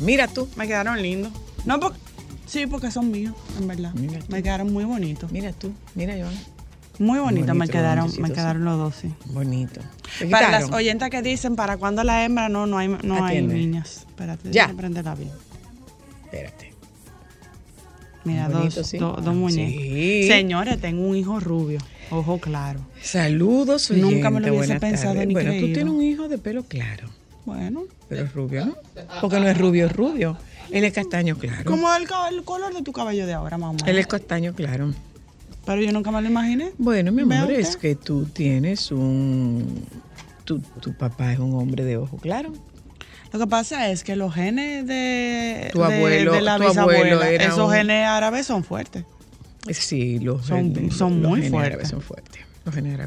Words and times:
Mira 0.00 0.28
tú, 0.28 0.48
Me 0.56 0.66
quedaron 0.66 1.00
lindos. 1.02 1.32
No, 1.64 1.78
porque, 1.80 1.98
sí, 2.46 2.66
porque 2.66 2.90
son 2.90 3.10
míos, 3.10 3.34
en 3.58 3.68
verdad. 3.68 3.92
Mira 3.94 4.18
tú. 4.20 4.26
Me 4.28 4.42
quedaron 4.42 4.72
muy 4.72 4.84
bonitos. 4.84 5.30
mira 5.32 5.52
tú, 5.52 5.72
mira 5.94 6.14
Joan. 6.18 6.34
Muy 6.98 7.18
bonitos 7.18 7.48
me 7.48 7.60
Bonito, 7.60 7.72
quedaron, 7.72 8.04
bonito, 8.06 8.22
me 8.22 8.30
quedaron 8.32 8.64
los 8.64 8.76
dos, 8.78 8.94
sí. 8.96 9.10
Bonito. 9.32 9.80
¿Te 10.18 10.26
Para 10.26 10.50
las 10.50 10.70
oyentas 10.70 11.08
que 11.08 11.22
dicen, 11.22 11.56
¿para 11.56 11.78
cuándo 11.78 12.04
la 12.04 12.24
hembra? 12.26 12.50
No, 12.50 12.66
no 12.66 12.76
hay, 12.76 12.88
no 12.88 13.24
hay 13.24 13.40
niñas. 13.40 14.04
Espérate, 14.08 14.50
Ya. 14.52 14.68
prenderla 14.76 15.14
bien. 15.14 15.30
Espérate. 16.24 16.74
Mira, 18.24 18.48
Bonito, 18.48 18.76
dos, 18.80 18.86
sí. 18.86 18.98
do- 18.98 19.12
dos 19.16 19.34
muñecos. 19.34 19.82
Sí. 19.82 20.28
Señores, 20.28 20.78
tengo 20.78 21.02
un 21.08 21.16
hijo 21.16 21.40
rubio, 21.40 21.78
ojo 22.10 22.38
claro. 22.38 22.80
Saludos, 23.02 23.90
Nunca 23.90 24.28
me 24.28 24.40
lo 24.40 24.46
oyente, 24.46 24.50
hubiese 24.50 24.66
buenas 24.74 24.80
pensado 24.80 25.14
tardes. 25.14 25.28
ni 25.28 25.32
Bueno, 25.34 25.50
tú 25.52 25.56
creído. 25.56 25.74
tienes 25.74 25.94
un 25.94 26.02
hijo 26.02 26.28
de 26.28 26.36
pelo 26.36 26.64
claro, 26.64 27.08
Bueno, 27.44 27.84
pero 28.08 28.24
es 28.24 28.32
rubio, 28.34 28.66
¿no? 28.66 28.74
Porque 29.20 29.40
no 29.40 29.48
es 29.48 29.56
rubio, 29.56 29.86
es 29.86 29.92
rubio. 29.92 30.36
Él 30.70 30.84
es 30.84 30.92
castaño 30.92 31.36
claro. 31.36 31.64
como 31.64 31.88
el, 31.94 32.06
color 32.44 32.72
de 32.74 32.82
tu 32.82 32.92
cabello 32.92 33.26
de 33.26 33.32
ahora, 33.32 33.58
mamá. 33.58 33.78
Él 33.86 33.98
es 33.98 34.06
castaño 34.06 34.54
claro. 34.54 34.92
Pero 35.66 35.82
yo 35.82 35.92
nunca 35.92 36.10
me 36.10 36.22
lo 36.22 36.28
imaginé. 36.28 36.72
Bueno, 36.78 37.12
mi 37.12 37.22
amor, 37.22 37.50
es 37.50 37.76
que 37.76 37.94
tú 37.96 38.24
tienes 38.26 38.90
un... 38.92 39.84
Tu, 40.44 40.58
tu 40.60 40.94
papá 40.94 41.32
es 41.32 41.38
un 41.38 41.54
hombre 41.54 41.84
de 41.84 41.96
ojo 41.96 42.16
claro. 42.18 42.52
Lo 43.32 43.38
que 43.38 43.46
pasa 43.46 43.90
es 43.90 44.02
que 44.02 44.16
los 44.16 44.34
genes 44.34 44.86
de, 44.86 45.70
Tu 45.72 45.78
de- 45.78 45.84
abuelo- 45.84 46.32
de 46.32 46.40
la 46.40 46.56
tu 46.56 46.62
abuelo 46.64 47.02
bisabuela, 47.02 47.30
era 47.30 47.44
esos 47.44 47.68
un- 47.68 47.72
genes 47.72 48.06
árabes 48.06 48.46
son 48.46 48.64
fuertes. 48.64 49.04
Sí, 49.70 50.18
los, 50.18 50.46
Son- 50.46 50.72
los- 50.74 50.96
son 50.96 51.20
los 51.22 51.30
muy 51.30 51.38
genes 51.40 51.50
fuertes. 51.52 51.72
árabes 51.74 51.88
son 51.90 52.00
fuertes. 52.00 52.42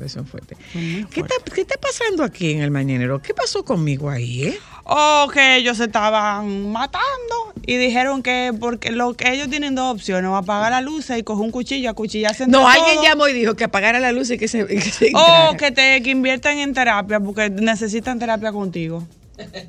Son 0.09 0.25
fuertes. 0.25 0.57
Son 0.71 0.91
muy 0.91 1.05
¿Qué 1.05 1.21
está. 1.21 1.35
¿Qué 1.53 1.61
está 1.61 1.75
pasando 1.77 2.23
aquí 2.23 2.51
en 2.51 2.61
el 2.61 2.71
mañanero? 2.71 3.21
¿Qué 3.21 3.33
pasó 3.33 3.63
conmigo 3.63 4.09
ahí, 4.09 4.45
eh? 4.45 4.59
O 4.85 5.29
que 5.33 5.57
ellos 5.57 5.77
se 5.77 5.85
estaban 5.85 6.71
matando 6.71 7.53
y 7.65 7.77
dijeron 7.77 8.21
que 8.21 8.51
porque 8.59 8.91
lo 8.91 9.13
que 9.13 9.31
ellos 9.31 9.49
tienen 9.49 9.75
dos 9.75 9.93
opciones, 9.93 10.29
o 10.29 10.35
apagar 10.35 10.71
la 10.71 10.81
luz 10.81 11.09
y 11.09 11.23
coger 11.23 11.45
un 11.45 11.51
cuchillo, 11.51 11.89
acuchillarse 11.89 12.47
No, 12.47 12.67
alguien 12.67 12.95
todos, 12.95 13.07
llamó 13.07 13.27
y 13.29 13.33
dijo 13.33 13.55
que 13.55 13.63
apagara 13.63 13.99
la 13.99 14.11
luz 14.11 14.29
y 14.31 14.37
que 14.37 14.47
se, 14.49 14.67
que 14.67 14.81
se 14.81 15.13
que 15.57 15.71
te 15.71 16.01
que 16.01 16.09
inviertan 16.09 16.59
en 16.59 16.73
terapia 16.73 17.19
porque 17.19 17.49
necesitan 17.49 18.19
terapia 18.19 18.51
contigo. 18.51 19.07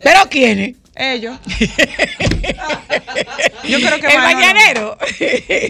¿Pero 0.03 0.21
quiénes? 0.31 0.77
Ellos. 0.97 1.37
Yo 3.69 3.79
creo 3.79 3.99
que 3.99 4.07
el 4.07 4.13
Manolo- 4.15 4.35
mañanero. 4.35 4.99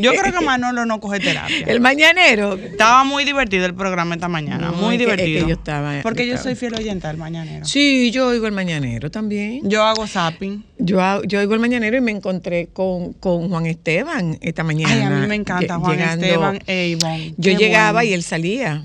Yo 0.01 0.12
creo 0.14 0.33
que 0.33 0.45
Manolo 0.45 0.84
no 0.84 1.01
coge 1.01 1.20
terapia. 1.20 1.64
el 1.67 1.81
mañanero. 1.81 2.55
Estaba 2.55 3.05
muy 3.05 3.25
divertido 3.25 3.64
el 3.67 3.75
programa 3.75 4.14
esta 4.17 4.28
mañana, 4.28 4.67
No, 4.70 4.73
muy 4.75 4.97
es 4.97 4.98
que 4.98 5.05
divertido. 5.05 5.48
yo 5.48 5.55
estaba- 5.55 6.01
porque 6.03 6.23
yo 6.27 6.31
yo 6.33 6.34
estaba- 6.34 6.55
soy 6.55 6.55
fiel 6.56 6.74
oyente 6.74 7.07
del 7.07 7.17
mañanero. 7.17 7.64
Sí, 7.64 8.11
yo 8.11 8.29
oigo 8.29 8.46
el 8.46 8.52
mañanero 8.52 9.11
también. 9.11 9.61
Yo 9.69 9.83
hago 9.85 10.07
zapping. 10.07 10.64
Yo, 10.79 11.23
yo 11.24 11.39
oigo 11.40 11.55
el 11.55 11.61
mañanero 11.61 11.96
y 11.96 12.01
me 12.01 12.11
encontré 12.11 12.69
con, 12.73 13.13
con 13.14 13.48
Juan 13.48 13.67
Esteban 13.67 14.39
esta 14.42 14.63
mañana. 14.64 14.92
Ay, 14.92 15.01
a 15.02 15.11
mí 15.11 15.27
me 15.27 15.36
encanta 15.36 15.79
Juan 15.79 15.92
llegando- 15.96 16.27
Esteban 16.27 16.58
e 16.67 16.89
Ivonne. 16.89 17.35
Yo 17.39 17.52
Qué 17.52 17.57
llegaba 17.57 18.01
bueno. 18.01 18.11
y 18.11 18.13
él 18.14 18.23
salía. 18.23 18.83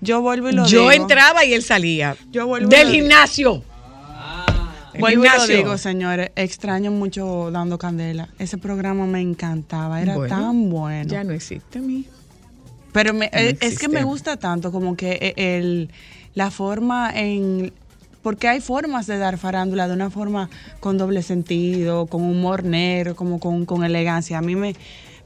Yo 0.00 0.20
vuelvo 0.20 0.50
y 0.50 0.52
lo 0.52 0.66
Yo 0.66 0.80
digo. 0.90 0.92
entraba 0.92 1.44
y 1.44 1.54
él 1.54 1.62
salía. 1.62 2.16
Yo 2.30 2.46
vuelvo 2.46 2.66
y 2.68 2.70
Del 2.70 2.86
lo 2.88 2.92
digo. 2.92 3.02
gimnasio. 3.04 3.62
Vuelvo 5.00 5.24
y 5.24 5.28
lo 5.28 5.46
digo, 5.46 5.78
señores. 5.78 6.30
Extraño 6.36 6.90
mucho 6.90 7.50
Dando 7.50 7.78
Candela. 7.78 8.28
Ese 8.38 8.58
programa 8.58 9.06
me 9.06 9.20
encantaba. 9.20 10.00
Era 10.02 10.14
Bueno, 10.16 10.34
tan 10.36 10.70
bueno. 10.70 11.08
Ya 11.10 11.24
no 11.24 11.32
existe 11.32 11.78
a 11.78 11.82
mí. 11.82 12.04
Pero 12.92 13.12
me- 13.12 13.30
No 13.32 13.38
eh, 13.38 13.56
es 13.60 13.78
que 13.78 13.88
me 13.88 14.02
gusta 14.04 14.36
tanto 14.38 14.72
como 14.72 14.96
que 14.96 15.12
eh, 15.20 15.34
el, 15.58 15.90
la 16.34 16.50
forma 16.50 17.10
en... 17.14 17.72
Porque 18.22 18.48
hay 18.48 18.60
formas 18.60 19.06
de 19.06 19.18
dar 19.18 19.38
farándula 19.38 19.86
de 19.86 19.94
una 19.94 20.10
forma 20.10 20.50
con 20.80 20.98
doble 20.98 21.22
sentido, 21.22 22.06
con 22.06 22.22
humor 22.22 22.64
negro, 22.64 23.14
como 23.14 23.38
con, 23.38 23.66
con 23.66 23.84
elegancia. 23.84 24.38
A 24.38 24.42
mí 24.42 24.56
me, 24.56 24.74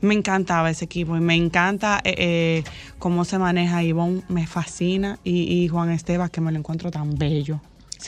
me 0.02 0.12
encantaba 0.14 0.68
ese 0.70 0.84
equipo 0.84 1.16
y 1.16 1.20
me 1.20 1.34
encanta 1.34 2.00
eh, 2.04 2.14
eh, 2.18 2.64
cómo 2.98 3.24
se 3.24 3.38
maneja 3.38 3.82
Ivonne, 3.82 4.20
me 4.28 4.46
fascina. 4.46 5.18
Y, 5.24 5.44
y 5.62 5.68
Juan 5.68 5.90
Esteban, 5.90 6.28
que 6.28 6.42
me 6.42 6.52
lo 6.52 6.58
encuentro 6.58 6.90
tan 6.90 7.16
bello. 7.16 7.60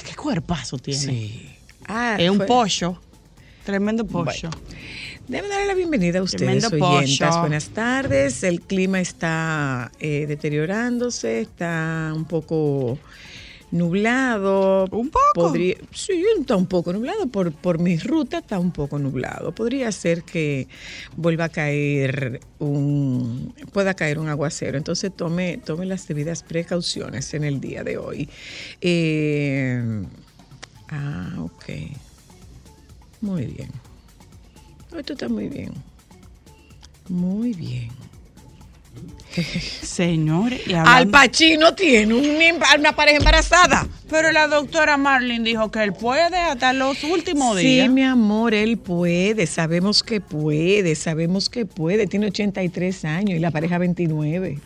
Que 0.06 0.14
cuerpazo 0.14 0.76
tiene. 0.78 1.00
Sí. 1.00 1.48
Ah, 1.86 2.16
Es 2.18 2.30
un 2.30 2.38
fue- 2.38 2.46
pollo. 2.46 2.98
Tremendo 3.64 4.04
pollo. 4.04 4.50
Déjame 5.28 5.48
darle 5.48 5.66
la 5.68 5.74
bienvenida 5.74 6.18
a 6.18 6.22
ustedes, 6.22 6.64
Tremendo 6.68 6.86
oyentas. 6.96 7.28
pollo. 7.30 7.40
Buenas 7.42 7.68
tardes. 7.68 8.42
El 8.42 8.60
clima 8.60 9.00
está 9.00 9.92
eh, 10.00 10.26
deteriorándose, 10.26 11.40
está 11.42 12.12
un 12.14 12.24
poco 12.24 12.98
nublado. 13.70 14.86
¿Un 14.90 15.10
poco? 15.10 15.22
Podría, 15.34 15.76
sí, 15.92 16.24
está 16.38 16.56
un 16.56 16.66
poco 16.66 16.92
nublado. 16.92 17.28
Por, 17.28 17.52
por 17.52 17.78
mi 17.78 17.98
ruta 17.98 18.38
está 18.38 18.58
un 18.58 18.72
poco 18.72 18.98
nublado. 18.98 19.52
Podría 19.54 19.92
ser 19.92 20.24
que 20.24 20.66
vuelva 21.16 21.44
a 21.44 21.48
caer 21.48 22.40
un, 22.58 23.54
pueda 23.72 23.94
caer 23.94 24.18
un 24.18 24.28
aguacero. 24.28 24.76
Entonces 24.76 25.12
tome, 25.16 25.58
tome 25.64 25.86
las 25.86 26.06
debidas 26.08 26.42
precauciones 26.42 27.32
en 27.32 27.44
el 27.44 27.60
día 27.60 27.84
de 27.84 27.96
hoy. 27.96 28.28
Eh, 28.80 30.02
ah, 30.92 31.30
ok. 31.40 31.64
Muy 33.20 33.46
bien. 33.46 33.70
Esto 34.96 35.12
está 35.14 35.28
muy 35.28 35.48
bien. 35.48 35.72
Muy 37.08 37.52
bien. 37.54 37.88
Señores, 39.82 40.60
y 40.66 40.74
Al 40.74 40.80
hablando- 40.86 41.10
Pacino 41.12 41.74
tiene 41.74 42.12
un 42.14 42.24
emba- 42.24 42.78
una 42.78 42.94
pareja 42.94 43.16
embarazada. 43.18 43.86
Pero 44.10 44.30
la 44.30 44.46
doctora 44.46 44.98
Marlin 44.98 45.42
dijo 45.42 45.70
que 45.70 45.82
él 45.82 45.94
puede 45.94 46.36
hasta 46.36 46.74
los 46.74 47.02
últimos 47.04 47.58
Sí, 47.58 47.64
días. 47.66 47.88
mi 47.90 48.02
amor, 48.04 48.52
él 48.52 48.76
puede, 48.76 49.46
sabemos 49.46 50.02
que 50.02 50.20
puede, 50.20 50.94
sabemos 50.94 51.48
que 51.48 51.64
puede. 51.64 52.06
Tiene 52.06 52.26
83 52.26 53.04
años 53.06 53.36
y 53.36 53.40
la 53.40 53.50
pareja 53.50 53.78
29. 53.78 54.58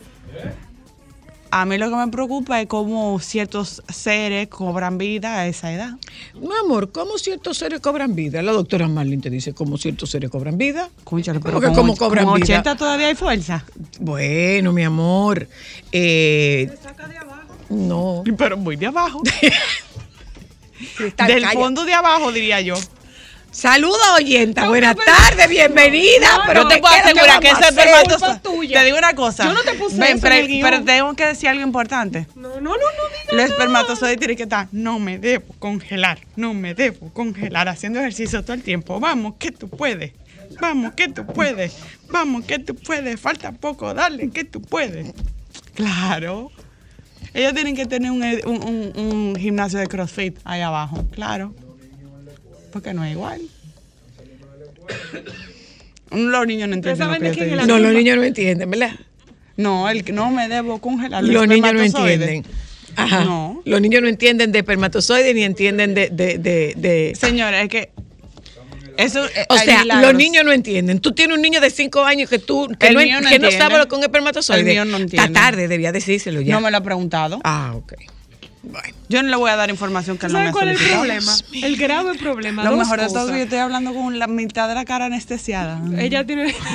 A 1.49 1.65
mí 1.65 1.77
lo 1.77 1.89
que 1.89 1.95
me 1.95 2.07
preocupa 2.09 2.59
es 2.61 2.67
cómo 2.67 3.19
ciertos 3.19 3.81
seres 3.87 4.47
cobran 4.49 4.97
vida 4.97 5.39
a 5.39 5.47
esa 5.47 5.71
edad. 5.71 5.91
Mi 6.35 6.49
amor, 6.63 6.91
¿cómo 6.91 7.17
ciertos 7.17 7.57
seres 7.57 7.79
cobran 7.79 8.15
vida? 8.15 8.41
La 8.41 8.51
doctora 8.51 8.87
Marlin 8.87 9.21
te 9.21 9.29
dice 9.29 9.53
cómo 9.53 9.77
ciertos 9.77 10.09
seres 10.09 10.29
cobran 10.29 10.57
vida. 10.57 10.89
Escúchale, 10.97 11.39
pero 11.39 11.53
¿Cómo 11.55 11.61
que 11.61 11.67
con, 11.67 11.75
cómo 11.75 11.93
och- 11.93 11.99
cobran 11.99 12.25
vida? 12.33 12.43
80 12.43 12.75
todavía 12.75 13.07
hay 13.07 13.15
fuerza. 13.15 13.63
Bueno, 13.99 14.73
mi 14.73 14.83
amor. 14.83 15.47
Eh, 15.91 16.69
no. 17.69 18.23
Pero 18.37 18.57
muy 18.57 18.75
de 18.75 18.87
abajo. 18.87 19.21
Cristal, 20.97 21.27
Del 21.27 21.43
calla. 21.43 21.59
fondo 21.59 21.85
de 21.85 21.93
abajo, 21.93 22.31
diría 22.31 22.61
yo. 22.61 22.75
Saludos, 23.61 23.97
oyenta. 24.19 24.67
Buenas 24.69 24.95
tardes, 24.95 25.49
bienvenida. 25.49 26.43
pero 26.45 26.61
yo 26.61 26.67
te 26.67 26.75
¿qué- 26.75 26.81
puedo 26.81 26.93
asegurar 26.93 27.39
que 27.39 27.47
vamos 27.47 27.59
ese 27.65 27.69
espermatozoide. 27.69 28.39
Tuya. 28.43 28.79
Te 28.79 28.85
digo 28.85 28.97
una 28.99 29.13
cosa. 29.15 29.45
Yo 29.45 29.53
no 29.53 29.63
te 29.63 29.73
puse 29.73 29.95
Ven, 29.97 30.03
eso 30.03 30.13
en 30.13 30.21
pero, 30.21 30.35
el 30.35 30.61
pero 30.61 30.83
tengo 30.83 31.13
que 31.15 31.25
decir 31.25 31.49
algo 31.49 31.63
importante. 31.63 32.27
No, 32.35 32.49
no, 32.49 32.59
no, 32.61 32.75
no 32.75 33.35
Los 33.35 33.49
espermatozoides 33.49 34.19
tienen 34.19 34.37
que 34.37 34.43
estar, 34.43 34.67
no 34.71 34.99
me 34.99 35.17
debo 35.17 35.55
congelar, 35.57 36.19
no 36.35 36.53
me 36.53 36.75
debo 36.75 37.11
congelar, 37.13 37.67
haciendo 37.67 37.97
ejercicio 37.99 38.43
todo 38.43 38.53
el 38.53 38.61
tiempo. 38.61 38.99
Vamos, 38.99 39.33
que 39.39 39.49
tú 39.51 39.67
puedes. 39.67 40.11
Vamos, 40.61 40.93
que 40.93 41.07
tú 41.07 41.25
puedes. 41.25 41.75
Vamos, 42.11 42.45
que 42.45 42.59
tú 42.59 42.75
puedes. 42.75 43.19
Falta 43.19 43.53
poco, 43.53 43.91
dale, 43.95 44.29
que 44.29 44.43
tú 44.43 44.61
puedes. 44.61 45.13
Claro. 45.73 46.51
Ellos 47.33 47.55
tienen 47.55 47.75
que 47.75 47.87
tener 47.87 48.11
un, 48.11 48.21
un- 48.21 48.63
un- 48.63 48.93
un 48.95 49.35
gimnasio 49.35 49.79
de 49.79 49.87
CrossFit 49.87 50.37
ahí 50.43 50.61
abajo, 50.61 51.03
claro. 51.11 51.55
Porque 52.71 52.93
no 52.93 53.03
es 53.05 53.11
igual. 53.13 53.41
Los 56.11 56.47
niños 56.47 56.69
no 56.69 56.75
entienden. 56.75 57.07
lo 57.09 57.19
que 57.31 57.49
yo 57.49 57.65
No, 57.65 57.79
los 57.79 57.93
niños 57.93 58.17
no 58.17 58.23
entienden, 58.23 58.69
¿verdad? 58.71 58.91
No, 59.57 59.89
el 59.89 60.03
que 60.05 60.13
no 60.13 60.31
me 60.31 60.47
debo 60.47 60.79
congelar. 60.79 61.23
Los 61.23 61.47
niños 61.47 61.73
no 61.73 61.81
entienden. 61.81 62.45
Ajá. 62.95 63.25
No. 63.25 63.61
Los 63.65 63.81
niños 63.81 64.01
no 64.01 64.07
entienden 64.07 64.51
de 64.51 64.59
espermatozoides 64.59 65.35
ni 65.35 65.43
entienden 65.43 65.93
de... 65.93 66.09
de, 66.09 66.37
de, 66.37 66.73
de- 66.77 67.13
Señores, 67.19 67.63
es 67.63 67.69
que 67.69 67.89
eso 68.97 69.23
eh, 69.25 69.45
o 69.49 69.57
sea, 69.57 69.81
milagros. 69.81 70.11
los 70.11 70.17
niños 70.17 70.43
no 70.45 70.51
entienden. 70.51 70.99
Tú 70.99 71.11
tienes 71.11 71.35
un 71.35 71.41
niño 71.43 71.59
de 71.61 71.69
5 71.69 72.03
años 72.03 72.29
que 72.29 72.39
tú 72.39 72.67
que 72.79 72.91
no, 72.91 72.99
no 73.21 73.29
que 73.29 73.37
no 73.39 73.51
sabe 73.51 73.77
lo 73.77 73.87
que 73.87 73.93
es 73.95 73.99
un 73.99 74.03
espermatozoide. 74.03 74.59
El 74.61 74.65
mío 74.65 74.85
no 74.85 74.97
entiende. 74.97 75.27
Está 75.27 75.39
tarde, 75.39 75.67
debía 75.67 75.91
decírselo 75.91 76.41
ya. 76.41 76.55
no 76.55 76.61
me 76.61 76.71
lo 76.71 76.77
ha 76.77 76.81
preguntado. 76.81 77.39
Ah, 77.43 77.73
ok. 77.75 77.93
Bueno. 78.69 78.95
Yo 79.09 79.23
no 79.23 79.29
le 79.29 79.35
voy 79.35 79.49
a 79.49 79.55
dar 79.55 79.69
información 79.69 80.17
que 80.17 80.25
él 80.25 80.33
no 80.33 80.39
me 80.39 80.45
¿Sabes 80.45 80.49
ha 80.49 80.53
cuál 80.53 80.69
es 80.69 80.81
el 80.81 80.91
problema? 80.91 81.31
El 81.53 81.77
grave 81.77 82.17
problema. 82.17 82.63
Lo 82.63 82.75
mejor 82.75 82.99
de 82.99 83.07
todo 83.07 83.25
es 83.27 83.31
que 83.31 83.37
yo 83.37 83.43
estoy 83.43 83.59
hablando 83.59 83.93
con 83.93 84.19
la 84.19 84.27
mitad 84.27 84.67
de 84.67 84.75
la 84.75 84.85
cara 84.85 85.05
anestesiada. 85.05 85.81
Ella 85.97 86.25
tiene. 86.25 86.53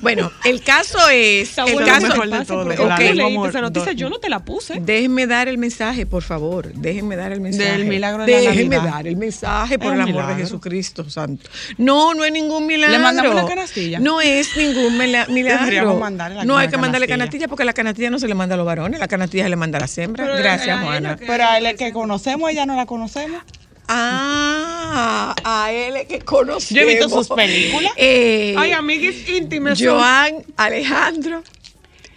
Bueno, 0.00 0.30
el 0.44 0.62
caso 0.62 0.98
es. 1.10 1.48
Está 1.50 1.64
el 1.64 1.72
bueno 1.72 1.86
caso, 1.86 2.00
que 2.00 2.08
mejor 2.08 2.28
de 2.38 2.44
todo, 2.44 2.64
la 2.88 2.98
leíste 2.98 3.48
esa 3.48 3.60
noticia, 3.60 3.92
yo 3.92 4.08
no 4.10 4.18
te 4.18 4.28
la 4.28 4.40
puse. 4.44 4.78
Déjenme 4.80 5.26
dar 5.26 5.48
el 5.48 5.58
mensaje, 5.58 6.06
por 6.06 6.22
favor. 6.22 6.72
Déjenme 6.72 7.16
dar 7.16 7.32
el 7.32 7.40
mensaje. 7.40 7.72
Del 7.72 7.84
milagro 7.86 8.24
de 8.24 8.32
la 8.32 8.50
Déjenme 8.50 8.76
dar 8.76 9.06
el 9.06 9.16
mensaje 9.16 9.78
por 9.78 9.94
el 9.94 10.00
amor 10.00 10.26
de. 10.28 10.34
Jesucristo 10.36 11.08
Santo. 11.10 11.48
No, 11.78 12.14
no 12.14 12.24
es 12.24 12.32
ningún 12.32 12.66
milagro. 12.66 12.96
¿Le 12.96 13.02
mandamos 13.02 13.34
la 13.34 13.46
canastilla? 13.46 13.98
No 13.98 14.20
es 14.20 14.56
ningún 14.56 14.96
mila- 14.98 15.26
milagro. 15.28 15.98
La- 15.98 16.44
no 16.44 16.56
hay 16.56 16.66
la 16.66 16.70
que 16.70 16.76
mandarle 16.76 17.06
canastilla. 17.06 17.08
canastilla 17.08 17.48
porque 17.48 17.64
la 17.64 17.72
canastilla 17.72 18.10
no 18.10 18.18
se 18.18 18.28
le 18.28 18.34
manda 18.34 18.54
a 18.54 18.58
los 18.58 18.66
varones, 18.66 19.00
la 19.00 19.08
canastilla 19.08 19.44
se 19.44 19.50
le 19.50 19.56
manda 19.56 19.78
a 19.78 19.80
las 19.80 19.98
hembras. 19.98 20.28
Pero 20.28 20.38
Gracias, 20.38 20.80
Juana. 20.84 21.16
Pero 21.18 21.44
a 21.44 21.58
es 21.58 21.74
que 21.76 21.92
conocemos, 21.92 22.50
ella 22.50 22.66
no 22.66 22.76
la 22.76 22.86
conocemos. 22.86 23.42
Ah, 23.88 25.34
a 25.44 25.72
él 25.72 26.06
que 26.06 26.20
conocemos. 26.20 26.68
Yo 26.70 26.82
he 26.82 26.84
visto 26.84 27.08
sus 27.08 27.28
películas. 27.28 27.92
Eh, 27.96 28.54
Ay, 28.56 28.72
amiguis 28.72 29.28
íntimas. 29.28 29.78
Joan 29.82 30.44
Alejandro. 30.56 31.42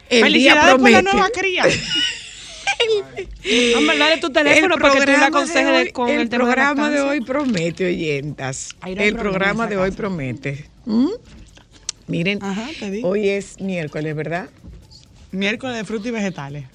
El 0.10 0.34
día 0.34 0.56
Felicidades 0.56 0.72
por 0.76 0.90
la 0.90 0.98
promete. 1.00 1.18
nueva 1.18 1.30
cría. 1.30 1.64
Dale 4.00 4.18
tu 4.18 4.32
teléfono 4.32 4.78
para 4.78 4.94
que 4.96 5.00
tú 5.02 5.12
le 5.12 5.18
aconsejes 5.26 5.86
hoy- 5.88 5.92
con 5.92 6.10
el, 6.10 6.22
el 6.22 6.30
tema 6.30 6.46
programa 6.46 6.90
de, 6.90 7.02
hoy 7.02 7.22
promete, 7.22 7.86
oyentas. 7.88 8.70
No 8.82 8.88
el 9.02 9.16
programa 9.16 9.68
de 9.68 9.78
hoy 9.78 9.92
promete. 9.92 10.66
¿Mm? 10.86 11.10
Miren, 12.08 12.40
Ajá, 12.44 12.68
te 12.80 12.90
digo. 12.92 13.08
hoy 13.10 13.30
es 13.30 13.60
miércoles, 13.62 14.16
¿verdad? 14.16 14.50
Miércoles 15.32 15.78
de 15.78 15.84
frutas 15.86 16.08
y 16.08 16.12
vegetales. 16.12 16.66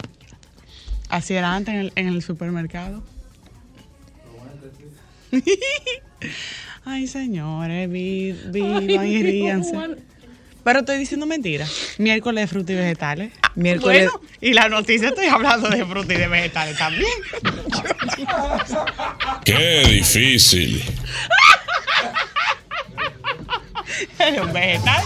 Así 1.09 1.35
era 1.35 1.55
antes 1.55 1.75
en 1.75 1.81
el, 1.81 1.93
en 1.97 2.09
el 2.09 2.23
supermercado. 2.23 3.03
Ay, 6.85 7.07
señores, 7.09 7.91
vi, 7.91 8.33
vivan 8.33 9.07
y 9.07 9.23
ríanse. 9.23 9.73
Pero 10.63 10.81
estoy 10.81 10.99
diciendo 10.99 11.27
mentiras. 11.27 11.71
Miércoles 11.99 12.43
de 12.43 12.47
frutas 12.49 12.71
y 12.71 12.75
vegetales. 12.75 13.33
Miércoles- 13.55 14.11
Bueno, 14.11 14.29
y 14.41 14.53
la 14.53 14.69
noticia 14.69 15.09
estoy 15.09 15.27
hablando 15.27 15.69
de 15.69 15.85
frutas 15.85 16.11
y 16.17 16.21
de 16.21 16.29
vegetales 16.29 16.77
también. 16.79 17.11
Qué 19.45 19.85
difícil. 19.89 20.83
Es 24.19 24.41
un 24.41 24.53
vegetal. 24.53 25.03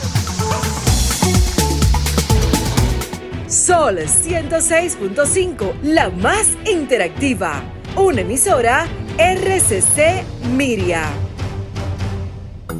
Sol 3.48 3.98
106.5, 3.98 5.74
la 5.82 6.08
más 6.10 6.46
interactiva. 6.70 7.62
Una 7.96 8.20
emisora 8.22 8.86
RCC 9.18 10.24
Miria. 10.56 11.04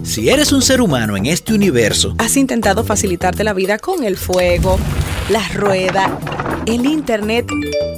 Si 0.02 0.28
eres 0.30 0.52
un 0.52 0.62
ser 0.62 0.80
humano 0.80 1.16
en 1.16 1.26
este 1.26 1.52
universo, 1.52 2.14
Has 2.18 2.36
intentado 2.36 2.84
facilitarte 2.84 3.44
la 3.44 3.52
vida 3.52 3.78
con 3.78 4.04
el 4.04 4.16
fuego, 4.16 4.78
la 5.28 5.46
rueda, 5.48 6.18
el 6.66 6.86
internet. 6.86 7.46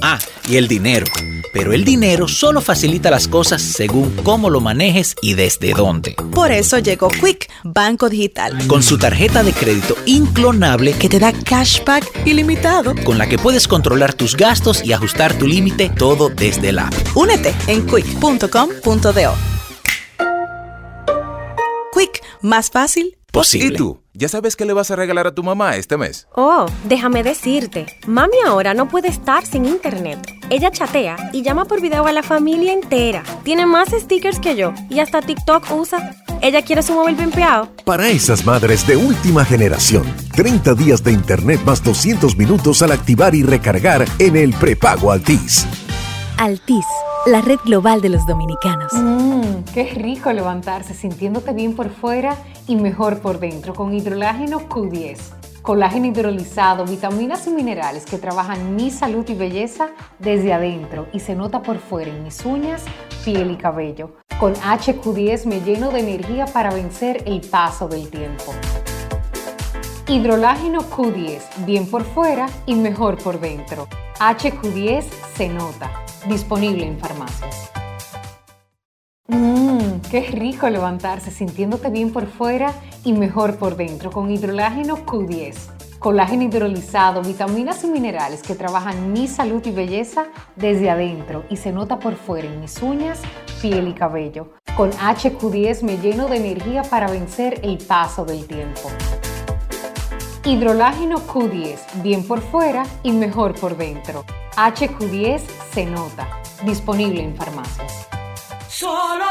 ah, 0.01 0.19
y 0.49 0.57
el 0.57 0.67
dinero. 0.67 1.05
Pero 1.53 1.71
el 1.71 1.85
dinero 1.85 2.27
solo 2.27 2.59
facilita 2.61 3.11
las 3.11 3.27
cosas 3.27 3.61
según 3.61 4.09
cómo 4.23 4.49
lo 4.49 4.59
manejes 4.59 5.15
y 5.21 5.35
desde 5.35 5.73
dónde. 5.73 6.15
Por 6.33 6.51
eso 6.51 6.79
llegó 6.79 7.09
Quick, 7.09 7.49
Banco 7.63 8.09
Digital, 8.09 8.57
Con 8.67 8.81
su 8.83 8.97
tarjeta 8.97 9.43
de 9.43 9.53
crédito 9.53 9.95
inclonable 10.05 10.93
que 10.93 11.07
te 11.09 11.19
da 11.19 11.31
cashback 11.31 12.25
ilimitado. 12.25 12.95
con 13.05 13.17
la 13.17 13.27
que 13.29 13.37
puedes 13.37 13.67
controlar 13.67 14.13
tus 14.13 14.35
gastos 14.35 14.83
y 14.83 14.93
ajustar 14.93 15.37
tu 15.37 15.47
límite 15.47 15.89
todo 15.95 16.29
desde 16.29 16.71
la 16.71 16.87
app. 16.87 16.93
Únete 17.15 17.53
en 17.67 17.85
quick.com.do. 17.85 19.33
Quick, 21.95 22.23
más 22.41 22.71
fácil. 22.71 23.17
Posible. 23.31 23.67
¿Y 23.67 23.71
tú? 23.77 24.02
¿Ya 24.15 24.29
sabes 24.29 24.55
qué 24.55 24.65
le 24.65 24.73
vas 24.73 24.91
a 24.91 24.95
regalar 24.95 25.25
a 25.25 25.33
tu 25.33 25.41
mamá 25.41 25.75
este 25.75 25.97
mes? 25.97 26.27
Oh, 26.35 26.67
déjame 26.83 27.23
decirte, 27.23 27.87
mami 28.05 28.37
ahora 28.45 28.75
no 28.75 28.87
puede 28.87 29.07
estar 29.07 29.43
sin 29.43 29.65
internet. 29.65 30.19
Ella 30.51 30.69
chatea 30.69 31.31
y 31.33 31.41
llama 31.41 31.65
por 31.65 31.81
video 31.81 32.05
a 32.05 32.11
la 32.11 32.21
familia 32.21 32.73
entera. 32.73 33.23
Tiene 33.43 33.65
más 33.65 33.89
stickers 33.89 34.39
que 34.39 34.55
yo 34.55 34.71
y 34.87 34.99
hasta 34.99 35.23
TikTok 35.23 35.65
usa. 35.71 36.15
Ella 36.43 36.61
quiere 36.61 36.83
su 36.83 36.93
móvil 36.93 37.15
pimpeado. 37.15 37.69
Para 37.85 38.07
esas 38.07 38.45
madres 38.45 38.85
de 38.85 38.97
última 38.97 39.45
generación, 39.45 40.03
30 40.35 40.75
días 40.75 41.03
de 41.03 41.11
internet 41.11 41.61
más 41.65 41.83
200 41.83 42.37
minutos 42.37 42.83
al 42.83 42.91
activar 42.91 43.33
y 43.33 43.41
recargar 43.41 44.05
en 44.19 44.35
el 44.35 44.53
prepago 44.53 45.11
Altis. 45.11 45.65
Altis, 46.37 46.85
la 47.25 47.41
red 47.41 47.59
global 47.63 48.01
de 48.01 48.09
los 48.09 48.25
dominicanos. 48.25 48.91
Mmm, 48.93 49.63
qué 49.73 49.85
rico 49.93 50.31
levantarse 50.33 50.93
sintiéndote 50.93 51.53
bien 51.53 51.75
por 51.75 51.89
fuera 51.89 52.35
y 52.67 52.75
mejor 52.75 53.19
por 53.19 53.39
dentro 53.39 53.73
con 53.73 53.93
hidrolágeno 53.93 54.67
Q10. 54.67 55.19
Colágeno 55.61 56.07
hidrolizado, 56.07 56.85
vitaminas 56.85 57.47
y 57.47 57.51
minerales 57.51 58.05
que 58.05 58.17
trabajan 58.17 58.75
mi 58.75 58.91
salud 58.91 59.25
y 59.29 59.35
belleza 59.35 59.89
desde 60.19 60.53
adentro 60.53 61.07
y 61.13 61.19
se 61.19 61.35
nota 61.35 61.61
por 61.61 61.77
fuera 61.77 62.11
en 62.11 62.23
mis 62.23 62.43
uñas, 62.45 62.83
piel 63.23 63.51
y 63.51 63.55
cabello. 63.55 64.17
Con 64.39 64.55
HQ10 64.55 65.45
me 65.45 65.61
lleno 65.61 65.91
de 65.91 65.99
energía 65.99 66.45
para 66.47 66.73
vencer 66.73 67.23
el 67.25 67.41
paso 67.41 67.87
del 67.87 68.09
tiempo. 68.09 68.53
Hidrolágeno 70.07 70.81
Q10, 70.81 71.65
bien 71.65 71.89
por 71.89 72.03
fuera 72.03 72.49
y 72.65 72.75
mejor 72.75 73.17
por 73.17 73.39
dentro. 73.39 73.87
HQ10 74.19 75.03
se 75.35 75.49
nota. 75.49 75.91
Disponible 76.27 76.85
en 76.85 76.99
farmacias. 76.99 77.71
Mmm, 79.27 79.99
qué 80.09 80.21
rico 80.31 80.69
levantarse 80.69 81.31
sintiéndote 81.31 81.89
bien 81.89 82.13
por 82.13 82.27
fuera 82.27 82.73
y 83.03 83.13
mejor 83.13 83.57
por 83.57 83.75
dentro 83.75 84.11
con 84.11 84.29
hidrolágeno 84.29 85.05
Q10. 85.05 85.55
Colágeno 85.99 86.43
hidrolizado, 86.43 87.21
vitaminas 87.21 87.83
y 87.83 87.87
minerales 87.87 88.43
que 88.43 88.55
trabajan 88.55 89.13
mi 89.13 89.27
salud 89.27 89.65
y 89.65 89.71
belleza 89.71 90.25
desde 90.55 90.89
adentro 90.89 91.45
y 91.49 91.57
se 91.57 91.71
nota 91.71 91.99
por 91.99 92.15
fuera 92.15 92.47
en 92.47 92.61
mis 92.61 92.81
uñas, 92.81 93.21
piel 93.61 93.87
y 93.87 93.93
cabello. 93.93 94.53
Con 94.77 94.91
HQ10 94.91 95.83
me 95.83 95.97
lleno 95.97 96.27
de 96.27 96.37
energía 96.37 96.83
para 96.83 97.09
vencer 97.09 97.59
el 97.63 97.77
paso 97.77 98.25
del 98.25 98.45
tiempo. 98.45 98.89
Hidrolágeno 100.45 101.25
Q10, 101.25 102.01
bien 102.01 102.27
por 102.27 102.41
fuera 102.41 102.85
y 103.01 103.13
mejor 103.13 103.55
por 103.55 103.77
dentro. 103.77 104.25
HQ10 104.57 105.41
se 105.73 105.85
nota. 105.85 106.41
Disponible 106.65 107.23
en 107.23 107.35
farmacias. 107.35 108.09
Solo 108.67 109.25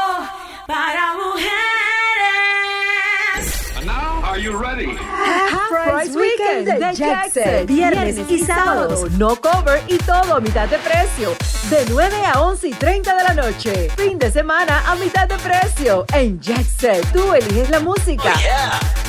para 0.65 1.13
mujeres. 1.13 2.02
Half 4.33 5.69
Price 5.85 6.17
Weekend 6.17 6.65
de 6.67 6.95
Jackson. 6.95 7.67
Viernes 7.67 8.17
y 8.27 8.39
sábados. 8.39 9.11
No 9.11 9.35
cover 9.35 9.83
y 9.87 9.99
todo 9.99 10.33
a 10.33 10.39
mitad 10.39 10.67
de 10.67 10.79
precio. 10.79 11.35
De 11.69 11.85
9 11.87 12.15
a 12.33 12.41
11 12.41 12.69
y 12.69 12.73
30 12.73 13.15
de 13.15 13.23
la 13.23 13.33
noche. 13.35 13.91
Fin 13.95 14.17
de 14.17 14.31
semana 14.31 14.81
a 14.87 14.95
mitad 14.95 15.27
de 15.27 15.37
precio. 15.37 16.03
En 16.13 16.39
Jackson. 16.39 16.97
Tú 17.13 17.31
eliges 17.31 17.69
la 17.69 17.79
música. 17.79 18.33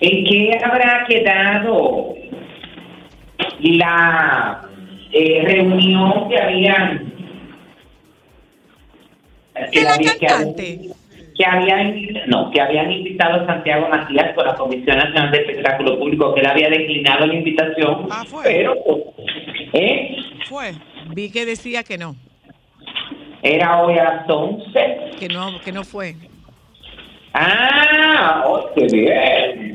¿En 0.00 0.24
qué 0.24 0.60
habrá 0.64 1.04
quedado 1.08 2.14
la 3.60 4.62
eh, 5.12 5.42
reunión 5.44 6.28
que 6.28 6.38
habían? 6.40 7.12
que 9.72 9.82
la 9.82 9.94
habían- 9.94 10.18
cantante? 10.18 10.80
Que 11.36 11.44
habían 11.44 11.94
no 12.26 12.50
que 12.50 12.60
habían 12.60 12.90
invitado 12.90 13.42
a 13.42 13.46
Santiago 13.46 13.88
Matías 13.88 14.34
por 14.34 14.46
la 14.46 14.54
Comisión 14.54 14.98
Nacional 14.98 15.30
de 15.30 15.38
Espectáculo 15.38 15.98
Público 15.98 16.34
que 16.34 16.40
él 16.40 16.46
había 16.46 16.68
declinado 16.68 17.26
la 17.26 17.34
invitación 17.34 18.08
pero 18.42 18.74
pues, 18.84 19.00
¿eh? 19.72 20.16
Fue. 20.48 20.72
Vi 21.14 21.30
que 21.30 21.44
decía 21.44 21.82
que 21.82 21.98
no, 21.98 22.16
era 23.42 23.82
hoy 23.82 23.98
a 23.98 24.04
las 24.04 24.30
11 24.30 24.72
que 25.18 25.28
no, 25.28 25.60
que 25.60 25.72
no 25.72 25.84
fue. 25.84 26.14
ah 27.34 28.42
oh, 28.46 28.70
qué 28.74 28.86
bien 28.86 29.66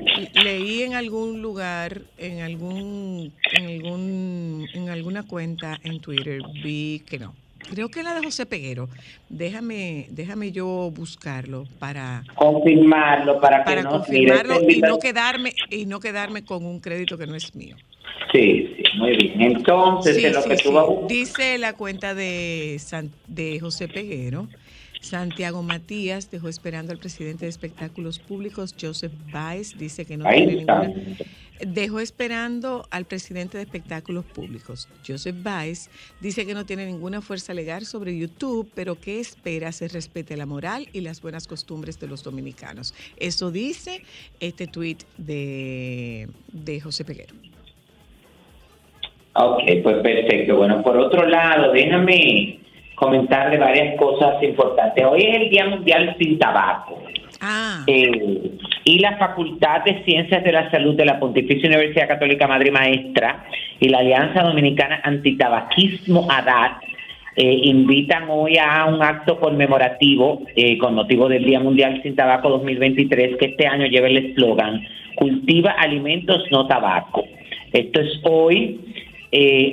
Leí 0.43 0.83
en 0.83 0.93
algún 0.95 1.41
lugar, 1.41 2.01
en 2.17 2.41
algún, 2.41 3.33
en 3.53 3.65
algún, 3.65 4.67
en 4.73 4.89
alguna 4.89 5.23
cuenta 5.23 5.79
en 5.83 5.99
Twitter, 5.99 6.41
vi 6.63 7.03
que 7.07 7.19
no. 7.19 7.33
Creo 7.69 7.89
que 7.89 8.03
la 8.03 8.13
de 8.13 8.21
José 8.21 8.45
Peguero. 8.45 8.89
Déjame, 9.29 10.07
déjame 10.09 10.51
yo 10.51 10.91
buscarlo 10.91 11.67
para, 11.79 12.23
confirmarlo 12.35 13.39
para 13.39 13.59
que 13.59 13.63
para 13.63 13.83
no 13.83 13.89
confirmarlo 13.91 14.59
mire, 14.61 14.73
y 14.73 14.81
no 14.81 14.99
quedarme 14.99 15.53
y 15.69 15.85
no 15.85 15.99
quedarme 15.99 16.43
con 16.43 16.65
un 16.65 16.79
crédito 16.79 17.17
que 17.17 17.27
no 17.27 17.35
es 17.35 17.55
mío. 17.55 17.77
sí 18.33 18.73
sí 18.75 18.83
muy 18.97 19.15
bien 19.15 19.41
entonces 19.41 20.15
Sí, 20.17 20.21
de 20.23 20.31
lo 20.31 20.41
sí, 20.41 20.49
que 20.49 20.57
tú 20.57 20.71
vas 20.73 20.83
a 20.83 20.87
buscar- 20.87 21.07
Dice 21.07 21.57
la 21.59 21.73
cuenta 21.73 22.13
de, 22.13 22.77
San- 22.79 23.11
de 23.27 23.59
José 23.59 23.87
Peguero. 23.87 24.47
Santiago 24.99 25.63
Matías 25.63 26.29
dejó 26.29 26.47
esperando 26.47 26.91
al 26.91 26.99
presidente 26.99 27.45
de 27.45 27.49
espectáculos 27.49 28.19
públicos, 28.19 28.75
Joseph 28.79 29.13
Baez, 29.31 29.75
dice 29.75 30.05
que 30.05 30.15
no 30.17 30.27
Ahí 30.27 30.45
tiene 30.45 30.61
está. 30.61 30.83
ninguna. 30.83 31.15
Dejó 31.67 31.99
esperando 31.99 32.87
al 32.89 33.05
presidente 33.05 33.57
de 33.57 33.63
espectáculos 33.63 34.25
públicos, 34.25 34.89
Joseph 35.07 35.35
Baez, 35.43 35.89
dice 36.19 36.45
que 36.45 36.53
no 36.53 36.65
tiene 36.65 36.85
ninguna 36.87 37.21
fuerza 37.21 37.53
legal 37.53 37.85
sobre 37.85 38.17
YouTube, 38.17 38.71
pero 38.73 38.99
que 38.99 39.19
espera 39.19 39.71
se 39.71 39.87
respete 39.87 40.35
la 40.35 40.45
moral 40.45 40.87
y 40.91 41.01
las 41.01 41.21
buenas 41.21 41.47
costumbres 41.47 41.99
de 41.99 42.07
los 42.07 42.23
dominicanos. 42.23 42.95
Eso 43.17 43.51
dice 43.51 44.01
este 44.39 44.65
tuit 44.65 45.03
de, 45.17 46.29
de 46.51 46.81
José 46.81 47.05
Peguero. 47.05 47.35
Ok, 49.33 49.63
pues 49.83 49.97
perfecto. 49.97 50.57
Bueno, 50.57 50.81
por 50.81 50.97
otro 50.97 51.25
lado, 51.27 51.71
déjame 51.71 52.59
comentarle 52.95 53.57
varias 53.57 53.97
cosas 53.97 54.41
importantes. 54.43 55.05
Hoy 55.05 55.21
es 55.21 55.37
el 55.37 55.49
Día 55.49 55.67
Mundial 55.67 56.15
sin 56.19 56.37
Tabaco. 56.37 57.01
Ah. 57.41 57.83
Eh, 57.87 58.51
y 58.83 58.99
la 58.99 59.17
Facultad 59.17 59.83
de 59.83 60.03
Ciencias 60.03 60.43
de 60.43 60.51
la 60.51 60.69
Salud 60.69 60.95
de 60.95 61.05
la 61.05 61.19
Pontificia 61.19 61.67
Universidad 61.67 62.07
Católica 62.07 62.47
Madre 62.47 62.69
Maestra 62.69 63.45
y 63.79 63.89
la 63.89 63.97
Alianza 63.97 64.43
Dominicana 64.43 65.01
Antitabaquismo 65.03 66.27
ADAT 66.29 66.83
eh, 67.35 67.61
invitan 67.63 68.25
hoy 68.29 68.57
a 68.59 68.85
un 68.85 69.01
acto 69.01 69.39
conmemorativo 69.39 70.43
eh, 70.55 70.77
con 70.77 70.93
motivo 70.93 71.27
del 71.27 71.43
Día 71.43 71.59
Mundial 71.59 71.99
sin 72.03 72.15
Tabaco 72.15 72.49
2023 72.49 73.37
que 73.37 73.45
este 73.45 73.65
año 73.65 73.87
lleva 73.87 74.07
el 74.07 74.17
eslogan 74.17 74.81
Cultiva 75.15 75.71
alimentos 75.71 76.43
no 76.51 76.67
tabaco. 76.67 77.25
Esto 77.73 78.01
es 78.01 78.19
hoy 78.23 78.79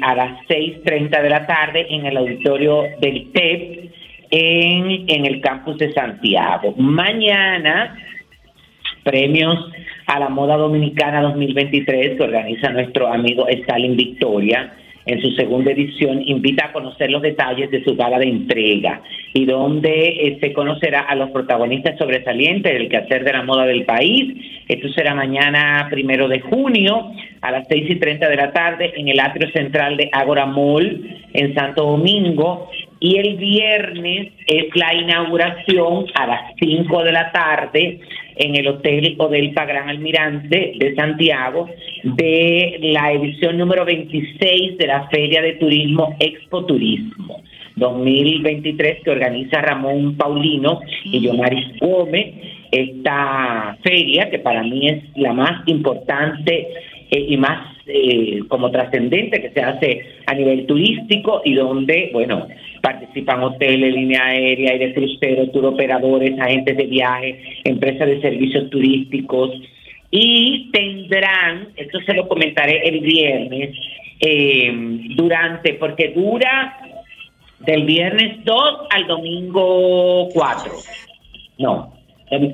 a 0.03 0.15
las 0.15 0.47
6.30 0.49 1.23
de 1.23 1.31
la 1.31 1.47
tarde 1.47 1.87
en 1.91 2.07
el 2.07 2.17
auditorio 2.17 2.85
del 3.01 3.31
TEP 3.33 3.89
en, 4.31 5.25
el 5.25 5.41
campus 5.41 5.79
de 5.79 5.93
Santiago. 5.93 6.75
Mañana, 6.77 7.97
premios 9.03 9.71
a 10.07 10.19
la 10.19 10.29
moda 10.29 10.57
dominicana 10.57 11.23
2023 11.23 12.17
que 12.17 12.23
organiza 12.23 12.71
nuestro 12.71 13.13
amigo 13.13 13.47
Stalin 13.49 13.97
Victoria. 13.97 14.75
En 15.07 15.23
su 15.23 15.31
segunda 15.31 15.73
edición 15.73 16.21
invita 16.27 16.67
a 16.67 16.73
conocer 16.73 17.11
los 17.11 17.23
detalles 17.23 17.71
de 17.71 17.83
su 17.83 17.97
gala 17.97 18.19
de 18.19 18.29
entrega 18.29 19.01
y 19.33 19.47
donde 19.47 19.91
eh, 19.91 20.39
se 20.39 20.53
conocerá 20.53 21.01
a 21.01 21.15
los 21.15 21.31
protagonistas 21.31 21.97
sobresalientes 21.97 22.71
del 22.71 22.91
quehacer 22.91 23.25
de 23.25 23.33
la 23.33 23.43
moda 23.43 23.65
del 23.65 23.87
país. 23.87 24.37
Esto 24.69 24.89
será 24.91 25.15
mañana 25.15 25.89
primero 25.91 26.29
de 26.29 26.41
junio 26.41 27.11
a 27.41 27.51
las 27.51 27.67
seis 27.69 27.89
y 27.89 27.97
treinta 27.97 28.29
de 28.29 28.37
la 28.37 28.53
tarde 28.53 28.93
en 28.97 29.09
el 29.09 29.19
atrio 29.19 29.51
central 29.53 29.97
de 29.97 30.11
Agora 30.13 30.45
Mall 30.45 31.17
en 31.33 31.55
Santo 31.55 31.85
Domingo 31.85 32.69
y 33.01 33.17
el 33.17 33.37
viernes 33.37 34.33
es 34.47 34.75
la 34.75 34.95
inauguración 34.95 36.07
a 36.15 36.27
las 36.27 36.41
5 36.59 37.05
de 37.05 37.13
la 37.13 37.31
tarde 37.33 38.01
en 38.37 38.57
el 38.57 38.69
Hotel 38.69 39.15
Odelpa 39.19 39.65
Gran 39.65 39.89
Almirante 39.89 40.75
de 40.77 40.95
Santiago 40.95 41.69
de 42.03 42.79
la 42.81 43.13
edición 43.13 43.59
número 43.59 43.85
26 43.85 44.79
de 44.79 44.87
la 44.87 45.09
Feria 45.09 45.43
de 45.43 45.55
Turismo 45.55 46.17
Expo 46.19 46.65
Turismo 46.65 47.43
2023 47.77 49.03
que 49.05 49.11
organiza 49.11 49.61
Ramón 49.61 50.17
Paulino 50.17 50.81
y 51.05 51.21
Yomaris 51.21 51.79
Gómez. 51.81 52.35
Esta 52.71 53.79
feria, 53.83 54.29
que 54.31 54.41
para 54.41 54.63
mí 54.63 54.89
es 54.89 55.05
la 55.17 55.33
más 55.33 55.67
importante 55.67 56.69
eh, 57.11 57.27
y 57.29 57.37
más 57.37 57.78
eh, 57.89 58.43
como 58.49 58.71
trascendente 58.71 59.41
que 59.41 59.51
se 59.51 59.61
hace 59.61 60.03
a 60.27 60.35
nivel 60.35 60.67
turístico 60.67 61.43
y 61.45 61.55
donde, 61.55 62.11
bueno, 62.13 62.47
participan 62.83 63.43
hoteles, 63.43 63.95
línea 63.95 64.27
aérea 64.27 64.77
de 64.77 64.95
crucero, 64.95 65.51
turoperadores, 65.51 66.39
agentes 66.39 66.77
de 66.77 66.87
viaje, 66.87 67.43
empresas 67.65 68.07
de 68.07 68.21
servicios 68.21 68.69
turísticos 68.71 69.51
y 70.11 70.71
tendrán, 70.73 71.69
esto 71.77 71.99
se 72.07 72.15
lo 72.15 72.29
comentaré 72.29 72.89
el 72.89 73.01
viernes, 73.01 73.77
eh, 74.21 74.71
durante, 75.17 75.75
porque 75.75 76.13
dura 76.15 76.77
del 77.61 77.85
viernes 77.85 78.45
2 78.45 78.75
al 78.91 79.07
domingo 79.07 80.29
4. 80.33 80.73
No, 81.59 81.98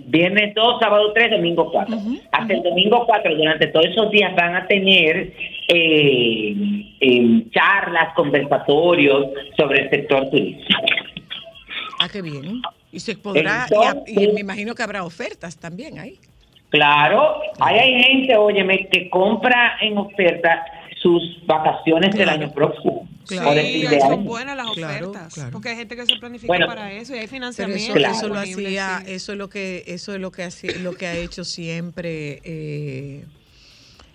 viernes 0.06 0.54
2, 0.54 0.80
sábado 0.80 1.12
3, 1.12 1.30
domingo 1.32 1.70
4. 1.70 1.96
Hasta 2.32 2.52
el 2.54 2.62
domingo 2.62 3.04
4, 3.06 3.34
durante 3.36 3.66
todos 3.68 3.86
esos 3.86 4.10
días 4.10 4.34
van 4.34 4.54
a 4.56 4.66
tener 4.66 5.32
eh, 5.68 6.54
eh, 7.00 7.42
charlas, 7.52 8.14
conversatorios 8.14 9.28
sobre 9.56 9.82
el 9.84 9.90
sector 9.90 10.30
turístico. 10.30 10.80
Ah, 12.00 12.08
qué 12.12 12.22
bien. 12.22 12.60
Y 12.92 13.00
se 13.00 13.16
podrá, 13.16 13.66
y 13.70 13.74
a- 13.74 13.94
y, 14.06 14.10
Entonces- 14.10 14.34
me 14.34 14.40
imagino 14.40 14.74
que 14.74 14.82
habrá 14.82 15.04
ofertas 15.04 15.58
también 15.58 15.98
ahí. 15.98 16.18
Claro, 16.70 17.36
ahí 17.60 17.78
hay 17.78 18.02
gente, 18.02 18.36
óyeme, 18.36 18.88
que 18.88 19.08
compra 19.08 19.76
en 19.80 19.96
oferta 19.96 20.64
sus 21.04 21.23
vacaciones 21.46 22.14
del 22.16 22.30
año 22.30 22.50
próximo. 22.52 23.06
o 23.30 23.54
de 23.54 23.62
Sí, 23.62 23.80
fin 23.82 23.90
de 23.90 24.00
son 24.00 24.12
año. 24.12 24.23
buenas 24.23 24.56
las 24.56 24.70
Claro, 24.73 25.11
ofertas. 25.11 25.34
claro. 25.34 25.50
Porque 25.52 25.68
hay 25.68 25.76
gente 25.76 25.96
que 25.96 26.06
se 26.06 26.16
planifica 26.16 26.46
Bueno, 26.46 26.66
para 26.66 26.90
eso 26.92 27.14
y 27.14 27.18
hay 27.18 27.26
financiamiento. 27.26 27.96
eso, 27.99 28.11
eso 28.11 28.28
lo 28.28 28.38
hacía, 28.40 29.02
sí. 29.04 29.12
eso 29.12 29.32
es 29.32 29.38
lo 29.38 29.49
que, 29.50 29.84
eso 29.87 30.14
es 30.14 30.20
lo 30.20 30.32
que 30.32 30.49
lo 30.82 30.92
que 30.94 31.06
ha 31.06 31.14
hecho 31.16 31.44
siempre, 31.44 32.40
eh, 32.44 33.25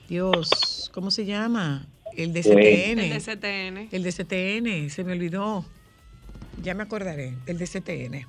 Dios, 0.08 0.90
¿cómo 0.94 1.12
se 1.12 1.26
llama? 1.26 1.86
El 2.18 2.34
de 2.34 2.42
Sí. 2.44 2.50
CTN. 2.50 3.00
El 3.00 3.10
de 3.10 3.20
CTN. 3.20 3.88
El 3.92 4.04
de 4.04 4.12
CTN, 4.12 4.90
se 4.90 5.04
me 5.04 5.12
olvidó. 5.14 5.64
Ya 6.64 6.74
me 6.74 6.84
acordaré, 6.84 7.36
el 7.46 7.58
de 7.60 7.66
CTN. 7.68 8.26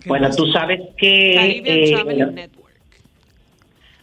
¿Qué 0.00 0.08
Bueno, 0.08 0.30
tú 0.34 0.46
sabes 0.52 0.80
que... 0.96 1.34
Caribbean 1.36 1.78
eh, 1.78 1.90
Traveling 1.92 2.34
Network. 2.34 2.61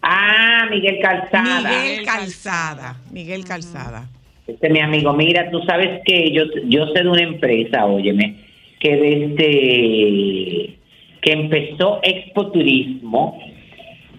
Ah, 0.01 0.67
Miguel 0.69 0.99
Calzada. 1.01 1.69
Miguel 1.69 2.05
Calzada. 2.05 2.97
Miguel 3.11 3.45
Calzada. 3.45 4.09
Este 4.47 4.67
es 4.67 4.73
mi 4.73 4.79
amigo, 4.79 5.13
mira, 5.13 5.49
tú 5.51 5.61
sabes 5.61 6.01
que 6.05 6.31
yo, 6.31 6.43
yo 6.65 6.87
sé 6.87 7.03
de 7.03 7.09
una 7.09 7.21
empresa, 7.21 7.85
óyeme, 7.85 8.35
que 8.79 8.95
desde 8.95 10.75
que 11.21 11.31
empezó 11.33 11.99
Expo 12.01 12.51
Turismo, 12.51 13.37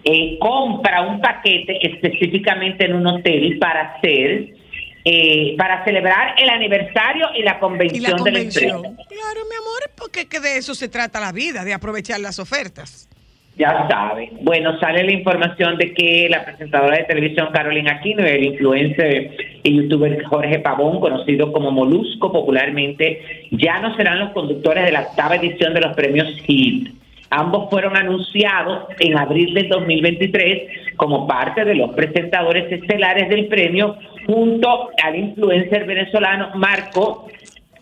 eh, 0.03 0.37
compra 0.39 1.01
un 1.01 1.19
paquete 1.19 1.79
específicamente 1.85 2.85
en 2.85 2.93
un 2.95 3.07
hotel 3.07 3.57
para 3.59 3.95
hacer, 3.95 4.53
eh, 5.03 5.55
para 5.57 5.83
celebrar 5.83 6.35
el 6.41 6.49
aniversario 6.49 7.27
y 7.37 7.43
la 7.43 7.57
Y 7.57 7.59
convención, 7.59 8.03
la 8.03 8.09
de 8.09 8.13
la 8.13 8.17
convención. 8.17 8.85
empresa. 8.85 9.09
Claro, 9.09 9.41
mi 9.49 9.55
amor, 9.55 9.91
porque 9.97 10.27
que 10.27 10.39
de 10.39 10.57
eso 10.57 10.73
se 10.75 10.87
trata 10.89 11.19
la 11.19 11.31
vida, 11.31 11.65
de 11.65 11.73
aprovechar 11.73 12.19
las 12.19 12.39
ofertas. 12.39 13.09
Ya 13.61 13.87
sabe. 13.87 14.31
Bueno, 14.41 14.79
sale 14.79 15.03
la 15.03 15.11
información 15.11 15.77
de 15.77 15.93
que 15.93 16.27
la 16.27 16.43
presentadora 16.43 16.97
de 16.97 17.03
televisión 17.03 17.49
Carolina 17.53 17.91
Aquino 17.91 18.23
y 18.23 18.31
el 18.31 18.43
influencer 18.45 19.37
y 19.61 19.75
youtuber 19.75 20.23
Jorge 20.23 20.57
Pavón, 20.57 20.99
conocido 20.99 21.53
como 21.53 21.69
Molusco 21.69 22.31
popularmente, 22.31 23.21
ya 23.51 23.79
no 23.79 23.95
serán 23.95 24.17
los 24.17 24.31
conductores 24.31 24.83
de 24.83 24.91
la 24.91 25.01
octava 25.01 25.35
edición 25.35 25.75
de 25.75 25.81
los 25.81 25.95
premios 25.95 26.27
HIT. 26.47 26.89
Ambos 27.29 27.69
fueron 27.69 27.95
anunciados 27.95 28.87
en 28.99 29.15
abril 29.15 29.53
del 29.53 29.69
2023 29.69 30.95
como 30.95 31.27
parte 31.27 31.63
de 31.63 31.75
los 31.75 31.91
presentadores 31.91 32.71
estelares 32.71 33.29
del 33.29 33.45
premio 33.45 33.95
junto 34.25 34.89
al 35.03 35.15
influencer 35.17 35.85
venezolano 35.85 36.49
Marco 36.55 37.27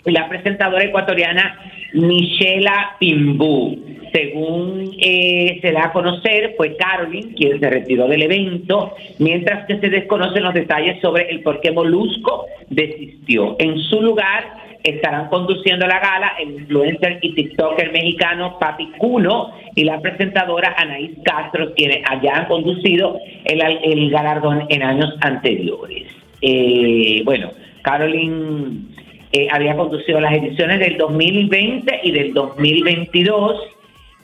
la 0.06 0.28
presentadora 0.30 0.84
ecuatoriana 0.84 1.60
Michela 1.94 2.96
Pimbú. 3.00 3.78
Según 4.12 4.92
eh, 5.00 5.60
se 5.62 5.72
da 5.72 5.86
a 5.86 5.94
conocer, 5.94 6.56
fue 6.58 6.76
Carolyn 6.76 7.34
quien 7.34 7.60
se 7.60 7.70
retiró 7.70 8.08
del 8.08 8.24
evento, 8.24 8.96
mientras 9.20 9.68
que 9.68 9.78
se 9.80 9.90
desconocen 9.90 10.44
los 10.44 10.54
detalles 10.54 11.00
sobre 11.00 11.30
el 11.30 11.42
por 11.42 11.62
qué 11.62 11.72
Molusco 11.72 12.46
desistió. 12.70 13.56
En 13.60 13.78
su 13.78 14.02
lugar, 14.02 14.46
estarán 14.84 15.28
conduciendo 15.28 15.86
la 15.86 16.00
gala 16.00 16.34
el 16.40 16.62
influencer 16.62 17.20
y 17.22 17.36
TikToker 17.36 17.92
mexicano 17.92 18.58
Papi 18.60 18.92
Cuno 18.98 19.52
y 19.76 19.84
la 19.84 20.00
presentadora 20.00 20.74
Anaís 20.78 21.12
Castro, 21.24 21.74
quienes 21.76 22.00
allá 22.10 22.38
han 22.38 22.46
conducido 22.46 23.20
el, 23.46 23.62
el 23.62 24.10
galardón 24.10 24.66
en 24.70 24.84
años 24.84 25.14
anteriores. 25.22 26.08
Eh, 26.42 27.22
bueno, 27.26 27.52
Carolyn 27.82 28.90
eh, 29.32 29.48
había 29.52 29.76
conducido 29.76 30.20
las 30.20 30.34
ediciones 30.34 30.80
del 30.80 30.98
2020 30.98 32.00
y 32.04 32.12
del 32.12 32.34
2022. 32.34 33.62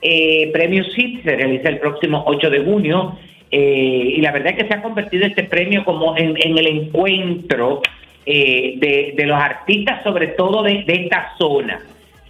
Eh, 0.01 0.49
Premio 0.51 0.83
SIT 0.83 1.23
se 1.23 1.35
realiza 1.35 1.69
el 1.69 1.79
próximo 1.79 2.23
8 2.27 2.49
de 2.49 2.59
junio 2.59 3.17
eh, 3.51 4.15
y 4.17 4.21
la 4.21 4.31
verdad 4.31 4.53
es 4.53 4.57
que 4.57 4.67
se 4.67 4.73
ha 4.73 4.81
convertido 4.81 5.25
este 5.25 5.43
premio 5.43 5.85
como 5.85 6.17
en, 6.17 6.35
el 6.37 6.67
encuentro 6.67 7.81
eh, 8.25 9.13
de, 9.15 9.25
los 9.25 9.39
artistas, 9.39 10.03
sobre 10.03 10.27
todo 10.27 10.63
de, 10.63 10.83
esta 10.87 11.33
zona 11.37 11.79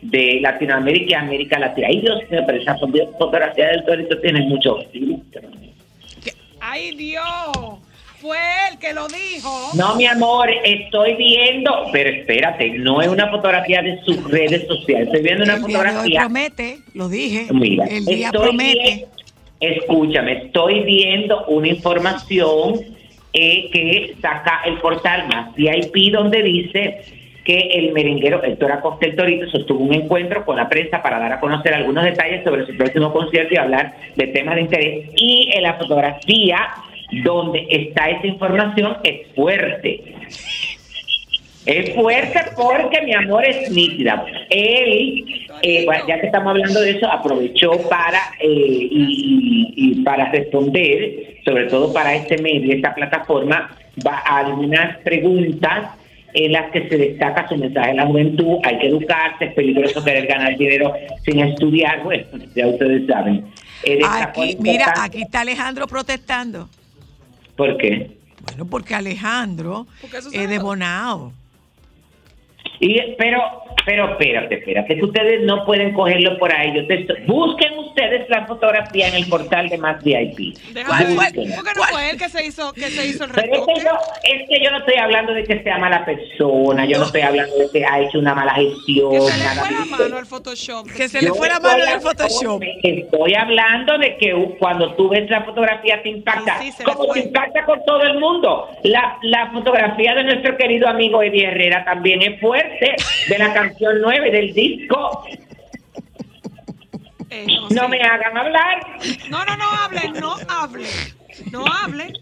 de 0.02 0.40
Latinoamérica 0.42 1.12
y 1.12 1.14
América 1.14 1.58
Latina. 1.58 1.88
Ay, 1.90 2.02
Dios 2.02 2.20
mío, 2.30 2.44
pero 2.46 2.60
esa 2.60 2.78
fotografía 2.78 3.70
del 3.70 3.86
torito 3.86 4.20
tiene 4.20 4.42
mucho. 4.42 4.78
¡Ay, 6.60 6.96
Dios! 6.96 7.80
Fue 8.26 8.38
él 8.72 8.80
que 8.80 8.92
lo 8.92 9.08
dijo. 9.08 9.70
No, 9.76 9.96
mi 9.96 10.08
amor, 10.08 10.50
estoy 10.64 11.14
viendo, 11.14 11.72
pero 11.92 12.10
espérate, 12.10 12.72
no 12.72 13.00
es 13.00 13.08
una 13.08 13.30
fotografía 13.30 13.84
de 13.84 14.02
sus 14.02 14.24
redes 14.24 14.66
sociales, 14.66 15.10
estoy 15.10 15.22
viendo 15.22 15.44
una 15.44 15.58
fotografía. 15.58 16.22
promete, 16.22 16.80
lo 16.96 17.08
dije. 17.08 17.46
Mira, 17.54 17.86
el 17.86 18.04
día 18.04 18.32
promete. 18.32 19.06
escúchame, 19.60 20.46
estoy 20.46 20.80
viendo 20.86 21.46
una 21.46 21.68
información 21.68 22.80
eh, 23.32 23.70
que 23.72 24.16
saca 24.20 24.62
el 24.66 24.80
portal 24.80 25.28
más 25.28 25.54
VIP 25.54 26.12
donde 26.12 26.42
dice 26.42 27.02
que 27.44 27.60
el 27.74 27.92
merenguero 27.92 28.44
Héctor 28.44 28.72
Acosta 28.72 29.06
el 29.06 29.16
Torito 29.16 29.48
sostuvo 29.52 29.84
un 29.84 29.94
encuentro 29.94 30.44
con 30.46 30.56
la 30.56 30.68
prensa 30.68 31.04
para 31.04 31.20
dar 31.20 31.32
a 31.32 31.40
conocer 31.40 31.76
algunos 31.76 32.04
detalles 32.04 32.44
sobre 32.44 32.66
su 32.66 32.76
próximo 32.76 33.14
concierto 33.14 33.54
y 33.54 33.58
hablar 33.58 33.96
de 34.16 34.28
temas 34.28 34.56
de 34.56 34.62
interés. 34.62 35.10
Y 35.16 35.52
en 35.54 35.62
la 35.62 35.76
fotografía 35.76 36.58
donde 37.24 37.68
está 37.70 38.10
esa 38.10 38.28
información 38.28 38.98
es 39.04 39.28
fuerte. 39.36 40.02
Es 41.66 41.96
fuerte 41.96 42.40
porque 42.56 43.02
mi 43.02 43.14
amor 43.14 43.44
es 43.44 43.72
nítida. 43.72 44.24
Él, 44.52 45.48
eh, 45.64 45.88
ya 46.08 46.20
que 46.20 46.28
estamos 46.28 46.52
hablando 46.52 46.80
de 46.80 46.92
eso, 46.92 47.12
aprovechó 47.12 47.72
para 47.90 48.20
eh, 48.40 48.88
y, 48.92 50.02
para 50.04 50.30
responder, 50.30 51.40
sobre 51.44 51.66
todo 51.66 51.92
para 51.92 52.14
este 52.14 52.40
medio, 52.42 52.76
esta 52.76 52.94
plataforma, 52.94 53.76
va 54.06 54.22
a 54.26 54.40
algunas 54.40 54.98
preguntas 55.00 55.90
en 56.36 56.52
las 56.52 56.70
que 56.72 56.88
se 56.88 56.98
destaca 56.98 57.48
su 57.48 57.58
mensaje 57.58 57.92
a 57.92 57.94
la 57.96 58.06
juventud, 58.06 58.60
hay 58.64 58.78
que 58.78 58.88
educarse, 58.88 59.46
es 59.46 59.54
peligroso 59.54 60.04
querer 60.04 60.28
ganar 60.28 60.56
dinero 60.58 60.94
sin 61.24 61.40
estudiar, 61.40 62.04
bueno, 62.04 62.26
ya 62.54 62.68
ustedes 62.68 63.08
saben. 63.08 63.46
Eh, 63.84 64.00
aquí, 64.04 64.58
mira, 64.60 64.94
aquí 64.98 65.22
está 65.22 65.42
Alejandro 65.42 65.88
protestando. 65.88 66.70
¿Por 67.56 67.78
qué? 67.78 68.18
Bueno, 68.44 68.66
porque 68.66 68.96
Alejandro 68.96 69.88
es 70.32 70.50
de 70.50 70.60
Bonao. 70.60 71.34
Y, 72.80 73.00
pero, 73.18 73.42
pero 73.86 74.12
espérate, 74.12 74.56
espérate, 74.56 74.96
que 74.96 75.04
ustedes 75.04 75.44
no 75.44 75.66
pueden 75.66 75.94
cogerlo 75.94 76.38
por 76.38 76.52
ahí. 76.52 76.74
Yo 76.76 76.88
te, 76.88 77.06
busquen 77.26 77.78
ustedes 77.80 78.30
la 78.30 78.46
fotografía 78.46 79.08
en 79.08 79.16
el 79.16 79.28
portal 79.28 79.70
de 79.70 79.78
Más 79.78 80.04
VIP. 80.04 80.58
¿Cuál 80.86 81.08
fue? 81.08 81.26
¿Por 81.26 81.64
qué 81.64 81.72
no 81.76 81.84
fue 81.84 82.10
él 82.10 82.18
que 82.18 82.30
se 82.30 82.46
hizo, 82.46 82.74
que 82.74 82.90
se 82.90 83.08
hizo 83.08 83.26
el 83.26 83.32
Pero 83.32 83.54
es 83.54 83.62
que, 83.62 83.84
yo, 83.84 83.92
es 84.24 84.50
que 84.50 84.64
yo 84.64 84.72
no 84.72 84.80
estoy 84.80 84.96
hablando 84.96 85.34
de 85.34 85.44
que 85.44 85.64
sea 85.64 85.78
mala 85.78 86.04
persona, 86.04 86.86
yo 86.86 86.98
no, 86.98 87.06
estoy 87.06 87.22
hablando 87.22 87.56
de 87.58 87.70
que 87.72 87.86
ha 87.86 88.00
hecho 88.02 88.20
una 88.20 88.36
mala 88.36 88.54
gestión. 88.54 89.12
Que 89.12 89.30
se 89.30 89.42
le 89.42 89.62
fue 89.62 89.70
la 89.72 89.86
mano 89.86 90.18
al 90.18 90.26
Photoshop. 90.26 90.88
Que 90.92 91.08
se 91.08 91.22
le 91.22 91.32
fue 91.32 91.48
la 91.48 91.60
mano 91.60 91.84
al 91.84 92.02
Photoshop. 92.02 92.62
Estoy 92.84 93.34
hablando 93.36 93.98
de 93.98 94.18
que 94.18 94.56
cuando 94.60 94.94
tú 94.96 95.10
ves 95.10 95.30
la 95.30 95.44
fotografía 95.44 96.02
te 96.02 96.10
impacta, 96.10 96.60
como 96.84 97.08
te 97.14 97.20
impacta 97.20 97.64
con 97.66 97.84
todo 97.86 98.04
el 98.04 98.20
mundo. 98.20 98.70
La, 98.84 99.18
la 99.22 99.52
fotografía 99.52 100.14
de 100.16 100.24
nuestro 100.24 100.58
querido 100.58 100.88
amigo 100.88 101.22
Eddie 101.22 101.48
Herrera 101.48 101.86
también 101.86 102.22
es 102.22 102.40
fuerte 102.40 102.65
de 103.30 103.38
la 103.38 103.54
canción 103.54 104.02
9 104.02 104.32
del 104.32 104.54
disco. 104.54 105.26
Eh, 107.30 107.48
no, 107.72 107.90
me 107.90 108.02
hagan 108.02 108.38
hablar. 108.38 108.98
No, 109.30 109.44
no, 109.46 109.58
no 109.58 109.70
hablen, 109.72 110.14
no 110.14 110.36
hablen. 110.48 110.88
No 111.52 111.66
hablen. 111.66 112.14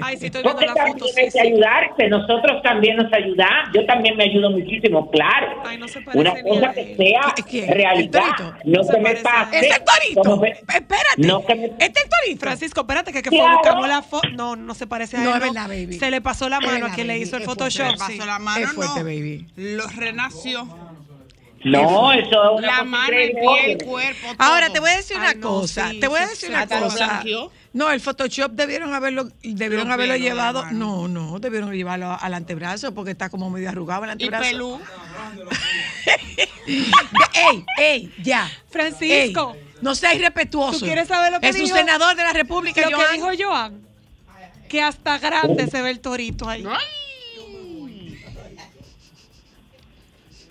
Ay, 0.00 0.16
sí, 0.16 0.26
estoy 0.26 0.42
viendo 0.42 0.60
la 0.60 0.74
foto. 0.86 1.06
Hay 1.16 1.30
que 1.30 1.40
ayudarse, 1.40 2.08
nosotros 2.08 2.62
también 2.62 2.96
nos 2.96 3.12
ayudamos. 3.12 3.70
Yo 3.74 3.84
también 3.86 4.16
me 4.16 4.24
ayudo 4.24 4.50
muchísimo, 4.50 5.10
claro. 5.10 5.62
Ay, 5.64 5.78
no 5.78 5.88
se 5.88 6.00
Una 6.14 6.30
cosa 6.42 6.72
que 6.72 6.96
sea 6.96 7.74
realidad. 7.74 8.54
No, 8.64 8.82
se, 8.84 8.98
me 8.98 9.16
pase. 9.16 9.58
Es 9.58 9.76
el 9.76 9.84
torito. 9.84 10.44
Espérate. 10.44 11.16
No 11.18 11.44
que 11.44 11.54
me... 11.54 11.64
Este 11.66 11.84
es 11.84 12.04
el 12.04 12.10
torito. 12.10 12.40
Francisco, 12.40 12.80
espérate 12.80 13.12
que, 13.12 13.22
que 13.22 13.30
claro. 13.30 13.58
buscamos 13.58 13.88
la 13.88 14.02
foto. 14.02 14.28
No, 14.30 14.56
no 14.56 14.74
se 14.74 14.86
parece 14.86 15.16
a 15.16 15.20
él. 15.20 15.24
No, 15.26 15.34
es 15.34 15.40
verdad, 15.40 15.68
baby. 15.68 15.98
Se 15.98 16.10
le 16.10 16.20
pasó 16.20 16.48
la 16.48 16.60
mano 16.60 16.86
a 16.86 16.90
quien 16.90 17.06
le 17.06 17.18
hizo 17.18 17.36
el 17.36 17.44
Photoshop. 17.44 17.86
Se 17.86 17.92
le 17.92 17.98
pasó 17.98 18.26
la 18.26 18.38
mano, 18.38 18.64
es 18.64 18.72
fuerte, 18.72 19.00
no. 19.00 19.04
baby. 19.04 19.46
Lo 19.56 19.86
renació. 19.88 20.68
No, 21.64 22.12
eso 22.12 22.24
es 22.24 22.58
una 22.58 22.66
La 22.66 22.84
mano, 22.84 23.12
el 23.16 23.32
pie, 23.32 23.72
el 23.72 23.84
cuerpo. 23.84 24.28
Todo. 24.36 24.48
Ahora 24.48 24.70
te 24.70 24.80
voy 24.80 24.90
a 24.90 24.96
decir 24.96 25.16
una 25.16 25.38
cosa. 25.38 25.90
Sí, 25.90 26.00
te 26.00 26.08
voy 26.08 26.20
a 26.20 26.26
decir 26.26 26.48
una 26.48 26.66
cosa. 26.66 27.22
No, 27.72 27.90
el 27.90 28.00
Photoshop 28.00 28.52
debieron 28.52 28.94
haberlo, 28.94 29.28
debieron 29.42 29.88
Lo 29.88 29.94
haberlo 29.94 30.16
llevado. 30.16 30.64
No, 30.72 31.06
no, 31.06 31.38
debieron 31.38 31.72
llevarlo 31.72 32.16
al 32.20 32.34
antebrazo 32.34 32.92
porque 32.92 33.12
está 33.12 33.30
como 33.30 33.48
medio 33.48 33.68
arrugado 33.68 34.04
el 34.04 34.10
antebrazo. 34.10 34.44
Y 34.44 34.50
pelú. 34.50 34.80
ey, 36.66 37.64
ey, 37.78 38.14
ya. 38.22 38.50
Francisco. 38.70 39.54
Ey, 39.54 39.70
no 39.82 39.94
seas 39.94 40.16
irrespetuoso. 40.16 40.80
¿Tú 40.80 40.84
quieres 40.84 41.06
saber 41.06 41.32
lo 41.32 41.40
que 41.40 41.48
es 41.48 41.54
dijo? 41.54 41.66
Es 41.66 41.72
un 41.72 41.78
senador 41.78 42.16
de 42.16 42.24
la 42.24 42.32
República, 42.32 42.80
Lo 42.90 42.96
Joan. 42.96 43.08
que 43.08 43.16
dijo 43.16 43.28
Joan. 43.38 43.80
Que 44.68 44.82
hasta 44.82 45.18
grande 45.18 45.68
se 45.68 45.80
ve 45.80 45.90
el 45.90 46.00
torito 46.00 46.48
ahí. 46.48 46.64
Ay. 46.68 46.86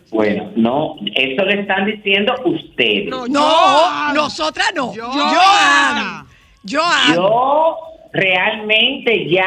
Bueno, 0.09 0.51
no, 0.55 0.95
eso 1.15 1.43
le 1.43 1.61
están 1.61 1.85
diciendo 1.85 2.33
ustedes. 2.45 3.09
No, 3.09 3.27
no 3.27 4.13
nosotras 4.13 4.71
no. 4.73 4.93
Yo, 4.93 5.11
Joan. 5.11 5.35
Joan. 5.35 6.28
Yo 6.63 7.77
realmente 8.11 9.29
ya 9.29 9.45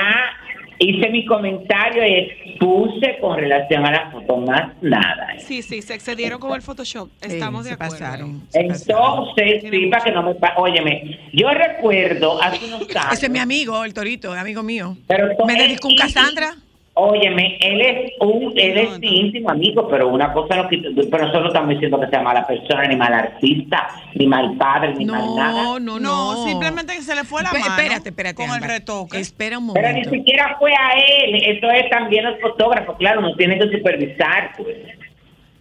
hice 0.78 1.10
mi 1.10 1.24
comentario 1.24 2.06
y 2.06 2.14
expuse 2.14 3.18
con 3.20 3.38
relación 3.38 3.86
a 3.86 3.92
la 3.92 4.10
foto, 4.10 4.36
más 4.38 4.72
nada. 4.82 5.28
Sí, 5.38 5.62
sí, 5.62 5.82
se 5.82 5.94
excedieron 5.94 6.40
con 6.40 6.54
el 6.54 6.62
Photoshop. 6.62 7.08
Estamos 7.20 7.64
sí, 7.64 7.68
de 7.68 7.74
acuerdo. 7.74 7.92
Pasaron, 7.92 8.42
Entonces, 8.52 9.62
sí, 9.70 9.86
para 9.86 10.04
que 10.04 10.10
no 10.10 10.22
me... 10.22 10.34
Óyeme, 10.56 11.18
yo 11.32 11.50
recuerdo 11.50 12.42
hace 12.42 12.64
unos 12.66 12.82
años... 12.82 13.12
Ese 13.12 13.26
es 13.26 13.32
mi 13.32 13.38
amigo, 13.38 13.84
el 13.84 13.94
Torito, 13.94 14.32
amigo 14.32 14.62
mío. 14.62 14.96
Pero 15.06 15.28
me 15.46 15.54
dedicó 15.54 15.88
un 15.88 15.96
Cassandra. 15.96 16.54
Óyeme, 16.94 17.56
él 17.62 17.80
es 17.80 18.12
un, 18.20 18.52
él 18.54 18.76
es 18.76 18.98
íntimo 19.00 19.48
amigo, 19.48 19.88
pero 19.88 20.08
una 20.08 20.30
cosa 20.34 20.56
no 20.56 20.68
quita, 20.68 20.90
pero 21.10 21.24
nosotros 21.24 21.44
no 21.44 21.48
estamos 21.48 21.70
diciendo 21.70 21.98
que 21.98 22.08
sea 22.08 22.20
mala 22.20 22.46
persona, 22.46 22.86
ni 22.86 22.96
mal 22.96 23.14
artista, 23.14 23.88
ni 24.14 24.26
mal 24.26 24.54
padre, 24.58 24.94
ni 24.96 25.06
no, 25.06 25.14
mal 25.14 25.34
nada. 25.34 25.62
No, 25.62 25.80
no, 25.80 25.98
no. 25.98 26.46
simplemente 26.46 26.94
que 26.94 27.00
se 27.00 27.14
le 27.14 27.24
fue 27.24 27.42
la 27.42 27.50
mano. 27.50 27.64
Espérate, 27.64 28.10
espérate. 28.10 28.34
Con 28.34 28.44
Ámbar. 28.44 28.62
el 28.62 28.68
retoque. 28.68 29.18
Espera 29.20 29.56
un 29.56 29.66
momento. 29.66 29.88
Pero 29.88 29.98
ni 29.98 30.18
siquiera 30.18 30.56
fue 30.58 30.72
a 30.74 30.92
él, 30.92 31.56
eso 31.56 31.70
es 31.70 31.88
también 31.88 32.26
el 32.26 32.38
fotógrafo, 32.40 32.94
claro, 32.98 33.22
nos 33.22 33.38
tiene 33.38 33.58
que 33.58 33.74
supervisar, 33.74 34.52
pues. 34.58 34.76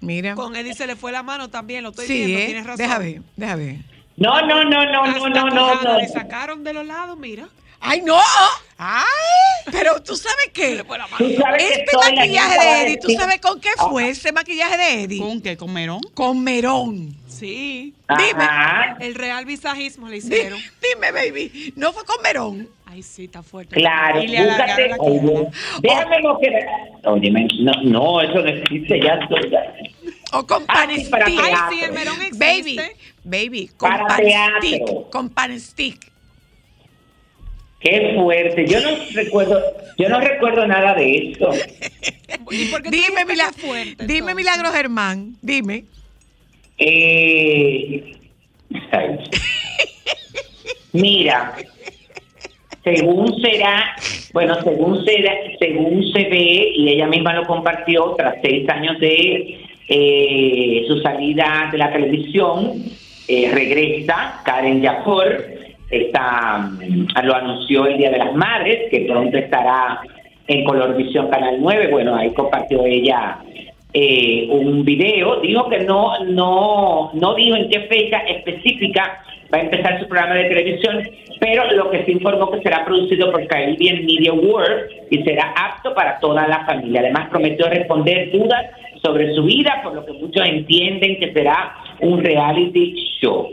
Mira. 0.01 0.35
Con 0.35 0.55
Eddie 0.57 0.73
se 0.73 0.85
le 0.85 0.97
fue 0.97 1.13
la 1.13 1.23
mano 1.23 1.49
también, 1.49 1.83
lo 1.83 1.91
estoy 1.91 2.07
sí, 2.07 2.25
viendo, 2.25 2.39
¿eh? 2.39 2.45
tienes 2.47 2.65
razón. 2.65 3.23
Deja 3.37 3.55
ver. 3.55 3.75
No, 4.17 4.41
no, 4.41 4.65
no, 4.65 4.85
no, 4.85 5.05
no, 5.05 5.29
no, 5.29 5.49
no, 5.49 5.81
no. 5.81 5.97
Le 5.97 6.07
sacaron 6.09 6.65
de 6.65 6.73
los 6.73 6.85
lados, 6.85 7.17
mira. 7.17 7.47
¡Ay, 7.81 8.01
no! 8.03 8.17
¡Ay! 8.77 9.71
Pero 9.71 10.01
tú 10.01 10.15
sabes 10.15 10.49
qué. 10.53 10.83
¿Tú 11.17 11.33
sabes 11.35 11.63
este 11.63 11.85
que 11.85 12.15
maquillaje 12.15 12.59
de 12.59 12.81
Eddie, 12.81 12.97
¿tú 12.97 13.09
sabes 13.11 13.41
con 13.41 13.59
qué 13.59 13.69
fue 13.89 14.09
ese 14.09 14.31
maquillaje 14.31 14.77
de 14.77 15.03
Eddie? 15.03 15.19
¿Con 15.19 15.41
qué? 15.41 15.57
¿Con 15.57 15.73
Merón? 15.73 16.01
Con 16.13 16.43
Merón. 16.43 17.15
Sí. 17.27 17.93
Dime. 18.17 18.43
Ajá. 18.43 18.97
El 18.99 19.15
real 19.15 19.45
visajismo 19.45 20.07
le 20.07 20.17
hicieron. 20.17 20.59
Dime, 20.81 21.11
baby. 21.11 21.73
¿No 21.75 21.91
fue 21.91 22.05
con 22.05 22.21
Merón? 22.21 22.69
Ay, 22.85 23.03
sí, 23.03 23.25
está 23.25 23.41
fuerte. 23.41 23.75
Claro, 23.75 24.21
búscate. 24.21 24.93
Oye, 24.99 25.47
déjame 25.81 26.19
lo 26.19 26.37
que. 26.39 26.49
Oye, 27.05 27.31
no, 27.31 27.71
no, 27.83 28.21
eso 28.21 28.41
no 28.41 28.47
existe 28.47 28.99
ya. 29.01 29.19
ya. 29.49 29.73
O 30.33 30.45
con 30.45 30.65
pan 30.65 30.89
stick. 30.91 31.13
Ay, 31.13 31.53
sí, 31.71 31.83
el 31.83 31.93
melón 31.93 32.21
existe. 32.21 32.37
Baby, 32.45 32.79
baby, 33.23 33.71
con 33.77 33.89
pan 33.89 34.21
stick. 34.59 35.09
Con 35.09 35.29
pan 35.29 35.59
stick. 35.59 36.10
Qué 37.81 38.13
fuerte. 38.15 38.67
Yo 38.67 38.79
no 38.79 38.89
recuerdo, 39.13 39.59
yo 39.97 40.09
no 40.09 40.19
recuerdo 40.21 40.67
nada 40.67 40.93
de 40.93 41.17
esto. 41.17 41.51
dime, 42.89 43.25
Milagro, 43.25 43.57
dime 44.05 44.35
Milagro 44.35 44.71
Germán, 44.71 45.35
dime. 45.41 45.85
Eh, 46.77 48.17
mira, 50.93 51.55
según 52.83 53.41
será, 53.41 53.95
bueno, 54.33 54.61
según 54.63 55.03
será, 55.05 55.33
según 55.59 56.11
se 56.11 56.23
ve 56.25 56.71
y 56.75 56.89
ella 56.89 57.07
misma 57.07 57.33
lo 57.33 57.45
compartió 57.45 58.13
tras 58.15 58.35
seis 58.41 58.67
años 58.69 58.99
de 58.99 59.59
eh, 59.87 60.85
su 60.87 60.99
salida 61.01 61.69
de 61.71 61.77
la 61.77 61.91
televisión, 61.91 62.83
eh, 63.27 63.51
regresa 63.53 64.41
Karen 64.43 64.81
Yapor, 64.81 65.45
está, 65.91 66.57
mm, 66.59 67.07
lo 67.23 67.35
anunció 67.35 67.85
el 67.85 67.97
Día 67.97 68.11
de 68.11 68.17
las 68.17 68.33
Madres, 68.33 68.89
que 68.89 69.01
pronto 69.01 69.37
estará 69.37 70.01
en 70.47 70.63
Colorvisión 70.63 71.29
Canal 71.29 71.57
9, 71.59 71.87
bueno, 71.91 72.15
ahí 72.15 72.31
compartió 72.33 72.85
ella 72.85 73.37
eh, 73.93 74.47
un 74.49 74.85
video, 74.85 75.41
dijo 75.41 75.69
que 75.69 75.79
no, 75.79 76.23
no, 76.25 77.11
no 77.13 77.35
dijo 77.35 77.55
en 77.55 77.69
qué 77.69 77.81
fecha 77.81 78.19
específica 78.19 79.21
va 79.53 79.57
a 79.57 79.61
empezar 79.61 79.99
su 79.99 80.07
programa 80.07 80.35
de 80.35 80.45
televisión, 80.45 81.03
pero 81.39 81.69
lo 81.71 81.89
que 81.89 82.05
se 82.05 82.11
informó 82.11 82.49
que 82.51 82.61
será 82.61 82.85
producido 82.85 83.31
por 83.31 83.45
Caribbean 83.47 84.05
Media 84.05 84.33
World 84.33 84.89
y 85.09 85.21
será 85.23 85.53
apto 85.57 85.93
para 85.93 86.19
toda 86.19 86.47
la 86.47 86.65
familia. 86.65 87.01
Además 87.01 87.29
prometió 87.29 87.67
responder 87.67 88.31
dudas 88.31 88.65
sobre 89.03 89.33
su 89.33 89.43
vida, 89.43 89.81
por 89.83 89.93
lo 89.93 90.05
que 90.05 90.13
muchos 90.13 90.45
entienden 90.45 91.19
que 91.19 91.33
será 91.33 91.75
un 91.99 92.23
reality 92.23 92.93
show. 93.19 93.49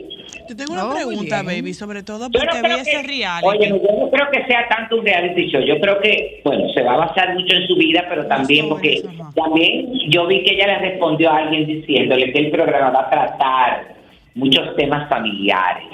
Yo 0.49 0.57
tengo 0.57 0.73
una 0.73 0.95
pregunta, 0.95 1.43
baby, 1.43 1.75
sobre 1.75 2.03
todo 2.03 2.31
porque 2.31 2.63
vi 2.63 2.81
ese 2.81 3.03
reality. 3.03 3.47
Oye, 3.47 3.69
yo 3.69 3.99
no 3.99 4.11
creo 4.11 4.31
que 4.31 4.45
sea 4.47 4.69
tanto 4.69 4.97
un 4.97 5.05
reality 5.05 5.49
show. 5.51 5.61
Yo 5.61 5.81
creo 5.81 6.01
que, 6.01 6.41
bueno, 6.45 6.69
se 6.73 6.83
va 6.83 6.95
a 6.95 6.97
basar 6.99 7.35
mucho 7.35 7.55
en 7.55 7.67
su 7.67 7.77
vida, 7.77 8.05
pero 8.09 8.27
también 8.27 8.69
porque 8.69 9.03
también 9.35 9.93
yo 10.11 10.27
vi 10.27 10.43
que 10.43 10.55
ella 10.55 10.67
le 10.67 10.91
respondió 10.91 11.31
a 11.31 11.39
alguien 11.39 11.67
diciéndole 11.67 12.33
que 12.33 12.39
el 12.39 12.51
programa 12.51 12.91
va 12.91 13.01
a 13.01 13.11
tratar 13.11 13.95
muchos 14.35 14.77
temas 14.77 15.09
familiares. 15.09 15.85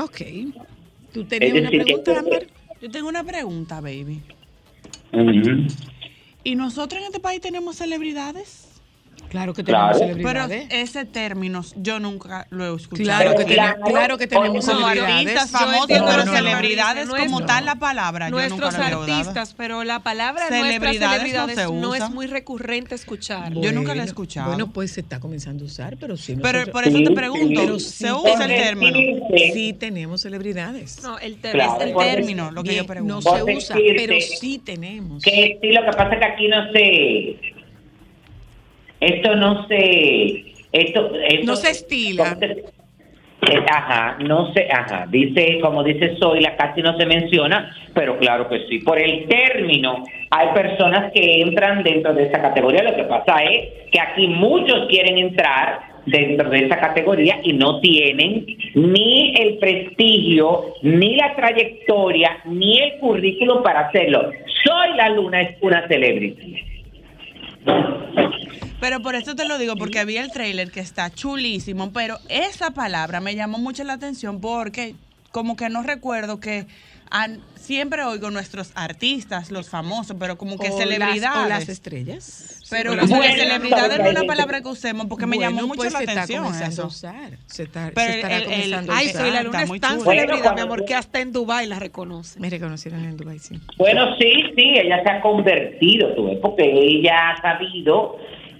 Ok. 0.00 0.20
¿Tú 1.12 1.24
tenías 1.24 1.52
una 1.52 1.70
pregunta, 1.70 2.18
Amber? 2.18 2.48
Yo 2.80 2.90
tengo 2.90 3.08
una 3.08 3.24
pregunta, 3.24 3.80
baby. 3.80 4.20
¿Y 6.44 6.54
nosotros 6.54 7.00
en 7.00 7.06
este 7.06 7.20
país 7.20 7.40
tenemos 7.40 7.76
celebridades? 7.76 8.65
Claro 9.28 9.54
que 9.54 9.62
tenemos 9.62 9.98
celebridades. 9.98 10.66
Pero 10.68 10.82
ese 10.82 11.04
término 11.04 11.62
yo 11.76 12.00
nunca 12.00 12.46
lo 12.50 12.64
he 12.64 12.76
escuchado. 12.76 13.04
Claro 13.04 13.36
que, 13.36 13.44
tenemos, 13.44 13.90
claro 13.90 14.18
que 14.18 14.26
tenemos 14.26 14.64
celebridades. 14.64 15.50
famosos, 15.50 15.86
pero 15.88 16.24
celebridades 16.24 17.08
como 17.08 17.44
tal 17.44 17.64
la 17.64 17.76
palabra. 17.76 18.30
Nuestros 18.30 18.74
artistas, 18.74 19.54
pero 19.54 19.84
la 19.84 20.00
palabra 20.00 20.46
celebridades, 20.48 21.20
celebridades 21.32 21.70
no, 21.70 21.94
es 21.94 22.10
muy 22.10 22.26
recurrente 22.26 22.94
escuchar. 22.94 23.52
yo 23.54 23.72
nunca 23.72 23.94
la 23.94 24.02
he 24.02 24.06
escuchado. 24.06 24.48
Bueno, 24.48 24.72
pues 24.72 24.92
se 24.92 25.00
está 25.00 25.20
comenzando 25.20 25.64
a 25.64 25.66
usar, 25.66 25.96
pero 25.98 26.16
sí. 26.16 26.36
Pero 26.40 26.70
por 26.70 26.86
eso 26.86 26.98
te 26.98 27.10
pregunto, 27.10 27.78
¿se 27.80 28.12
usa 28.12 28.44
el 28.44 28.62
término? 28.62 28.98
Sí 29.52 29.72
tenemos 29.72 30.22
celebridades. 30.22 31.02
No, 31.02 31.18
el, 31.18 31.38
es 31.42 31.80
el 31.80 31.96
término 31.96 32.50
lo 32.50 32.62
que 32.62 32.76
yo 32.76 32.86
pregunto. 32.86 33.14
No 33.16 33.36
se 33.36 33.56
usa, 33.56 33.76
pero 33.96 34.14
sí 34.20 34.58
tenemos. 34.58 35.22
Que 35.22 35.58
sí, 35.60 35.72
lo 35.72 35.84
que 35.84 35.96
pasa 35.96 36.14
es 36.14 36.18
que 36.18 36.24
aquí 36.24 36.48
no 36.48 36.72
se 36.72 37.55
esto 39.00 39.36
no 39.36 39.66
se... 39.68 40.52
Esto, 40.72 41.10
no 41.44 41.56
se 41.56 41.70
estila. 41.70 42.36
Eh, 43.42 43.64
ajá, 43.70 44.16
no 44.20 44.52
sé, 44.52 44.66
ajá, 44.70 45.06
dice, 45.08 45.60
como 45.60 45.84
dice 45.84 46.16
la 46.40 46.56
casi 46.56 46.82
no 46.82 46.96
se 46.96 47.06
menciona, 47.06 47.70
pero 47.94 48.18
claro 48.18 48.48
que 48.48 48.66
sí. 48.68 48.80
Por 48.80 48.98
el 48.98 49.26
término, 49.28 50.02
hay 50.30 50.48
personas 50.48 51.12
que 51.12 51.42
entran 51.42 51.82
dentro 51.82 52.12
de 52.14 52.24
esa 52.24 52.40
categoría. 52.40 52.82
Lo 52.82 52.96
que 52.96 53.04
pasa 53.04 53.44
es 53.44 53.90
que 53.92 54.00
aquí 54.00 54.26
muchos 54.26 54.88
quieren 54.88 55.18
entrar 55.18 55.80
dentro 56.06 56.48
de 56.50 56.66
esa 56.66 56.78
categoría 56.78 57.38
y 57.42 57.52
no 57.52 57.80
tienen 57.80 58.46
ni 58.74 59.34
el 59.36 59.58
prestigio, 59.58 60.74
ni 60.82 61.16
la 61.16 61.36
trayectoria, 61.36 62.38
ni 62.46 62.80
el 62.80 62.98
currículum 62.98 63.62
para 63.62 63.88
hacerlo. 63.88 64.30
Soy 64.64 64.96
la 64.96 65.10
luna, 65.10 65.42
es 65.42 65.56
una 65.60 65.86
celebrity. 65.86 66.64
Pero 68.80 69.00
por 69.00 69.14
eso 69.14 69.34
te 69.34 69.46
lo 69.46 69.58
digo, 69.58 69.76
porque 69.76 69.98
había 69.98 70.22
el 70.22 70.30
trailer 70.30 70.70
que 70.70 70.80
está 70.80 71.10
chulísimo, 71.10 71.92
pero 71.92 72.18
esa 72.28 72.72
palabra 72.72 73.20
me 73.20 73.34
llamó 73.34 73.58
mucho 73.58 73.84
la 73.84 73.94
atención 73.94 74.40
porque 74.40 74.94
como 75.32 75.56
que 75.56 75.68
no 75.68 75.82
recuerdo 75.82 76.40
que 76.40 76.66
siempre 77.54 78.02
oigo 78.04 78.30
nuestros 78.30 78.72
artistas, 78.74 79.50
los 79.50 79.68
famosos, 79.68 80.16
pero 80.18 80.36
como 80.36 80.58
que 80.58 80.70
celebridades. 80.70 81.22
Las, 81.22 81.44
o 81.44 81.48
las 81.48 81.68
estrellas. 81.68 82.62
Pero 82.70 82.96
como 82.98 83.20
que 83.20 83.32
celebridad 83.32 83.88
no 83.98 84.04
es 84.04 84.10
una 84.10 84.24
palabra 84.24 84.60
que 84.60 84.68
usemos 84.68 85.06
porque 85.06 85.26
me 85.26 85.38
llamó 85.38 85.62
mucho 85.62 85.82
pues 85.82 85.92
la 85.92 86.00
atención. 86.00 86.52
Se 86.54 86.64
está 86.64 86.82
a 86.82 86.86
usar. 86.86 87.30
Se 87.46 87.62
está, 87.64 87.90
pero 87.94 88.12
se 88.12 88.16
estará 88.18 88.44
comenzando 88.44 88.92
a 88.92 88.94
usar. 88.94 89.06
Ay, 89.06 89.08
soy 89.08 89.30
la 89.30 89.42
luna 89.42 89.62
es 89.62 89.80
tan 89.80 90.00
celebridad, 90.00 90.54
mi 90.54 90.60
amor, 90.60 90.84
que 90.84 90.94
hasta 90.94 91.20
en 91.20 91.32
Dubái 91.32 91.66
la 91.66 91.78
reconoce. 91.78 92.38
Me 92.40 92.50
reconocieron 92.50 93.04
en 93.04 93.16
Dubái, 93.16 93.38
sí. 93.38 93.60
Bueno, 93.78 94.16
sí, 94.18 94.32
sí, 94.56 94.74
ella 94.76 95.02
se 95.02 95.10
ha 95.10 95.20
convertido, 95.20 96.14
tú 96.14 96.38
porque 96.40 96.64
ella 96.64 97.30
ha 97.30 97.42
sabido 97.42 98.16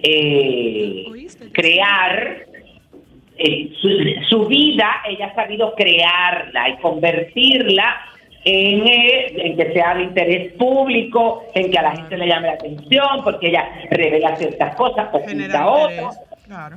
eh, 0.08 1.26
crear 1.52 2.46
eh, 3.38 3.72
su, 4.28 4.46
vida, 4.46 5.02
ella 5.08 5.26
ha 5.26 5.34
sabido 5.34 5.74
crearla 5.74 6.70
y 6.70 6.76
convertirla 6.76 7.96
en, 8.44 8.86
en, 8.86 9.56
que 9.56 9.72
sea 9.72 9.94
de 9.96 10.04
interés 10.04 10.52
público, 10.52 11.42
en 11.54 11.70
que 11.70 11.78
a 11.78 11.82
la 11.82 11.96
gente 11.96 12.16
le 12.16 12.28
llame 12.28 12.46
la 12.46 12.54
atención, 12.54 13.24
porque 13.24 13.48
ella 13.48 13.68
revela 13.90 14.36
ciertas 14.36 14.76
cosas, 14.76 15.08
oculta 15.12 15.66
otras. 15.66 16.20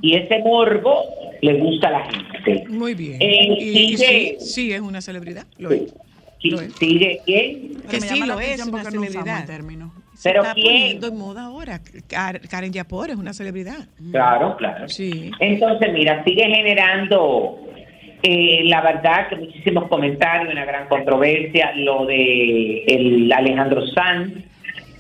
Y 0.02 0.16
ese 0.16 0.40
morbo 0.40 1.04
le 1.42 1.54
gusta 1.60 1.90
a 1.90 1.92
la 1.92 2.06
gente. 2.06 2.66
Muy 2.70 2.96
bien. 2.96 3.22
Eh, 3.22 3.58
y, 3.60 3.98
sí, 4.40 4.74
es 4.74 4.82
una 4.82 5.02
celebridad. 5.02 5.46
Lo 5.60 5.70
es. 5.70 5.94
Sigue 6.80 7.22
quién? 7.26 7.82
Que 7.90 8.02
sí 8.02 8.20
lo 8.26 8.40
es, 8.40 8.66
una 8.66 8.84
celebridad. 8.84 9.46
término. 9.46 9.94
Pero 10.24 10.42
está 10.42 10.54
poniendo 10.54 11.08
en 11.08 11.18
moda 11.18 11.46
ahora. 11.46 11.80
Karen 12.50 12.74
Yapor 12.74 13.10
es 13.10 13.16
una 13.16 13.34
celebridad. 13.34 13.88
Claro, 14.12 14.56
claro. 14.58 14.90
Sí. 14.90 15.32
Entonces, 15.40 15.94
mira, 15.94 16.24
sigue 16.24 16.44
generando 16.44 17.70
eh, 18.22 18.64
la 18.66 18.82
verdad 18.82 19.30
que 19.30 19.38
muchísimos 19.38 19.88
comentarios, 19.88 20.52
una 20.52 20.66
gran 20.66 20.88
controversia, 20.90 21.72
lo 21.76 22.06
de 22.06 22.84
el 22.86 23.32
Alejandro 23.32 23.88
Sanz, 23.88 24.34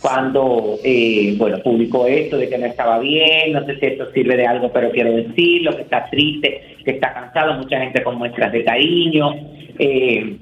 cuando, 0.01 0.77
eh, 0.85 1.35
bueno, 1.37 1.59
publicó 1.61 2.07
esto 2.07 2.37
de 2.37 2.47
que 2.47 2.57
no 2.57 2.65
estaba 2.65 2.99
bien, 2.99 3.51
no 3.51 3.65
sé 3.65 3.77
si 3.77 3.87
esto 3.87 4.09
sirve 4.13 4.37
de 4.37 4.47
algo, 4.47 4.71
pero 4.71 4.89
quiero 4.91 5.11
decirlo, 5.11 5.75
que 5.75 5.81
está 5.81 6.09
triste, 6.09 6.77
que 6.85 6.91
está 6.91 7.13
cansado, 7.13 7.55
mucha 7.55 7.81
gente 7.81 8.01
con 8.03 8.17
muestras 8.17 8.53
de 8.53 8.63
cariño. 8.63 9.35
Eh, 9.77 10.37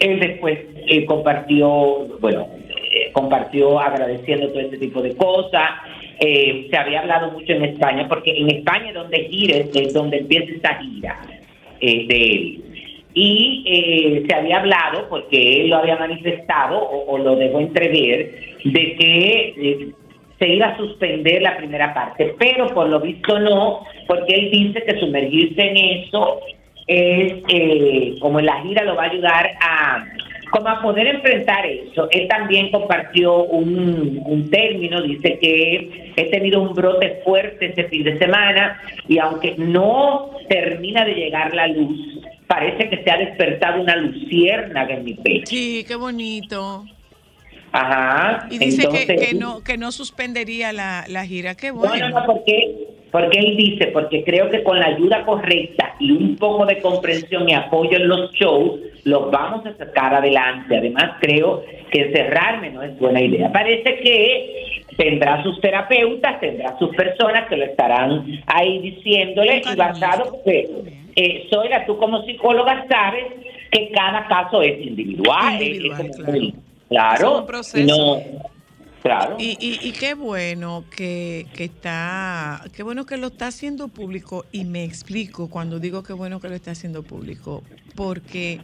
él 0.00 0.20
después 0.20 0.58
compartió, 1.06 2.18
bueno, 2.20 2.48
compartió 3.12 3.80
agradeciendo 3.80 4.48
todo 4.48 4.60
este 4.60 4.78
tipo 4.78 5.02
de 5.02 5.16
cosas. 5.16 5.70
Eh, 6.20 6.68
se 6.70 6.76
había 6.76 7.00
hablado 7.00 7.32
mucho 7.32 7.52
en 7.52 7.64
España, 7.64 8.06
porque 8.08 8.30
en 8.30 8.48
España 8.50 8.92
donde 8.92 9.24
gire 9.24 9.66
es 9.74 9.92
donde 9.92 10.18
empieza 10.18 10.52
esta 10.52 10.74
gira 10.76 11.20
eh, 11.80 12.06
de 12.06 12.16
él. 12.16 12.64
Y 13.14 13.64
eh, 13.66 14.24
se 14.26 14.34
había 14.34 14.60
hablado, 14.60 15.08
porque 15.08 15.62
él 15.62 15.70
lo 15.70 15.76
había 15.76 15.96
manifestado 15.96 16.78
o, 16.80 17.18
lo 17.18 17.36
dejó 17.36 17.60
entrever, 17.60 18.34
de 18.64 18.96
que 18.96 19.88
se 20.38 20.48
iba 20.48 20.68
a 20.68 20.76
suspender 20.76 21.42
la 21.42 21.56
primera 21.56 21.92
parte, 21.92 22.34
pero 22.38 22.68
por 22.68 22.88
lo 22.88 23.00
visto 23.00 23.38
no, 23.38 23.84
porque 24.06 24.34
él 24.34 24.50
dice 24.50 24.82
que 24.84 24.98
sumergirse 24.98 25.60
en 25.60 25.76
eso 25.76 26.40
es, 26.86 27.34
como 28.20 28.40
en 28.40 28.46
la 28.46 28.62
gira 28.62 28.84
lo 28.84 28.96
va 28.96 29.04
a 29.04 29.10
ayudar 29.10 29.50
a 29.60 30.04
como 30.52 30.68
a 30.68 30.82
poder 30.82 31.06
enfrentar 31.06 31.64
eso. 31.64 32.08
Él 32.10 32.28
también 32.28 32.70
compartió 32.70 33.44
un, 33.44 34.50
término, 34.50 35.00
dice 35.00 35.38
que 35.40 36.12
he 36.14 36.30
tenido 36.30 36.60
un 36.60 36.74
brote 36.74 37.22
fuerte 37.24 37.66
este 37.66 37.84
fin 37.84 38.04
de 38.04 38.18
semana 38.18 38.78
y 39.08 39.18
aunque 39.18 39.54
no 39.56 40.30
termina 40.50 41.06
de 41.06 41.14
llegar 41.14 41.54
la 41.54 41.68
luz, 41.68 41.98
parece 42.46 42.90
que 42.90 43.02
se 43.02 43.10
ha 43.10 43.16
despertado 43.16 43.80
una 43.80 43.96
luciérnaga 43.96 44.94
en 44.94 45.04
mi 45.04 45.14
pecho. 45.14 45.46
Sí, 45.46 45.86
qué 45.88 45.94
bonito. 45.94 46.84
Ajá. 47.72 48.46
Y 48.50 48.58
dice 48.58 48.86
que, 48.90 49.32
no, 49.34 49.64
que 49.64 49.78
no 49.78 49.90
suspendería 49.90 50.70
la, 50.74 51.24
gira. 51.24 51.54
Qué 51.54 51.70
bueno. 51.70 52.10
No, 52.10 52.20
no, 52.20 52.26
porque 52.26 52.91
Porque 53.12 53.38
él 53.38 53.56
dice, 53.56 53.88
porque 53.88 54.24
creo 54.24 54.48
que 54.50 54.62
con 54.62 54.80
la 54.80 54.86
ayuda 54.86 55.24
correcta 55.24 55.94
y 56.00 56.12
un 56.12 56.36
poco 56.36 56.64
de 56.64 56.80
comprensión 56.80 57.46
y 57.46 57.52
apoyo 57.52 57.98
en 57.98 58.08
los 58.08 58.32
shows, 58.32 58.80
los 59.04 59.30
vamos 59.30 59.66
a 59.66 59.76
sacar 59.76 60.14
adelante. 60.14 60.78
Además, 60.78 61.18
creo 61.20 61.62
que 61.90 62.06
encerrarme 62.06 62.70
no 62.70 62.82
es 62.82 62.98
buena 62.98 63.20
idea. 63.20 63.52
Parece 63.52 63.98
que 63.98 64.82
tendrá 64.96 65.42
sus 65.42 65.60
terapeutas, 65.60 66.40
tendrá 66.40 66.78
sus 66.78 66.88
personas 66.96 67.46
que 67.48 67.56
lo 67.58 67.64
estarán 67.64 68.24
ahí 68.46 68.78
diciéndole 68.78 69.62
y 69.70 69.76
basado 69.76 70.38
que 70.42 70.70
eh, 71.14 71.46
Soyla, 71.50 71.84
tú 71.84 71.98
como 71.98 72.22
psicóloga 72.22 72.86
sabes 72.88 73.26
que 73.70 73.90
cada 73.90 74.26
caso 74.26 74.62
es 74.62 74.80
individual. 74.80 75.58
claro. 76.88 77.46
no, 77.84 78.22
Claro. 79.02 79.36
Y, 79.36 79.56
y, 79.60 79.92
qué 79.92 80.14
bueno 80.14 80.84
que, 80.88 81.48
está, 81.58 82.64
qué 82.72 82.84
bueno 82.84 83.04
que 83.04 83.16
lo 83.16 83.26
está 83.26 83.48
haciendo 83.48 83.88
público 83.88 84.46
y 84.52 84.64
me 84.64 84.84
explico 84.84 85.50
cuando 85.50 85.80
digo 85.80 86.04
qué 86.04 86.12
bueno 86.12 86.38
que 86.38 86.48
lo 86.48 86.54
está 86.54 86.70
haciendo 86.70 87.02
público, 87.02 87.64
porque 87.96 88.60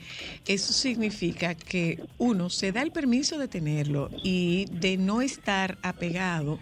eso 0.46 0.72
significa 0.72 1.57
que 1.57 2.05
uno 2.18 2.51
se 2.51 2.70
da 2.70 2.83
el 2.83 2.92
permiso 2.92 3.37
de 3.37 3.48
tenerlo 3.48 4.11
y 4.22 4.66
de 4.70 4.96
no 4.96 5.22
estar 5.22 5.77
apegado 5.83 6.61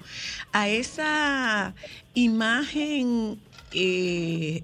a 0.53 0.71
esa 0.71 1.75
imagen 2.15 3.39
eh, 3.73 4.62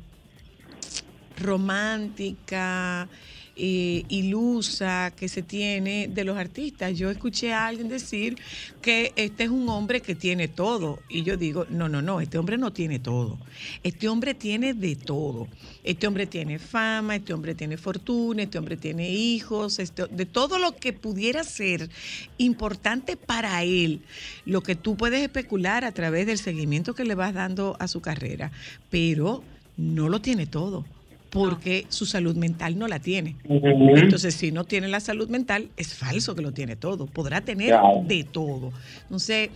romántica, 1.37 3.09
eh, 3.55 4.05
ilusa 4.09 5.12
que 5.15 5.29
se 5.29 5.43
tiene 5.43 6.09
de 6.09 6.25
los 6.25 6.38
artistas. 6.38 6.97
Yo 6.97 7.11
escuché 7.11 7.53
a 7.53 7.67
alguien 7.67 7.88
decir 7.88 8.37
que 8.81 9.12
este 9.17 9.45
es 9.45 9.51
un 9.51 9.69
hombre 9.69 10.01
que 10.01 10.15
tiene 10.15 10.49
todo 10.49 11.01
y 11.09 11.23
yo 11.23 11.37
digo, 11.37 11.67
no, 11.69 11.88
no, 11.88 12.01
no, 12.01 12.21
este 12.21 12.38
hombre 12.38 12.57
no 12.57 12.73
tiene 12.73 12.99
todo. 12.99 13.38
Este 13.83 14.09
hombre 14.09 14.35
tiene 14.35 14.73
de 14.73 14.97
todo. 14.97 15.49
Este 15.85 16.07
hombre 16.07 16.27
tiene 16.27 16.59
fama, 16.59 17.17
este 17.17 17.35
hombre 17.35 17.55
tiene 17.55 17.77
fortuna, 17.77 18.45
este 18.45 18.59
hombre 18.59 18.77
tiene 18.77 19.11
hijos, 19.11 19.79
este, 19.79 20.07
de 20.07 20.27
todo 20.27 20.59
lo 20.59 20.77
que 20.77 20.93
pudiera 20.93 21.45
ser 21.45 21.91
importante 22.38 23.17
para 23.17 23.65
él, 23.65 24.01
lo 24.47 24.62
que 24.62 24.77
tú 24.77 24.97
puedes 24.97 25.21
especular 25.21 25.85
a 25.85 25.93
través 25.93 26.27
del 26.27 26.38
seguimiento 26.38 26.95
que 26.95 27.05
le 27.05 27.15
vas 27.15 27.35
dando 27.35 27.77
a 27.81 27.88
su 27.88 28.01
carrera, 28.01 28.51
pero 28.91 29.43
no 29.77 30.09
lo 30.09 30.21
tiene 30.21 30.47
todo 30.47 30.85
porque 31.33 31.87
su 31.88 32.05
salud 32.05 32.37
mental 32.37 32.79
no 32.79 32.87
la 32.88 32.99
tiene. 32.99 33.37
Entonces, 33.49 34.35
si 34.35 34.53
no 34.53 34.64
tiene 34.64 34.87
la 34.88 35.01
salud 35.01 35.31
mental, 35.31 35.71
es 35.79 35.95
falso 35.95 36.35
que 36.35 36.42
lo 36.42 36.53
tiene 36.53 36.77
todo. 36.77 37.07
Podrá 37.07 37.40
tener 37.40 37.75
de 38.07 38.25
todo. 38.25 38.71
Entonces, 39.05 39.49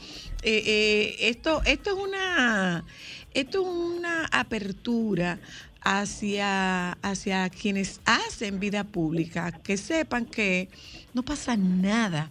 eh, 0.42 0.62
eh, 0.66 1.16
esto, 1.20 1.60
esto 1.66 1.90
es 1.90 1.96
una, 2.02 2.82
esto 3.34 3.60
es 3.60 3.66
una 3.66 4.24
apertura 4.32 5.38
hacia, 5.82 6.92
hacia 6.92 7.50
quienes 7.50 8.00
hacen 8.06 8.58
vida 8.58 8.82
pública, 8.84 9.52
que 9.52 9.76
sepan 9.76 10.24
que 10.24 10.70
no 11.12 11.22
pasa 11.22 11.58
nada 11.58 12.30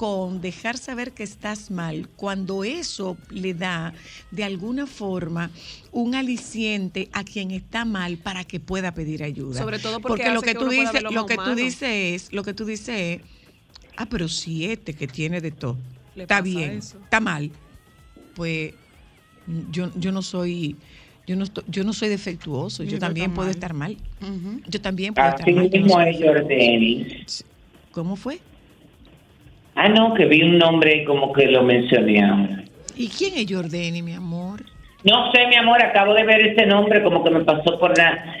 con 0.00 0.40
dejar 0.40 0.78
saber 0.78 1.12
que 1.12 1.22
estás 1.22 1.70
mal, 1.70 2.08
cuando 2.16 2.64
eso 2.64 3.18
le 3.28 3.52
da 3.52 3.92
de 4.30 4.44
alguna 4.44 4.86
forma 4.86 5.50
un 5.92 6.14
aliciente 6.14 7.10
a 7.12 7.22
quien 7.22 7.50
está 7.50 7.84
mal 7.84 8.16
para 8.16 8.44
que 8.44 8.60
pueda 8.60 8.94
pedir 8.94 9.22
ayuda. 9.22 9.60
Sobre 9.60 9.78
todo 9.78 10.00
porque, 10.00 10.30
lo 10.30 10.40
que, 10.40 10.54
tú 10.54 10.70
dices, 10.70 11.02
lo 11.02 11.26
que 11.26 11.36
tú 11.36 11.54
dices 11.54 11.82
es, 11.82 12.32
lo 12.32 12.42
que 12.44 12.54
tú 12.54 12.64
dices 12.64 12.88
es, 12.88 13.20
ah, 13.98 14.06
pero 14.08 14.26
si 14.28 14.64
este 14.64 14.94
que 14.94 15.06
tiene 15.06 15.42
de 15.42 15.50
todo 15.50 15.76
está 16.16 16.40
bien, 16.40 16.78
está 16.78 17.20
mal, 17.20 17.50
pues 18.34 18.72
yo, 19.70 19.92
yo 19.96 20.12
no 20.12 20.22
soy 20.22 20.78
yo 21.26 21.36
no, 21.36 21.44
yo 21.66 21.84
no 21.84 21.92
soy 21.92 22.08
defectuoso, 22.08 22.84
yo, 22.84 22.98
también 22.98 23.34
puedo 23.34 23.50
estar 23.50 23.74
mal. 23.74 23.98
Yo 24.66 24.80
también 24.80 25.12
puedo 25.12 25.28
estar 25.28 25.52
mal. 25.52 25.70
¿Cómo 27.92 28.16
fue? 28.16 28.40
Ah, 29.74 29.88
no, 29.88 30.14
que 30.14 30.26
vi 30.26 30.42
un 30.42 30.58
nombre 30.58 31.04
como 31.04 31.32
que 31.32 31.46
lo 31.46 31.62
mencioné 31.62 32.66
¿Y 32.96 33.08
quién 33.08 33.34
es 33.34 33.46
Jordani, 33.50 34.02
mi 34.02 34.12
amor? 34.12 34.60
No 35.02 35.32
sé, 35.32 35.46
mi 35.46 35.56
amor, 35.56 35.82
acabo 35.82 36.12
de 36.12 36.24
ver 36.24 36.48
ese 36.48 36.66
nombre, 36.66 37.02
como 37.02 37.24
que 37.24 37.30
me 37.30 37.42
pasó 37.42 37.78
por 37.78 37.96
la. 37.96 38.36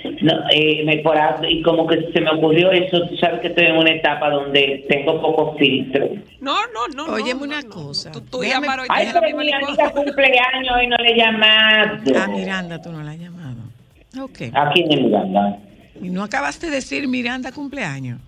eh, 0.52 0.82
me, 0.84 0.98
por, 0.98 1.16
y 1.48 1.62
como 1.62 1.86
que 1.86 2.12
se 2.12 2.20
me 2.20 2.30
ocurrió 2.30 2.70
eso. 2.70 3.06
Tú 3.08 3.16
sabes 3.16 3.40
que 3.40 3.48
estoy 3.48 3.66
en 3.66 3.76
una 3.76 3.92
etapa 3.92 4.28
donde 4.28 4.84
tengo 4.86 5.22
poco 5.22 5.56
filtro. 5.56 6.10
No, 6.40 6.56
no, 6.74 6.88
no. 6.94 7.14
Óyeme 7.14 7.44
una 7.44 7.62
cosa. 7.62 8.12
Tú, 8.12 8.20
tú 8.20 8.42
llamaron 8.42 8.84
Ay, 8.90 9.08
pero 9.10 9.38
mi 9.38 9.50
amiga 9.50 9.90
cumpleaños 9.90 10.82
y 10.82 10.86
no 10.86 10.96
le 10.98 11.16
llamado. 11.16 12.22
A 12.22 12.26
Miranda, 12.28 12.82
tú 12.82 12.92
no 12.92 13.02
la 13.02 13.12
has 13.12 13.18
llamado. 13.18 13.56
Ok. 14.20 14.42
¿A 14.52 14.70
quién 14.72 14.92
es 14.92 15.00
Miranda? 15.00 15.58
¿Y 16.00 16.08
no 16.08 16.22
acabaste 16.22 16.66
de 16.66 16.76
decir 16.76 17.06
Miranda 17.08 17.52
cumpleaños? 17.52 18.20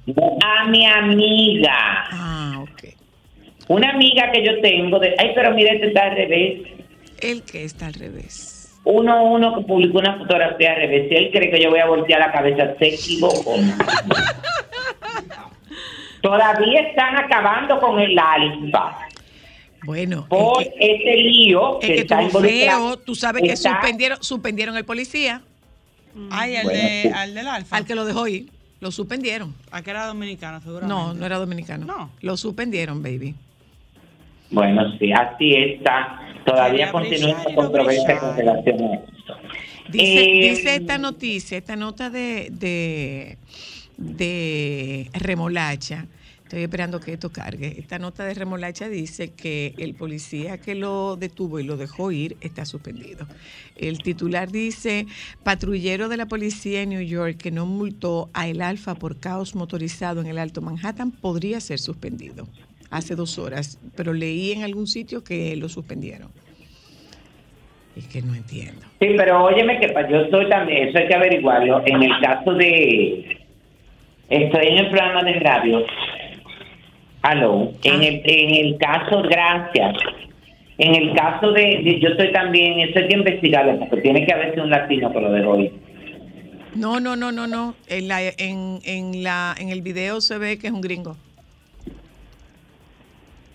a 0.44 0.68
mi 0.68 0.86
amiga. 0.86 1.72
Ah, 2.10 2.58
ok. 2.62 2.84
Una 3.68 3.90
amiga 3.90 4.30
que 4.32 4.44
yo 4.44 4.60
tengo 4.60 4.98
de, 4.98 5.14
ay, 5.18 5.32
pero 5.34 5.54
mire, 5.54 5.74
este 5.74 5.88
está 5.88 6.04
al 6.04 6.16
revés. 6.16 6.62
El 7.20 7.42
que 7.42 7.64
está 7.64 7.86
al 7.86 7.94
revés. 7.94 8.78
Uno, 8.84 9.24
uno 9.24 9.54
que 9.56 9.62
publicó 9.62 10.00
una 10.00 10.18
fotografía 10.18 10.72
al 10.72 10.76
revés. 10.82 11.08
Si 11.08 11.14
él 11.14 11.30
cree 11.32 11.50
que 11.50 11.62
yo 11.62 11.70
voy 11.70 11.78
a 11.78 11.86
voltear 11.86 12.20
la 12.20 12.32
cabeza, 12.32 12.74
se 12.78 12.94
equivocó. 12.94 13.54
Todavía 16.20 16.80
están 16.80 17.16
acabando 17.16 17.80
con 17.80 17.98
el 17.98 18.18
alfa. 18.18 18.98
Bueno, 19.84 20.26
por 20.28 20.62
ese 20.62 21.16
lío 21.16 21.78
que, 21.80 21.94
está 22.00 22.28
feo, 22.28 22.98
tú 22.98 23.16
sabes 23.16 23.42
que 23.42 23.56
suspendieron, 23.56 24.22
suspendieron 24.22 24.76
el 24.76 24.84
policía. 24.84 25.42
Ay, 26.30 26.56
al, 26.56 26.66
de, 26.68 27.12
al 27.14 27.34
del 27.34 27.46
alfa. 27.46 27.76
Al 27.76 27.84
que 27.84 27.94
lo 27.94 28.04
dejó 28.04 28.26
ir. 28.28 28.50
Lo 28.80 28.90
suspendieron. 28.90 29.54
¿A 29.70 29.82
que 29.82 29.90
era 29.90 30.06
dominicano, 30.06 30.60
seguramente? 30.60 30.92
No, 30.92 31.14
no 31.14 31.24
era 31.24 31.38
dominicano. 31.38 31.86
No. 31.86 32.10
Lo 32.20 32.36
suspendieron, 32.36 33.02
baby. 33.02 33.34
Bueno, 34.50 34.82
sí, 34.98 35.12
así 35.12 35.54
está. 35.54 36.20
Todavía 36.44 36.90
continúa 36.90 37.42
la 37.48 37.54
controversia 37.54 38.18
con 38.18 38.36
relación 38.36 38.82
a 38.82 38.94
esto. 38.94 39.36
Dice, 39.88 40.24
eh, 40.24 40.50
dice, 40.50 40.74
esta 40.74 40.98
noticia, 40.98 41.58
esta 41.58 41.76
nota 41.76 42.10
de, 42.10 42.48
de, 42.50 43.38
de 43.96 45.10
remolacha. 45.14 46.06
Estoy 46.52 46.64
esperando 46.64 47.00
que 47.00 47.14
esto 47.14 47.32
cargue. 47.32 47.76
Esta 47.78 47.98
nota 47.98 48.26
de 48.26 48.34
remolacha 48.34 48.86
dice 48.86 49.32
que 49.32 49.72
el 49.78 49.94
policía 49.94 50.58
que 50.58 50.74
lo 50.74 51.16
detuvo 51.16 51.58
y 51.60 51.64
lo 51.64 51.78
dejó 51.78 52.12
ir 52.12 52.36
está 52.42 52.66
suspendido. 52.66 53.26
El 53.74 54.02
titular 54.02 54.50
dice, 54.50 55.06
patrullero 55.44 56.10
de 56.10 56.18
la 56.18 56.26
policía 56.26 56.82
en 56.82 56.90
New 56.90 57.00
York 57.00 57.38
que 57.38 57.50
no 57.50 57.64
multó 57.64 58.28
a 58.34 58.48
El 58.48 58.60
Alfa 58.60 58.96
por 58.96 59.18
caos 59.18 59.54
motorizado 59.54 60.20
en 60.20 60.26
el 60.26 60.36
Alto 60.36 60.60
Manhattan 60.60 61.10
podría 61.10 61.58
ser 61.58 61.78
suspendido 61.78 62.46
hace 62.90 63.14
dos 63.14 63.38
horas, 63.38 63.80
pero 63.96 64.12
leí 64.12 64.52
en 64.52 64.62
algún 64.62 64.86
sitio 64.86 65.24
que 65.24 65.56
lo 65.56 65.70
suspendieron. 65.70 66.28
Es 67.96 68.06
que 68.08 68.20
no 68.20 68.34
entiendo. 68.34 68.82
Sí, 69.00 69.08
pero 69.16 69.42
óyeme 69.42 69.80
que 69.80 69.90
yo 70.10 70.20
estoy 70.20 70.50
también, 70.50 70.88
eso 70.88 70.98
hay 70.98 71.08
que 71.08 71.14
averiguarlo. 71.14 71.82
En 71.86 72.02
el 72.02 72.20
caso 72.20 72.52
de, 72.52 73.38
estoy 74.28 74.66
en 74.66 74.76
el 74.76 74.90
programa 74.90 75.22
de 75.22 75.40
radio. 75.40 75.86
Aló, 77.22 77.72
en, 77.84 78.00
ah. 78.00 78.04
el, 78.04 78.22
en 78.24 78.66
el 78.66 78.78
caso, 78.78 79.22
gracias. 79.22 79.96
En 80.78 80.94
el 80.94 81.14
caso 81.14 81.52
de, 81.52 81.98
yo 82.00 82.08
estoy 82.08 82.32
también, 82.32 82.80
eso 82.80 82.98
hay 82.98 83.08
que 83.08 83.16
investigarlo, 83.16 83.78
porque 83.78 84.00
tiene 84.00 84.26
que 84.26 84.32
haberse 84.32 84.60
un 84.60 84.70
latino 84.70 85.12
que 85.12 85.20
lo 85.20 85.30
de 85.30 85.44
hoy. 85.44 85.72
No, 86.74 86.98
no, 87.00 87.14
no, 87.16 87.30
no, 87.30 87.46
no. 87.46 87.74
En, 87.88 88.08
la, 88.08 88.22
en, 88.22 88.78
en, 88.84 89.22
la, 89.22 89.54
en 89.58 89.68
el 89.68 89.82
video 89.82 90.20
se 90.20 90.38
ve 90.38 90.58
que 90.58 90.68
es 90.68 90.72
un 90.72 90.80
gringo. 90.80 91.16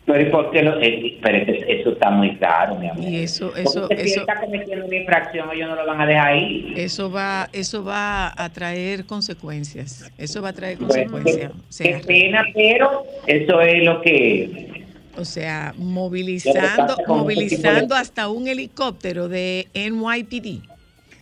Pero 0.07 0.21
¿y 0.21 0.31
por 0.31 0.51
qué 0.51 0.63
lo, 0.63 0.79
eh, 0.79 1.17
pero 1.21 1.37
eso 1.67 1.91
está 1.91 2.09
muy 2.09 2.37
caro, 2.37 2.77
mi 2.77 2.87
amor. 2.87 3.03
Y 3.03 3.17
eso, 3.17 3.53
eso, 3.57 3.89
eso. 3.89 4.03
Si 4.05 4.19
está 4.19 4.39
cometiendo 4.39 4.85
una 4.85 4.95
infracción, 4.95 5.49
ellos 5.53 5.67
no 5.67 5.75
lo 5.75 5.85
van 5.85 5.99
a 5.99 6.05
dejar 6.05 6.27
ahí. 6.29 6.73
Eso 6.77 7.11
va, 7.11 7.49
eso 7.51 7.83
va 7.83 8.33
a 8.41 8.49
traer 8.49 9.05
consecuencias. 9.05 10.09
Eso 10.17 10.41
va 10.41 10.49
a 10.49 10.53
traer 10.53 10.77
consecuencias. 10.77 11.51
qué, 11.77 12.01
pena, 12.07 12.45
pero 12.53 13.03
eso 13.25 13.59
es 13.59 13.83
lo 13.83 14.01
que. 14.01 14.85
O 15.17 15.25
sea, 15.25 15.73
movilizando, 15.77 16.95
movilizando 17.05 17.93
hasta 17.93 18.29
un 18.29 18.47
helicóptero 18.47 19.27
de 19.27 19.67
NYPD. 19.73 20.63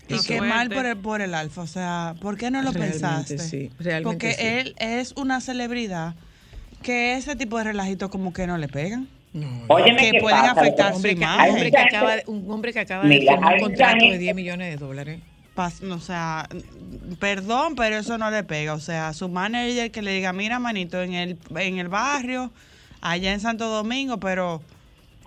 Y 0.09 0.27
qué 0.27 0.41
mal 0.41 0.69
por 0.69 0.85
el, 0.85 0.97
por 0.97 1.21
el 1.21 1.33
alfa, 1.33 1.61
o 1.61 1.67
sea, 1.67 2.13
¿por 2.21 2.37
qué 2.37 2.51
no 2.51 2.61
lo 2.61 2.71
pensaste? 2.71 3.39
Sí, 3.39 3.71
realmente 3.79 4.03
Porque 4.03 4.59
él 4.59 4.75
es 4.77 5.13
una 5.13 5.41
celebridad 5.41 6.13
que 6.81 7.15
ese 7.15 7.35
tipo 7.35 7.57
de 7.57 7.65
relajitos 7.65 8.09
como 8.09 8.33
que 8.33 8.47
no 8.47 8.57
le 8.57 8.67
pegan. 8.67 9.07
No, 9.33 9.75
que 9.75 10.19
pueden 10.21 10.45
afectar 10.45 10.95
su 10.95 11.07
imagen. 11.07 11.49
Un 11.49 11.55
hombre 11.55 11.71
que 11.71 11.77
acaba, 11.77 12.13
un 12.27 12.51
hombre 12.51 12.73
que 12.73 12.79
acaba 12.79 13.03
de 13.03 13.19
firmar 13.19 13.55
un 13.55 13.59
contrato 13.59 14.05
de 14.05 14.17
10 14.17 14.35
millones 14.35 14.71
de 14.71 14.77
dólares. 14.77 15.19
o 15.57 15.99
sea, 15.99 16.47
perdón, 17.19 17.75
pero 17.75 17.97
eso 17.97 18.17
no 18.17 18.31
le 18.31 18.43
pega. 18.45 18.73
O 18.73 18.79
sea, 18.79 19.11
su 19.13 19.27
manager 19.27 19.91
que 19.91 20.01
le 20.01 20.13
diga, 20.13 20.31
mira, 20.31 20.59
manito, 20.59 21.01
en 21.01 21.13
el, 21.13 21.37
en 21.57 21.79
el 21.79 21.89
barrio, 21.89 22.51
allá 23.01 23.33
en 23.33 23.41
Santo 23.41 23.67
Domingo, 23.67 24.21
pero 24.21 24.61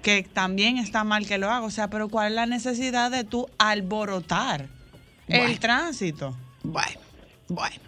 que 0.03 0.23
también 0.23 0.79
está 0.79 1.05
mal 1.05 1.27
que 1.27 1.37
lo 1.37 1.51
haga. 1.51 1.67
O 1.67 1.71
sea, 1.71 1.91
pero 1.91 2.09
¿cuál 2.09 2.29
es 2.29 2.35
la 2.35 2.47
necesidad 2.47 3.11
de 3.11 3.25
tú 3.25 3.47
alborotar 3.59 4.69
el 5.27 5.59
tránsito? 5.61 6.35
Bueno, 6.63 7.01
bueno. 7.49 7.88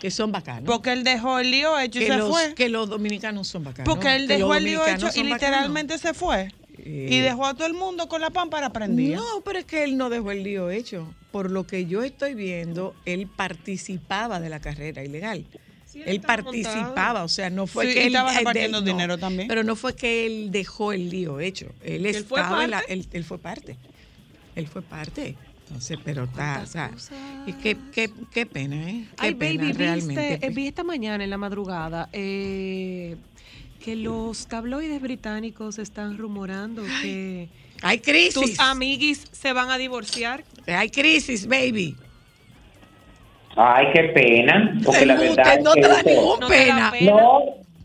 Que 0.00 0.10
son 0.10 0.32
bacanos. 0.32 0.64
Porque 0.64 0.92
él 0.92 1.04
dejó 1.04 1.38
el 1.38 1.50
lío 1.50 1.78
hecho 1.78 2.00
y 2.00 2.06
se 2.06 2.18
fue. 2.22 2.54
Que 2.54 2.68
los 2.68 2.88
dominicanos 2.88 3.48
son 3.48 3.64
bacanos. 3.64 3.92
Porque 3.92 4.16
él 4.16 4.26
dejó 4.26 4.54
el 4.54 4.64
lío 4.64 4.86
hecho 4.86 5.08
y 5.14 5.22
literalmente 5.22 5.98
se 5.98 6.14
fue. 6.14 6.52
y 6.78 7.20
dejó 7.20 7.46
a 7.46 7.54
todo 7.54 7.66
el 7.66 7.74
mundo 7.74 8.08
con 8.08 8.20
la 8.20 8.30
pámpara 8.30 8.70
prendida. 8.70 9.16
No, 9.16 9.40
pero 9.44 9.58
es 9.58 9.64
que 9.64 9.84
él 9.84 9.96
no 9.96 10.10
dejó 10.10 10.30
el 10.30 10.42
lío 10.42 10.70
hecho. 10.70 11.12
Por 11.32 11.50
lo 11.50 11.66
que 11.66 11.86
yo 11.86 12.02
estoy 12.02 12.34
viendo, 12.34 12.94
él 13.04 13.26
participaba 13.26 14.40
de 14.40 14.48
la 14.48 14.60
carrera 14.60 15.04
ilegal 15.04 15.44
él 16.04 16.20
participaba, 16.20 17.24
o 17.24 17.28
sea, 17.28 17.50
no 17.50 17.66
fue 17.66 17.92
que 17.92 18.02
él 18.02 18.06
estaba 18.08 18.32
repartiendo 18.32 18.82
dinero 18.82 19.18
también. 19.18 19.48
Pero 19.48 19.64
no 19.64 19.76
fue 19.76 19.94
que 19.94 20.26
él 20.26 20.50
dejó 20.50 20.92
el 20.92 21.08
lío 21.08 21.40
hecho. 21.40 21.72
Él, 21.82 22.06
estaba 22.06 22.64
él 22.64 22.74
fue, 22.74 23.06
él, 23.12 23.24
fue 23.24 23.38
parte. 23.38 23.76
Él 24.54 24.66
fue 24.66 24.82
parte. 24.82 25.36
Entonces, 25.66 25.98
pero 26.04 26.24
está, 26.24 26.60
o 26.62 26.66
sea, 26.66 26.92
y 27.44 27.52
qué, 27.54 27.76
qué, 27.92 28.08
qué, 28.32 28.46
pena, 28.46 28.88
¿eh? 28.88 29.04
Qué 29.20 29.26
Ay, 29.26 29.34
pena, 29.34 29.64
baby, 29.64 29.72
realmente. 29.72 30.30
Viste, 30.30 30.50
vi 30.50 30.68
esta 30.68 30.84
mañana 30.84 31.24
en 31.24 31.30
la 31.30 31.38
madrugada 31.38 32.08
eh, 32.12 33.16
que 33.84 33.96
los 33.96 34.46
tabloides 34.46 35.02
británicos 35.02 35.80
están 35.80 36.18
rumorando 36.18 36.82
que 37.02 37.48
hay 37.82 37.98
crisis. 37.98 38.34
Tus 38.34 38.60
amiguis 38.60 39.24
se 39.32 39.52
van 39.52 39.70
a 39.70 39.78
divorciar. 39.78 40.44
Hay 40.68 40.88
crisis, 40.88 41.48
baby. 41.48 41.96
Ay, 43.56 43.86
qué 43.92 44.02
pena. 44.04 44.78
Porque 44.84 45.06
la 45.06 45.16
verdad 45.16 45.60
no 45.62 45.72
te 45.72 45.80
da 45.80 46.02
ninguna 46.02 46.48
pena. 46.48 46.92
No, 47.02 47.40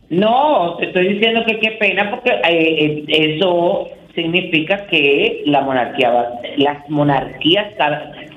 no, 0.09 0.77
te 0.77 0.87
estoy 0.87 1.13
diciendo 1.13 1.41
que 1.47 1.59
qué 1.59 1.71
pena 1.79 2.11
porque 2.11 2.29
eh, 2.29 3.05
eh, 3.07 3.35
eso 3.35 3.87
significa 4.15 4.85
que 4.87 5.43
la 5.45 5.61
monarquía 5.61 6.11
va, 6.11 6.29
las 6.57 6.89
monarquías 6.89 7.73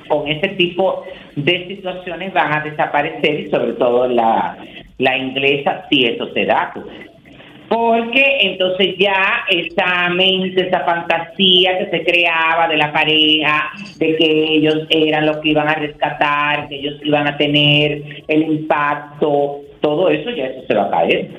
con 0.09 0.29
ese 0.29 0.49
tipo 0.51 1.05
de 1.37 1.67
situaciones 1.69 2.33
van 2.33 2.53
a 2.53 2.61
desaparecer 2.61 3.41
y 3.41 3.51
sobre 3.51 3.73
todo 3.75 4.07
la, 4.07 4.57
la 4.99 5.17
inglesa 5.17 5.87
si 5.91 6.05
eso 6.05 6.33
se 6.33 6.45
da 6.45 6.73
porque 7.69 8.39
entonces 8.43 8.95
ya 8.99 9.45
esa 9.49 10.09
mente, 10.11 10.69
esa 10.69 10.81
fantasía 10.81 11.79
que 11.79 11.91
se 11.91 12.05
creaba 12.05 12.69
de 12.69 12.77
la 12.77 12.93
pareja, 12.93 13.71
de 13.97 14.17
que 14.17 14.55
ellos 14.57 14.87
eran 14.91 15.27
los 15.27 15.39
que 15.39 15.51
iban 15.51 15.69
a 15.69 15.75
rescatar, 15.75 16.69
que 16.69 16.77
ellos 16.77 16.95
iban 17.03 17.27
a 17.27 17.37
tener 17.37 18.23
el 18.29 18.43
impacto, 18.43 19.63
todo 19.81 20.09
eso 20.11 20.31
ya 20.31 20.47
eso 20.47 20.67
se 20.67 20.75
va 20.75 20.85
a 20.87 20.91
caer. 20.91 21.31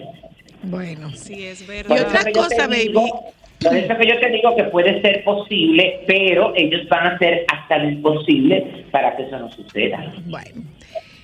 Bueno, 0.63 1.09
sí 1.11 1.45
es 1.45 1.65
verdad. 1.65 1.95
Y 1.95 1.99
otra 1.99 2.31
cosa, 2.31 2.67
baby. 2.67 3.11
Por 3.61 3.75
eso 3.75 3.97
que 3.97 4.07
yo 4.07 4.19
te 4.19 4.29
digo 4.29 4.55
que 4.55 4.63
puede 4.65 5.01
ser 5.01 5.23
posible, 5.23 6.01
pero 6.07 6.53
ellos 6.55 6.87
van 6.89 7.07
a 7.07 7.15
hacer 7.15 7.45
hasta 7.47 7.77
lo 7.79 7.89
imposible 7.89 8.85
para 8.91 9.15
que 9.15 9.23
eso 9.23 9.39
no 9.39 9.51
suceda. 9.51 10.13
Bueno, 10.25 10.63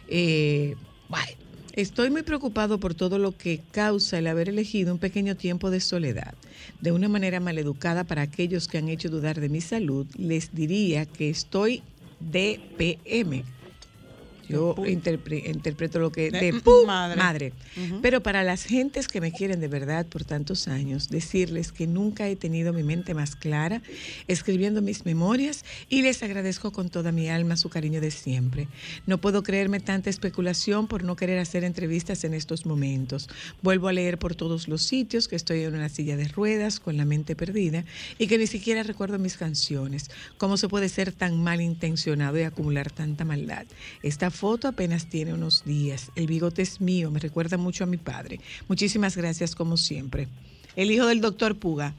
eh, 0.10 0.76
bueno. 1.10 1.42
Estoy 1.74 2.10
muy 2.10 2.24
preocupado 2.24 2.82
por 2.82 2.96
todo 2.96 3.18
lo 3.18 3.32
que 3.32 3.62
causa 3.72 4.20
el 4.20 4.28
haber 4.28 4.50
elegido 4.50 4.94
un 4.94 5.00
pequeño 5.00 5.38
tiempo 5.38 5.70
de 5.70 5.80
soledad. 5.80 6.34
De 6.82 6.92
una 6.92 7.08
manera 7.08 7.40
maleducada 7.40 8.04
para 8.04 8.24
aquellos 8.24 8.68
que 8.68 8.78
han 8.78 8.90
hecho 8.90 9.08
dudar 9.08 9.40
de 9.40 9.48
mi 9.48 9.62
salud, 9.62 10.06
les 10.18 10.54
diría 10.54 11.06
que 11.06 11.30
estoy 11.30 11.82
DPM 12.20 13.46
yo 14.52 14.76
interpreto 14.86 16.00
lo 16.00 16.12
que 16.12 16.32
de, 16.32 16.54
madre. 16.86 17.54
Pero 18.02 18.22
para 18.22 18.44
las 18.44 18.64
gentes 18.64 19.08
que 19.08 19.22
me 19.22 19.32
quieren 19.32 19.60
de 19.60 19.68
verdad 19.68 20.06
por 20.06 20.24
tantos 20.24 20.68
años, 20.68 21.10
decirles 21.10 21.72
que 21.72 21.88
nunca 21.88 22.28
he 22.28 22.36
tenido 22.36 22.74
mi 22.74 22.84
mente 22.84 23.14
más 23.14 23.36
clara 23.36 23.82
escribiendo 24.28 24.82
mis 24.82 25.06
memorias 25.06 25.64
y 25.90 26.02
les 26.02 26.24
agradezco 26.24 26.72
con 26.72 26.90
toda 26.90 27.12
mi 27.12 27.30
alma 27.30 27.58
su 27.58 27.70
cariño 27.70 28.02
de 28.02 28.12
siempre. 28.12 28.68
No 29.06 29.20
puedo 29.20 29.44
creerme 29.44 29.80
tanta 29.80 30.10
especulación 30.10 30.88
por 30.88 31.04
no 31.04 31.16
querer 31.16 31.40
hacer 31.40 31.64
entrevistas 31.64 32.24
en 32.24 32.34
estos 32.34 32.66
momentos. 32.66 33.30
Vuelvo 33.62 33.88
a 33.88 33.94
leer 33.94 34.18
por 34.18 34.36
todos 34.36 34.68
los 34.68 34.84
sitios 34.84 35.28
que 35.28 35.36
estoy 35.36 35.64
en 35.64 35.76
una 35.76 35.90
silla 35.90 36.18
de 36.18 36.28
ruedas 36.28 36.80
con 36.80 36.98
la 36.98 37.06
mente 37.06 37.36
perdida 37.36 37.86
y 38.18 38.28
que 38.28 38.38
ni 38.38 38.48
siquiera 38.48 38.84
recuerdo 38.84 39.20
mis 39.20 39.38
canciones. 39.38 40.10
¿Cómo 40.38 40.58
se 40.58 40.68
puede 40.68 40.90
ser 40.90 41.12
tan 41.12 41.42
malintencionado 41.42 42.40
y 42.40 42.44
acumular 42.44 42.92
tanta 42.92 43.26
maldad? 43.26 43.66
Esta 44.04 44.32
foto 44.42 44.68
apenas 44.68 45.08
tiene 45.08 45.36
unos 45.36 45.64
días. 45.64 46.12
El 46.16 46.26
bigote 46.26 46.64
es 46.64 46.82
mío, 46.82 47.12
me 47.12 47.20
recuerda 47.20 47.58
mucho 47.58 47.84
a 47.84 47.88
mi 47.88 47.98
padre. 47.98 48.40
Muchísimas 48.68 49.16
gracias 49.16 49.54
como 49.54 49.78
siempre. 49.78 50.30
El 50.76 50.90
hijo 50.90 51.06
del 51.06 51.22
doctor 51.22 51.60
Puga. 51.60 51.94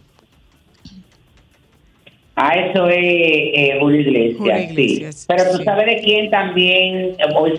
Ah, 2.34 2.54
eso 2.54 2.88
es 2.88 2.96
eh, 2.98 3.76
Julio, 3.78 4.00
Iglesias, 4.00 4.74
sí. 4.74 5.26
Pero 5.28 5.52
tú 5.52 5.62
sabes 5.62 5.86
de 5.86 6.00
quién 6.02 6.30
también, 6.30 7.14
hoy, 7.36 7.52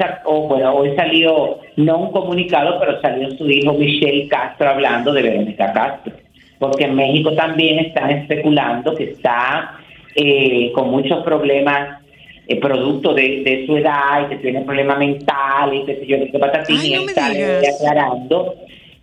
bueno, 0.50 0.76
hoy 0.76 0.94
salió, 0.98 1.60
no 1.78 2.00
un 2.00 2.12
comunicado, 2.12 2.78
pero 2.82 3.00
salió 3.00 3.32
su 3.38 3.50
hijo 3.50 3.72
Michelle 3.76 4.28
Castro 4.28 4.68
hablando 4.68 5.14
de 5.14 5.22
Verónica 5.22 5.72
Castro. 5.72 6.14
Porque 6.60 6.84
en 6.84 6.96
México 6.96 7.34
también 7.36 7.80
están 7.80 8.10
especulando 8.10 8.94
que 8.96 9.12
está 9.12 9.80
eh, 10.16 10.74
con 10.74 10.90
muchos 10.90 11.24
problemas 11.24 12.03
el 12.48 12.60
producto 12.60 13.14
de, 13.14 13.64
su 13.66 13.78
edad 13.78 14.26
y 14.26 14.30
que 14.30 14.36
tiene 14.38 14.62
problemas 14.62 14.98
mentales 14.98 15.82
y 15.82 15.86
que 15.86 15.96
sé 15.96 16.06
yo, 16.06 16.18
que 16.20 16.40
patatín 16.40 16.80
y 16.84 16.94
está 16.94 17.28
aclarando 17.28 18.56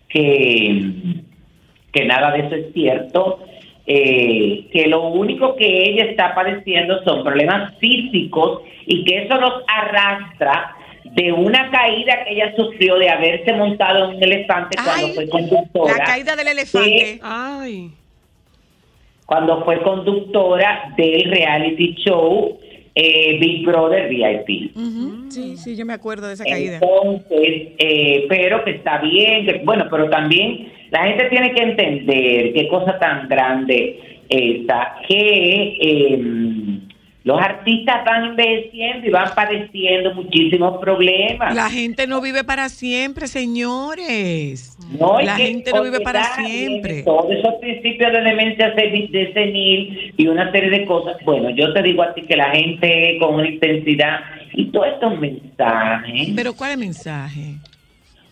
que, 0.09 0.83
que 1.93 2.05
nada 2.05 2.33
de 2.33 2.41
eso 2.41 2.55
es 2.55 2.73
cierto, 2.75 3.41
eh, 3.87 4.67
que 4.73 4.87
lo 4.89 5.09
único 5.09 5.57
que 5.57 5.91
ella 5.91 6.05
está 6.05 6.35
padeciendo 6.35 7.03
son 7.05 7.25
problemas 7.25 7.77
físicos 7.79 8.63
y 8.87 9.05
que 9.05 9.25
eso 9.25 9.41
nos 9.41 9.65
arrastra 9.67 10.77
de 11.05 11.33
una 11.33 11.71
caída 11.71 12.25
que 12.25 12.35
ella 12.35 12.55
sufrió 12.57 12.97
de 12.97 13.09
haberse 13.09 13.53
montado 13.55 14.11
en 14.11 14.17
un 14.17 14.23
elefante 14.23 14.77
cuando 14.85 15.09
fue 15.15 15.29
conductora. 15.29 15.97
La 15.97 16.05
caída 16.05 16.37
del 16.37 16.49
elefante. 16.49 17.21
Ay. 17.23 17.91
Cuando 19.25 19.65
fue 19.65 19.81
conductora 19.83 20.93
del 20.97 21.31
reality 21.31 21.95
show 21.95 22.59
eh, 22.95 23.39
Big 23.41 23.65
Brother 23.65 24.09
VIP. 24.09 24.73
Sí, 25.29 25.57
sí, 25.57 25.77
yo 25.77 25.87
me 25.87 25.93
acuerdo 25.93 26.29
de 26.29 26.35
esa 26.35 26.45
caída. 26.45 26.75
Entonces, 26.75 27.69
eh, 27.79 28.27
pero 28.29 28.65
que 28.65 28.73
está 28.73 28.99
bien, 28.99 29.47
que, 29.47 29.61
bueno, 29.65 29.87
pero 29.91 30.11
también 30.11 30.69
la 30.91 31.05
gente 31.05 31.25
tiene 31.31 31.53
que 31.53 31.63
entender 31.63 32.53
qué 32.53 32.69
cosa 32.69 32.99
tan 32.99 33.29
grande 33.29 33.99
esta, 34.29 34.97
que 35.09 35.77
eh, 35.81 36.80
los 37.23 37.39
artistas 37.39 38.03
van 38.05 38.31
envejeciendo 38.31 39.07
y 39.07 39.11
van 39.11 39.29
padeciendo 39.35 40.15
muchísimos 40.15 40.81
problemas. 40.81 41.55
La 41.55 41.69
gente 41.69 42.07
no 42.07 42.21
vive 42.23 42.45
para 42.45 42.71
siempre, 42.71 43.27
señores. 43.27 44.79
No, 44.99 45.21
la 45.21 45.37
gente 45.37 45.71
no 45.73 45.83
vive 45.83 46.01
para 46.01 46.25
siempre. 46.37 47.03
Todos 47.03 47.31
esos 47.31 47.55
principios 47.57 48.13
de 48.13 48.23
demencia 48.23 48.71
de 48.71 49.31
senil 49.35 50.15
y 50.17 50.27
una 50.29 50.51
serie 50.51 50.71
de 50.71 50.87
cosas. 50.87 51.17
Bueno, 51.25 51.51
yo 51.51 51.73
te 51.75 51.83
digo 51.83 52.03
así 52.03 52.23
que 52.23 52.37
la 52.37 52.51
gente 52.53 53.19
con 53.21 53.35
una 53.35 53.49
intensidad 53.49 54.21
y 54.55 54.67
todos 54.67 54.89
estos 54.89 55.19
mensajes. 55.21 56.29
¿Pero 56.35 56.55
cuál 56.55 56.71
es 56.71 56.75
el 56.75 56.81
mensaje? 56.81 57.55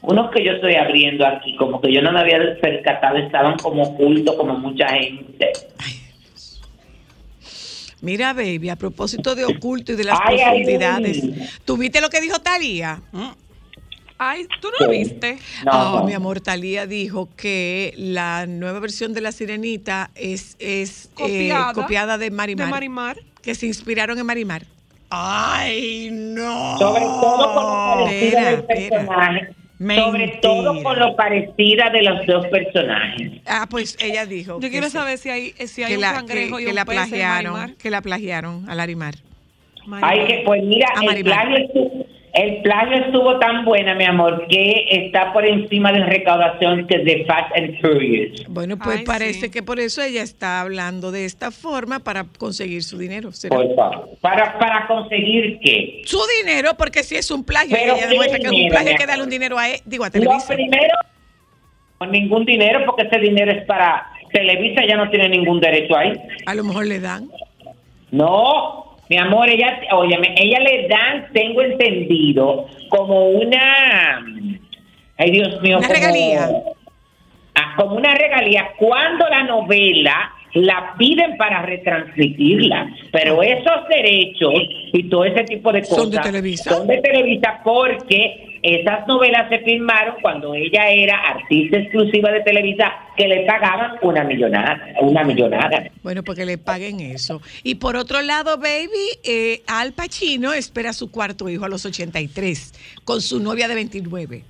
Unos 0.01 0.31
que 0.31 0.44
yo 0.44 0.53
estoy 0.53 0.77
abriendo 0.77 1.27
aquí, 1.27 1.57
como 1.57 1.81
que 1.81 1.92
yo 1.92 2.01
no 2.01 2.12
me 2.12 2.20
había 2.20 2.38
percatado, 2.61 3.18
estaban 3.18 3.57
como 3.59 3.83
ocultos, 3.83 4.35
como 4.37 4.57
mucha 4.57 4.88
gente. 4.88 5.53
Mira, 8.01 8.33
baby, 8.33 8.69
a 8.69 8.77
propósito 8.77 9.35
de 9.35 9.45
oculto 9.45 9.93
y 9.93 9.97
de 9.97 10.05
las 10.05 10.21
profundidades, 10.21 11.21
¿tuviste 11.65 12.01
lo 12.01 12.11
que 12.11 12.21
dijo 12.21 12.39
Talía? 12.41 13.03
¿Mm? 13.13 13.29
Ay, 14.19 14.49
¿tú 14.61 14.69
no 14.69 14.87
lo 14.87 14.91
viste? 14.91 15.39
No, 15.65 16.05
mi 16.05 16.13
amor, 16.13 16.41
Talía 16.41 16.87
dijo 16.87 17.29
que 17.37 17.95
la 17.97 18.47
nueva 18.47 18.81
versión 18.81 19.15
de 19.15 19.21
La 19.21 19.31
Sirenita 19.31 20.11
es, 20.17 20.57
es 20.59 21.11
eh, 21.19 21.53
copiada, 21.75 22.18
de 22.18 22.31
Marimar. 22.31 22.66
De 22.66 22.70
Marimar. 22.70 23.20
Que 23.43 23.55
se 23.55 23.66
inspiraron 23.66 24.18
en 24.18 24.27
Marimar. 24.27 24.66
¡Ay, 25.11 26.11
no! 26.11 26.77
Sobre 26.79 27.01
todo 27.01 27.55
con 27.55 28.12
el 28.12 28.64
personaje. 28.64 29.55
Sobre 29.79 30.39
todo 30.43 30.83
con 30.83 30.99
lo 30.99 31.14
parecida 31.14 31.91
de 31.91 32.03
los 32.03 32.26
dos 32.26 32.47
personajes. 32.49 33.41
Ah, 33.47 33.66
pues 33.70 33.97
ella 34.01 34.26
dijo. 34.26 34.61
Yo 34.61 34.70
quiero 34.70 34.91
saber 34.91 35.18
si 35.18 35.31
hay, 35.31 35.51
si 35.53 35.85
hay 35.85 35.95
un 35.95 36.03
cangrejo 36.03 36.57
que, 36.57 36.64
y 36.64 36.66
un 36.66 36.74
la 36.74 36.85
pez 36.85 36.97
plagiaron, 36.97 37.76
Que 37.76 37.91
la 37.91 38.03
plagiaron 38.03 38.68
a 38.68 38.74
Larimar. 38.74 39.14
Ay, 40.03 40.26
que, 40.26 40.43
pues 40.45 40.62
mira, 40.64 40.89
el 41.01 41.24
plagio, 41.24 41.68
el 42.39 42.62
plagio 42.62 42.97
estuvo 42.99 43.39
tan 43.39 43.64
buena, 43.64 43.95
mi 43.95 44.05
amor, 44.05 44.47
que 44.49 44.86
está 44.91 45.32
por 45.32 45.45
encima 45.45 45.91
de 45.91 45.99
la 45.99 46.07
recaudación 46.07 46.86
que 46.86 46.99
de 46.99 47.24
Fast 47.24 47.51
and 47.57 47.80
Furious. 47.80 48.45
Bueno, 48.49 48.78
pues 48.78 49.03
parece 49.03 49.51
que 49.51 49.62
por 49.62 49.80
eso 49.80 50.03
ella 50.03 50.22
está 50.22 50.61
hablando 50.61 51.11
de 51.11 51.24
esta 51.24 51.51
forma 51.51 51.99
para 51.99 52.24
conseguir 52.39 52.84
su 52.84 52.97
dinero. 52.97 53.30
Por 53.49 53.74
favor. 53.74 54.11
¿Para, 54.20 54.57
¿Para 54.59 54.86
conseguir 54.86 55.59
qué? 55.61 56.03
Su 56.05 56.20
dinero, 56.41 56.76
porque 56.78 57.03
si 57.03 57.16
es 57.16 57.28
un 57.32 57.43
plagio, 57.43 57.76
ella 57.76 58.07
demuestra 58.07 58.39
que 58.39 58.47
es 58.47 58.53
un 58.53 58.68
plagio, 58.68 58.91
hay 58.91 58.97
que 58.97 59.07
darle 59.07 59.24
un 59.24 59.30
dinero 59.30 59.59
a 59.59 59.68
él, 59.68 59.80
digo, 59.84 60.05
a 60.05 60.11
Televisa. 60.11 60.55
Primero, 60.55 60.95
con 61.99 62.12
ningún 62.12 62.45
dinero, 62.45 62.84
porque 62.86 63.03
ese 63.03 63.18
dinero 63.18 63.51
es 63.51 63.64
para 63.66 64.12
Televisa 64.32 64.82
ya 64.86 64.97
no 64.97 65.11
tiene 65.11 65.28
ningún 65.28 65.59
derecho 65.59 65.97
ahí. 65.97 66.12
A 66.47 66.55
lo 66.55 66.62
mejor 66.62 66.86
le 66.86 67.01
dan. 67.01 67.28
No, 68.11 68.88
mi 69.09 69.17
amor, 69.17 69.49
ella, 69.49 69.81
óyeme, 69.93 70.35
ella 70.37 70.61
le 70.61 70.89
dan, 70.89 71.33
tengo 71.33 71.63
entendido, 71.63 72.67
como 72.89 73.29
una, 73.31 74.25
ay 75.17 75.31
Dios 75.31 75.61
mío, 75.63 75.79
Una 75.79 75.89
como, 75.89 76.01
regalía. 76.01 76.51
Ah, 77.55 77.75
como 77.77 77.97
una 77.97 78.15
regalía 78.15 78.73
cuando 78.77 79.27
la 79.29 79.43
novela 79.45 80.33
la 80.55 80.94
piden 80.99 81.36
para 81.36 81.62
retransmitirla, 81.62 82.90
pero 83.12 83.42
esos 83.42 83.88
derechos 83.88 84.55
y 84.92 85.09
todo 85.09 85.24
ese 85.24 85.44
tipo 85.44 85.72
de 85.72 85.80
cosas 85.80 85.96
Son 85.96 86.11
de 86.11 86.18
Televisa. 86.18 86.70
son 86.70 86.86
de 86.86 86.99
Televisa 86.99 87.61
porque 87.62 88.59
esas 88.62 89.07
novelas 89.07 89.49
se 89.51 89.61
filmaron 89.61 90.16
cuando 90.20 90.55
ella 90.55 90.90
era 90.90 91.16
artista 91.16 91.78
exclusiva 91.78 92.32
de 92.32 92.40
Televisa 92.40 92.92
que 93.16 93.28
le 93.28 93.44
pagaban 93.46 93.92
una 94.03 94.24
millonada, 94.24 94.80
una 95.01 95.22
millonada. 95.22 95.90
Bueno, 96.03 96.22
porque 96.24 96.44
le 96.44 96.59
paguen 96.59 97.01
eso. 97.01 97.40
Y 97.62 97.76
por 97.76 97.96
otro 97.96 98.20
lado, 98.22 98.57
baby, 98.59 98.88
eh, 99.24 99.62
Al 99.66 99.92
Pacino 99.92 100.53
espera 100.53 100.90
a 100.90 100.92
su 100.92 101.11
cuarto 101.11 101.49
hijo 101.49 101.64
a 101.64 101.68
los 101.68 101.84
83 101.86 103.01
con 103.05 103.20
su 103.20 103.38
novia 103.40 103.68
de 103.68 103.74
29. 103.76 104.44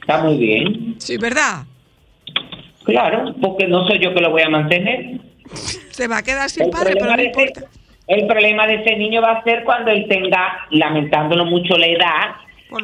Está 0.00 0.22
muy 0.22 0.36
bien. 0.36 0.94
Sí, 0.98 1.16
¿verdad? 1.16 1.64
Claro, 2.84 3.34
porque 3.40 3.66
no 3.68 3.86
soy 3.86 3.98
yo 3.98 4.12
que 4.14 4.20
lo 4.20 4.30
voy 4.30 4.42
a 4.42 4.48
mantener. 4.48 5.18
Se 5.90 6.08
va 6.08 6.18
a 6.18 6.22
quedar 6.22 6.48
sin 6.50 6.64
El 6.64 6.70
padre, 6.70 6.94
pero 6.98 7.16
no 7.16 7.22
importa. 7.22 7.60
ese, 7.60 7.68
el 8.08 8.26
problema 8.26 8.66
de 8.66 8.74
ese 8.76 8.96
niño 8.96 9.20
va 9.22 9.32
a 9.32 9.44
ser 9.44 9.64
cuando 9.64 9.90
él 9.90 10.06
tenga, 10.08 10.66
lamentándolo 10.70 11.44
mucho 11.44 11.76
la 11.76 11.86
edad, 11.86 12.30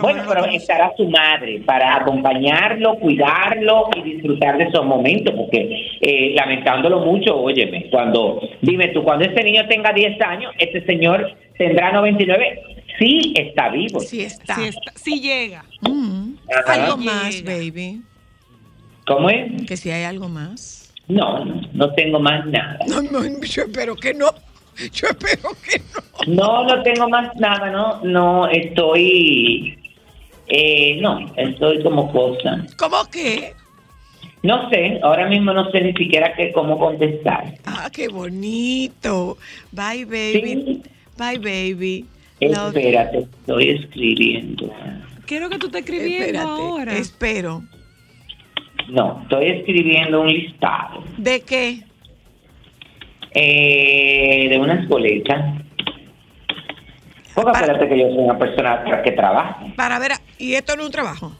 bueno, 0.00 0.22
pero 0.28 0.44
estará 0.44 0.92
su 0.98 1.08
madre 1.08 1.62
para 1.64 1.96
acompañarlo, 1.96 2.96
cuidarlo 2.96 3.88
y 3.96 4.02
disfrutar 4.02 4.58
de 4.58 4.64
esos 4.64 4.84
momentos, 4.84 5.34
porque 5.34 5.88
eh, 6.02 6.32
lamentándolo 6.34 7.00
mucho, 7.00 7.34
óyeme, 7.40 7.88
cuando, 7.90 8.38
dime 8.60 8.88
tú, 8.88 9.02
cuando 9.02 9.24
ese 9.24 9.42
niño 9.42 9.66
tenga 9.66 9.92
10 9.94 10.20
años, 10.20 10.52
este 10.58 10.84
señor 10.84 11.32
tendrá 11.56 11.90
99, 11.92 12.60
sí 12.98 13.32
está 13.34 13.70
vivo. 13.70 14.00
Sí 14.00 14.20
está. 14.22 14.56
Sí, 14.56 14.64
está- 14.64 14.92
sí 14.94 15.20
llega. 15.22 15.64
Ajá. 16.54 16.72
Algo 16.84 16.96
más, 16.98 17.42
baby. 17.42 18.02
¿Cómo 19.08 19.30
es? 19.30 19.66
Que 19.66 19.76
si 19.78 19.90
hay 19.90 20.04
algo 20.04 20.28
más. 20.28 20.92
No, 21.08 21.42
no, 21.42 21.62
no 21.72 21.94
tengo 21.94 22.20
más 22.20 22.44
nada. 22.44 22.78
No, 22.86 23.00
no, 23.00 23.22
yo 23.40 23.62
espero 23.62 23.96
que 23.96 24.12
no. 24.12 24.28
Yo 24.92 25.08
espero 25.08 25.56
que 25.64 25.78
no. 25.78 26.34
No, 26.34 26.64
no 26.64 26.82
tengo 26.82 27.08
más 27.08 27.34
nada, 27.36 27.70
no, 27.70 28.00
no, 28.04 28.46
estoy, 28.48 29.78
eh, 30.46 30.98
no, 31.00 31.18
estoy 31.36 31.82
como 31.82 32.12
cosa. 32.12 32.66
¿Cómo 32.76 33.04
que? 33.10 33.54
No 34.42 34.68
sé, 34.70 35.00
ahora 35.02 35.26
mismo 35.26 35.52
no 35.52 35.70
sé 35.70 35.80
ni 35.80 35.94
siquiera 35.94 36.34
qué, 36.36 36.52
cómo 36.52 36.78
contestar. 36.78 37.54
Ah, 37.64 37.90
qué 37.92 38.08
bonito. 38.08 39.38
Bye, 39.72 40.04
baby. 40.04 40.82
Bye, 41.16 41.38
baby. 41.38 42.04
Espérate, 42.38 43.18
estoy 43.40 43.70
escribiendo. 43.70 44.72
Quiero 45.26 45.48
que 45.48 45.58
tú 45.58 45.66
estés 45.66 45.80
escribiendo 45.80 46.24
Espérate, 46.24 46.46
ahora. 46.46 46.96
Espero. 46.96 47.62
No, 48.88 49.20
estoy 49.22 49.46
escribiendo 49.50 50.22
un 50.22 50.28
listado 50.28 51.04
¿De 51.18 51.40
qué? 51.42 51.82
eh, 53.34 54.46
de 54.48 54.58
unas 54.58 54.88
boletas. 54.88 55.62
Porque 57.34 57.50
acuérdate 57.50 57.88
que 57.88 57.98
yo 57.98 58.08
soy 58.08 58.18
una 58.18 58.38
persona 58.38 59.02
que 59.04 59.12
trabaja. 59.12 59.58
Para 59.76 59.98
ver, 59.98 60.12
¿y 60.38 60.54
esto 60.54 60.74
no 60.74 60.82
es 60.82 60.86
un 60.86 60.92
trabajo? 60.92 61.32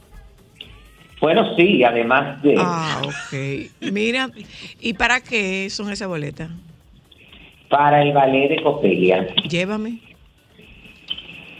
Bueno, 1.20 1.56
sí, 1.56 1.82
además 1.82 2.40
de... 2.42 2.54
Ah, 2.56 3.00
ok. 3.02 3.90
Mira, 3.92 4.30
¿y 4.80 4.92
para 4.92 5.20
qué 5.20 5.68
son 5.70 5.90
esas 5.90 6.06
boletas? 6.06 6.50
Para 7.68 8.02
el 8.02 8.12
ballet 8.12 8.48
de 8.50 8.62
Copelia. 8.62 9.26
Llévame. 9.48 9.98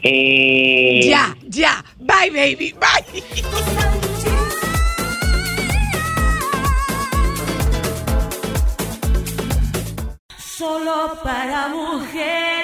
Eh, 0.03 1.01
Ya, 1.09 1.35
ya. 1.47 1.83
Bye, 1.99 2.29
baby. 2.31 2.73
Bye. 2.79 4.08
Solo 10.59 11.17
para 11.23 11.69
mujeres. 11.69 12.58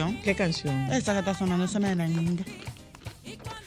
Canción. 0.00 0.22
¿Qué 0.22 0.34
canción? 0.34 0.92
Esa 0.92 1.12
que 1.12 1.18
está 1.20 1.34
sonando, 1.34 1.64
esa 1.64 1.78
merengue. 1.80 2.44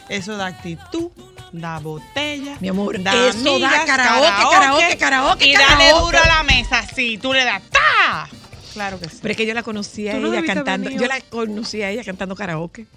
Eso 0.09 0.35
da 0.35 0.47
actitud, 0.47 1.09
da 1.51 1.79
botella. 1.79 2.57
Mi 2.59 2.67
amor, 2.67 3.01
da 3.01 3.29
eso 3.29 3.43
da 3.59 3.69
amigas, 3.69 3.85
karaoke, 3.85 4.27
karaoke, 4.51 4.97
karaoke, 4.97 5.45
Y 5.47 5.53
dale 5.53 5.65
karaoke. 5.67 6.05
duro 6.05 6.17
a 6.23 6.27
la 6.27 6.43
mesa, 6.43 6.85
sí. 6.93 7.17
Tú 7.17 7.33
le 7.33 7.43
das 7.45 7.61
¡ta! 7.69 8.29
Claro 8.73 8.99
que 8.99 9.09
sí. 9.09 9.17
Pero 9.21 9.31
es 9.31 9.37
que 9.37 9.45
yo 9.45 9.53
la 9.53 9.63
conocí 9.63 10.07
a 10.07 10.13
no 10.15 10.33
ella 10.33 10.43
cantando. 10.45 10.89
Yo 10.89 11.07
la 11.07 11.21
conocí 11.21 11.81
a 11.81 11.89
ella 11.91 12.03
cantando 12.03 12.35
karaoke. 12.35 12.87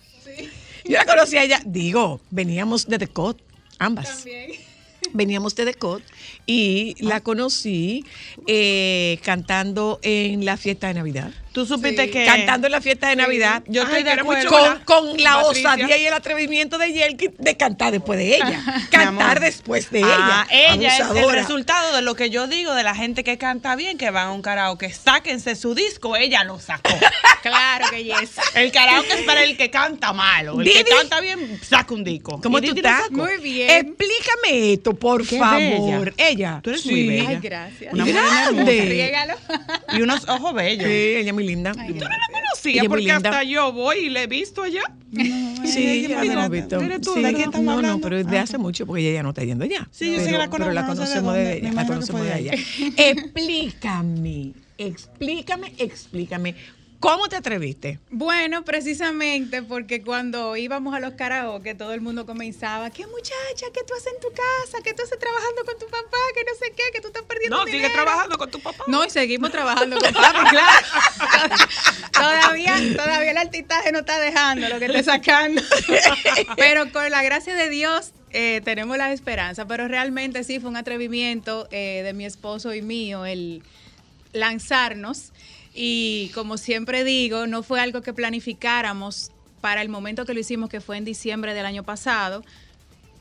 Yo 0.85 0.99
la 0.99 1.05
conocí 1.05 1.37
a 1.37 1.45
ella, 1.45 1.61
digo, 1.65 2.21
veníamos 2.31 2.87
de 2.87 2.99
The 2.99 3.09
Cot, 3.09 3.41
ambas. 3.79 4.25
Veníamos 5.13 5.55
de 5.55 5.65
The 5.67 5.75
Cot 5.75 6.03
y 6.47 6.95
la 6.99 7.21
conocí 7.21 8.05
eh, 8.47 9.19
cantando 9.23 9.99
en 10.03 10.45
la 10.45 10.57
fiesta 10.57 10.89
de 10.89 10.95
Navidad. 10.95 11.31
Tú 11.55 11.65
supiste 11.65 12.11
que. 12.11 12.25
Cantando 12.27 12.67
en 12.67 12.73
la 12.73 12.81
fiesta 12.81 13.09
de 13.09 13.17
Navidad. 13.17 13.63
Yo 13.69 13.83
estoy 13.85 14.03
de 14.03 14.11
acuerdo. 14.11 14.51
Con, 14.51 14.81
con 14.85 15.23
la 15.23 15.37
Patricia. 15.41 15.69
osadía 15.71 15.97
y 15.97 16.05
el 16.07 16.13
atrevimiento 16.13 16.79
de 16.79 16.93
Yelki 16.93 17.31
de 17.39 17.57
cantar 17.57 17.93
después 17.93 18.19
de 18.19 18.35
ella. 18.37 18.61
Cantar 18.91 19.39
después 19.41 19.91
de 19.91 20.03
Ah, 20.05 20.47
ella. 20.51 20.75
ella 20.75 20.89
es 20.89 20.97
el 21.01 21.07
Abusadora. 21.07 21.41
resultado 21.41 21.95
de 21.97 22.03
lo 22.03 22.17
que 22.17 22.29
yo 22.31 22.47
digo 22.49 22.75
de 22.75 22.83
la 22.83 22.95
gente 22.97 23.23
que 23.25 23.39
canta 23.39 23.77
bien, 23.77 23.97
que 23.99 24.11
van 24.11 24.27
a 24.29 24.33
un 24.33 24.43
karaoke. 24.43 24.93
Sáquense 24.93 25.55
su 25.55 25.75
disco, 25.77 26.17
ella 26.17 26.43
lo 26.45 26.59
sacó. 26.59 26.91
claro 27.43 27.87
que 27.91 28.03
yes. 28.05 28.33
El 28.55 28.73
karaoke 28.73 29.13
es 29.13 29.23
para 29.23 29.45
el 29.45 29.57
que 29.57 29.71
canta 29.71 30.13
malo. 30.13 30.61
El 30.61 30.73
que 30.73 30.85
canta 30.85 31.21
bien, 31.21 31.61
saca 31.63 31.95
un 31.95 32.03
disco. 32.03 32.41
¿Cómo 32.43 32.61
tú 32.61 32.75
estás? 32.75 33.11
Muy 33.13 33.37
bien. 33.41 33.71
Explícame 33.71 34.73
esto, 34.73 34.95
por 34.95 35.25
Qué 35.27 35.39
favor. 35.39 36.13
bella. 36.17 36.29
Ella. 36.29 36.61
Tú 36.63 36.71
eres 36.71 36.83
Sí. 36.83 36.91
muy 36.91 37.07
bella. 37.07 37.29
Ay, 37.29 37.39
gracias. 37.41 37.95
Una 37.95 38.05
mujer 38.05 38.25
Grande. 39.11 39.35
Y 39.93 40.03
unos 40.03 40.29
ojos 40.29 40.53
bellos. 40.55 40.85
Sí, 40.85 40.93
ella 41.19 41.29
es 41.29 41.35
muy 41.45 41.55
linda. 41.55 41.73
Yo 41.73 41.83
no 41.83 42.01
la 42.01 42.17
Ella 42.17 42.27
conocía 42.33 42.73
es 42.75 42.81
muy 42.81 42.89
porque 42.89 43.03
linda. 43.05 43.17
hasta 43.31 43.43
yo 43.45 43.73
voy 43.73 43.99
y 43.99 44.11
le 44.11 44.23
he 44.23 44.27
visto 44.27 44.63
allá. 44.63 44.83
Sí, 45.65 46.07
ya 46.09 46.25
la 46.25 46.33
hemos 46.33 46.51
visto. 46.51 46.81
¿Eres 46.81 47.01
tú? 47.01 47.15
Sí, 47.15 47.23
¿De 47.23 47.33
quién 47.35 47.45
estamos 47.51 47.65
no, 47.65 47.83
no, 47.83 48.01
pero 48.01 48.17
es 48.19 48.27
de 48.27 48.39
hace 48.39 48.59
mucho 48.59 48.87
porque 48.87 49.03
ella 49.03 49.15
ya 49.15 49.23
no 49.23 49.29
está 49.31 49.45
yendo 49.45 49.65
allá. 49.65 49.89
Sí, 49.91 50.13
yo 50.13 50.19
sé 50.19 50.27
pero, 50.27 50.33
que 50.33 50.39
la 50.39 50.51
pero 50.51 50.73
la 50.73 50.87
conozco, 50.87 51.01
no 51.03 51.07
sé 51.07 51.15
de 51.15 51.21
conocemos 51.23 51.35
dónde. 51.35 51.61
de. 51.61 51.73
La 51.73 51.87
conocemos 51.87 52.23
de 52.23 52.33
allá. 52.33 52.53
Explícame, 52.97 54.53
explícame, 54.79 55.73
explícame. 55.79 56.55
¿Cómo 57.05 57.29
te 57.29 57.37
atreviste? 57.37 57.99
Bueno, 58.09 58.65
precisamente 58.65 59.63
porque 59.63 60.03
cuando 60.03 60.57
íbamos 60.57 60.95
a 60.95 61.01
los 61.01 61.13
karaoke, 61.13 61.75
todo 61.75 61.93
el 61.93 62.01
mundo 62.01 62.25
comenzaba, 62.25 62.89
¿qué 62.89 63.07
muchacha? 63.07 63.67
¿Qué 63.75 63.83
tú 63.87 63.93
haces 63.93 64.15
en 64.15 64.21
tu 64.21 64.29
casa? 64.29 64.83
¿Qué 64.83 64.95
tú 64.95 65.03
haces 65.03 65.19
trabajando 65.19 65.67
con 65.67 65.79
tu 65.79 65.85
papá? 65.85 66.17
Que 66.35 66.45
no 66.45 66.55
sé 66.59 66.73
qué, 66.75 66.83
que 66.95 67.03
tú 67.03 67.09
estás 67.09 67.25
perdiendo 67.25 67.59
No, 67.59 67.65
sigue 67.67 67.77
dinero?" 67.77 67.93
trabajando 67.93 68.39
con 68.39 68.51
tu 68.51 68.59
papá. 68.59 68.85
No, 68.87 69.05
y 69.05 69.11
seguimos 69.11 69.51
trabajando 69.51 69.99
con 69.99 70.15
papi, 70.15 70.39
claro. 70.49 71.57
todavía, 72.11 72.75
todavía 72.97 73.31
el 73.33 73.37
artistaje 73.37 73.93
no 73.93 73.99
está 73.99 74.19
dejando 74.19 74.67
lo 74.71 74.79
que 74.79 74.87
esté 74.87 75.03
sacando. 75.03 75.61
Pero 76.57 76.91
con 76.91 77.11
la 77.11 77.23
gracia 77.23 77.55
de 77.55 77.69
Dios 77.69 78.13
eh, 78.31 78.63
tenemos 78.65 78.97
la 78.97 79.13
esperanza. 79.13 79.67
Pero 79.67 79.89
realmente 79.89 80.43
sí 80.43 80.59
fue 80.59 80.71
un 80.71 80.79
atrevimiento 80.79 81.69
eh, 81.71 82.01
de 82.03 82.15
mi 82.15 82.25
esposo 82.25 82.73
y 82.73 82.81
mío 82.81 83.27
el 83.27 83.63
lanzarnos. 84.33 85.33
Y 85.75 86.31
como 86.35 86.57
siempre 86.57 87.03
digo, 87.03 87.49
no 87.49 87.65
fue 87.65 87.81
algo 87.81 88.01
que 88.01 88.15
planificáramos 88.15 89.33
para 89.61 89.83
el 89.83 89.89
momento 89.89 90.25
que 90.25 90.35
lo 90.35 90.41
hicimos, 90.41 90.71
que 90.71 90.81
fue 90.81 90.97
en 90.97 91.05
diciembre 91.05 91.53
del 91.53 91.67
año 91.67 91.83
pasado. 91.83 92.45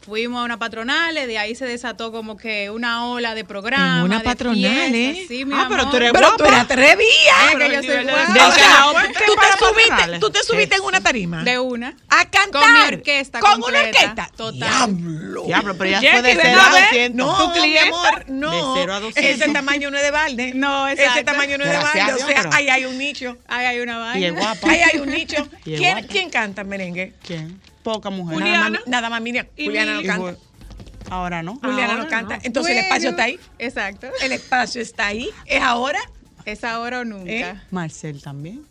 Fuimos 0.05 0.41
a 0.41 0.43
una 0.43 0.59
patronal, 0.59 1.15
de 1.15 1.37
ahí 1.37 1.55
se 1.55 1.65
desató 1.65 2.11
como 2.11 2.35
que 2.35 2.69
una 2.69 3.07
ola 3.07 3.33
de 3.35 3.45
programas. 3.45 3.99
En 3.99 4.03
una 4.03 4.17
de 4.17 4.23
patronal, 4.25 4.57
fiestas. 4.59 4.93
¿eh? 4.93 5.25
Sí, 5.29 5.45
mi 5.45 5.53
Ah, 5.55 5.65
pero 5.69 5.83
amor. 5.83 5.91
tú 5.91 5.97
eres 5.97 6.11
Pero 6.11 6.27
tú 6.31 6.43
guapa. 6.43 6.47
eres 6.49 6.59
atrevida. 6.59 6.97
Es 7.45 7.51
que 7.51 7.57
Pero 7.57 7.73
yo 7.73 7.83
soy 7.93 8.03
guapa. 8.03 8.33
descaro. 8.33 8.89
O 8.89 8.91
sea, 8.99 9.11
¿Tú 9.25 9.33
te 9.35 9.65
subiste- 9.65 10.19
tú 10.19 10.29
te 10.29 10.43
subiste 10.43 10.75
en 10.75 10.81
una 10.81 10.99
tarima? 11.01 11.43
De 11.43 11.57
una. 11.57 11.95
A 12.09 12.29
cantar. 12.29 12.51
Con 12.51 12.73
mi 12.73 12.79
orquesta 12.97 13.39
Con 13.39 13.63
una 13.63 13.79
orquesta. 13.79 14.29
Total. 14.35 14.53
Diablo. 14.97 15.43
Diablo, 15.45 15.75
pero 15.77 15.89
ya 15.91 15.99
fue 16.01 16.21
de 16.21 16.35
ven 16.35 16.39
cero 16.41 16.59
a 16.61 16.65
a 16.69 16.73
ver. 16.73 16.83
200. 16.83 17.15
No, 17.25 17.53
¿Tu 17.53 17.61
mi 17.61 17.77
amor, 17.77 18.25
no. 18.27 18.51
De 18.75 18.79
cero 18.81 18.93
a 18.95 18.99
200. 18.99 19.41
Ese 19.41 19.53
tamaño 19.53 19.89
no 19.89 19.97
es 19.97 20.03
de 20.03 20.11
balde. 20.11 20.51
No, 20.53 20.87
Ese 20.89 21.03
exacto. 21.05 21.31
tamaño 21.31 21.57
no 21.57 21.63
es 21.63 21.71
de 21.71 21.77
balde. 21.77 22.13
O 22.13 22.17
sea, 22.17 22.27
pero- 22.27 22.49
ahí 22.53 22.67
hay 22.67 22.83
un 22.83 22.97
nicho. 22.97 23.37
Ahí 23.47 23.65
hay 23.67 23.79
una 23.79 23.99
vaina. 23.99 24.19
Y 24.19 24.25
es 24.25 24.35
guapa. 24.35 24.69
Ahí 24.69 24.81
hay 24.91 24.99
un 24.99 25.09
nicho. 25.09 25.47
¿Quién. 25.63 26.05
¿Quién 26.07 26.29
canta 26.29 26.65
merengue? 26.65 27.13
¿Quién? 27.25 27.61
Poca 27.83 28.09
mujer. 28.09 28.39
Nada 28.39 28.69
más, 28.69 28.81
nada 28.87 29.09
más 29.09 29.21
Miriam. 29.21 29.47
Y 29.57 29.65
Juliana 29.65 29.93
no 29.95 30.03
canta. 30.03 30.35
Ahora 31.09 31.43
no. 31.43 31.55
Juliana 31.57 31.93
Ahora 31.93 32.03
no 32.03 32.09
canta. 32.09 32.37
no. 32.37 32.41
Entonces 32.43 32.77
el 32.77 32.83
espacio 32.83 33.09
está 33.09 33.23
ahí. 33.23 33.39
Exacto. 33.59 34.07
El 34.21 34.31
espacio 34.31 34.81
está 34.81 35.07
ahí. 35.07 35.29
¿Es 35.45 35.61
ahora? 35.61 35.99
Es 36.45 36.63
ahora 36.63 37.01
o 37.01 37.05
nunca. 37.05 37.31
¿Eh? 37.31 37.61
Marcel 37.71 38.21
también. 38.21 38.65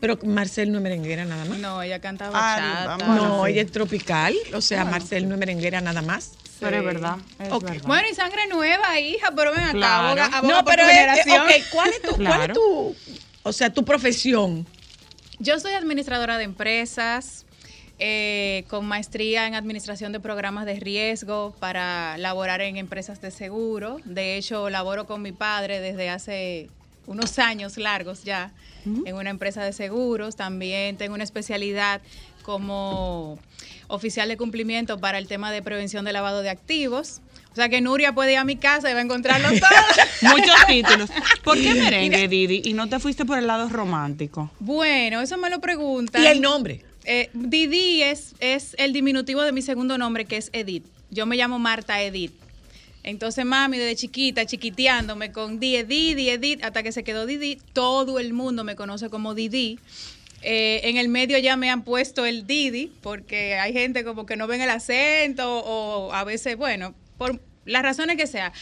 Pero 0.00 0.18
Marcel 0.24 0.72
no 0.72 0.78
es 0.78 0.82
merenguera 0.82 1.24
nada 1.26 1.44
más. 1.44 1.58
No, 1.58 1.82
ella 1.82 2.00
canta 2.00 2.30
Ah, 2.32 2.96
bachata. 2.96 3.14
No, 3.14 3.46
ella 3.46 3.62
es 3.62 3.70
tropical. 3.70 4.34
O 4.54 4.60
sea, 4.60 4.84
Marcel 4.84 5.28
no 5.28 5.34
es 5.34 5.38
merenguera 5.38 5.80
nada 5.80 6.00
más. 6.02 6.32
Pero 6.58 6.76
es 6.78 6.84
verdad. 6.84 7.16
Es 7.38 7.52
Ok. 7.52 7.64
verdad. 7.64 7.86
Bueno, 7.86 8.08
y 8.10 8.14
sangre 8.14 8.46
nueva, 8.48 8.98
hija, 9.00 9.30
pero 9.34 9.50
ven 9.52 9.60
acá, 9.60 9.72
Claro. 9.72 10.06
aboga, 10.08 10.26
aboga 10.26 10.54
No, 10.54 10.64
por 10.64 10.74
pero 10.74 10.84
tu 10.84 10.90
generación. 10.90 11.40
ok, 11.42 11.50
¿cuál 11.72 11.90
es 11.90 12.02
tu, 12.02 12.16
cuál 12.16 12.50
es 12.50 12.52
tu, 12.54 12.96
o 13.42 13.52
sea, 13.52 13.70
tu 13.72 13.84
profesión? 13.84 14.66
Yo 15.38 15.58
soy 15.58 15.72
administradora 15.72 16.36
de 16.38 16.44
empresas, 16.44 17.46
eh, 18.02 18.64
con 18.68 18.86
maestría 18.86 19.46
en 19.46 19.54
administración 19.54 20.10
de 20.12 20.20
programas 20.20 20.64
de 20.64 20.80
riesgo 20.80 21.54
para 21.60 22.16
laborar 22.16 22.62
en 22.62 22.78
empresas 22.78 23.20
de 23.20 23.30
seguro. 23.30 23.98
De 24.06 24.38
hecho, 24.38 24.70
laboro 24.70 25.06
con 25.06 25.20
mi 25.20 25.32
padre 25.32 25.80
desde 25.80 26.08
hace 26.08 26.70
unos 27.06 27.38
años 27.38 27.76
largos 27.76 28.24
ya 28.24 28.52
en 28.86 29.14
una 29.14 29.28
empresa 29.28 29.62
de 29.62 29.74
seguros. 29.74 30.34
También 30.34 30.96
tengo 30.96 31.14
una 31.14 31.24
especialidad 31.24 32.00
como 32.42 33.38
oficial 33.88 34.28
de 34.28 34.38
cumplimiento 34.38 34.98
para 34.98 35.18
el 35.18 35.26
tema 35.26 35.52
de 35.52 35.60
prevención 35.60 36.06
de 36.06 36.14
lavado 36.14 36.40
de 36.40 36.48
activos. 36.48 37.20
O 37.52 37.54
sea 37.54 37.68
que 37.68 37.82
Nuria 37.82 38.14
puede 38.14 38.32
ir 38.32 38.38
a 38.38 38.44
mi 38.44 38.56
casa 38.56 38.90
y 38.90 38.94
va 38.94 39.00
a 39.00 39.02
encontrarlo 39.02 39.48
todo. 39.60 40.32
Muchos 40.34 40.56
títulos. 40.66 41.10
¿Por 41.44 41.58
qué 41.58 41.74
merengue, 41.74 42.28
Didi? 42.28 42.62
Y 42.64 42.72
no 42.72 42.88
te 42.88 42.98
fuiste 42.98 43.26
por 43.26 43.36
el 43.36 43.46
lado 43.46 43.68
romántico. 43.68 44.50
Bueno, 44.58 45.20
eso 45.20 45.36
me 45.36 45.50
lo 45.50 45.60
preguntan. 45.60 46.22
¿Y 46.22 46.26
el 46.26 46.40
nombre? 46.40 46.84
Eh, 47.04 47.30
Didi 47.32 48.02
es, 48.02 48.34
el 48.78 48.92
diminutivo 48.92 49.42
de 49.42 49.52
mi 49.52 49.62
segundo 49.62 49.98
nombre, 49.98 50.24
que 50.24 50.36
es 50.36 50.50
Edith. 50.52 50.86
Yo 51.10 51.26
me 51.26 51.36
llamo 51.36 51.58
Marta 51.58 52.02
Edith. 52.02 52.32
Entonces, 53.02 53.44
mami, 53.44 53.78
desde 53.78 53.96
chiquita, 53.96 54.44
chiquiteándome 54.44 55.32
con 55.32 55.58
Di, 55.58 55.82
Didi, 55.82 56.28
Edith, 56.28 56.62
hasta 56.62 56.82
que 56.82 56.92
se 56.92 57.02
quedó 57.02 57.24
Didi, 57.24 57.58
todo 57.72 58.18
el 58.18 58.34
mundo 58.34 58.62
me 58.62 58.76
conoce 58.76 59.08
como 59.08 59.34
Didi. 59.34 59.78
Eh, 60.42 60.80
en 60.84 60.96
el 60.96 61.08
medio 61.08 61.38
ya 61.38 61.56
me 61.56 61.70
han 61.70 61.82
puesto 61.82 62.26
el 62.26 62.46
Didi, 62.46 62.92
porque 63.00 63.56
hay 63.56 63.72
gente 63.72 64.04
como 64.04 64.26
que 64.26 64.36
no 64.36 64.46
ven 64.46 64.60
el 64.60 64.70
acento 64.70 65.60
o 65.60 66.12
a 66.12 66.24
veces, 66.24 66.56
bueno, 66.56 66.94
por 67.16 67.40
las 67.64 67.82
razones 67.82 68.16
que 68.16 68.26
sea. 68.26 68.52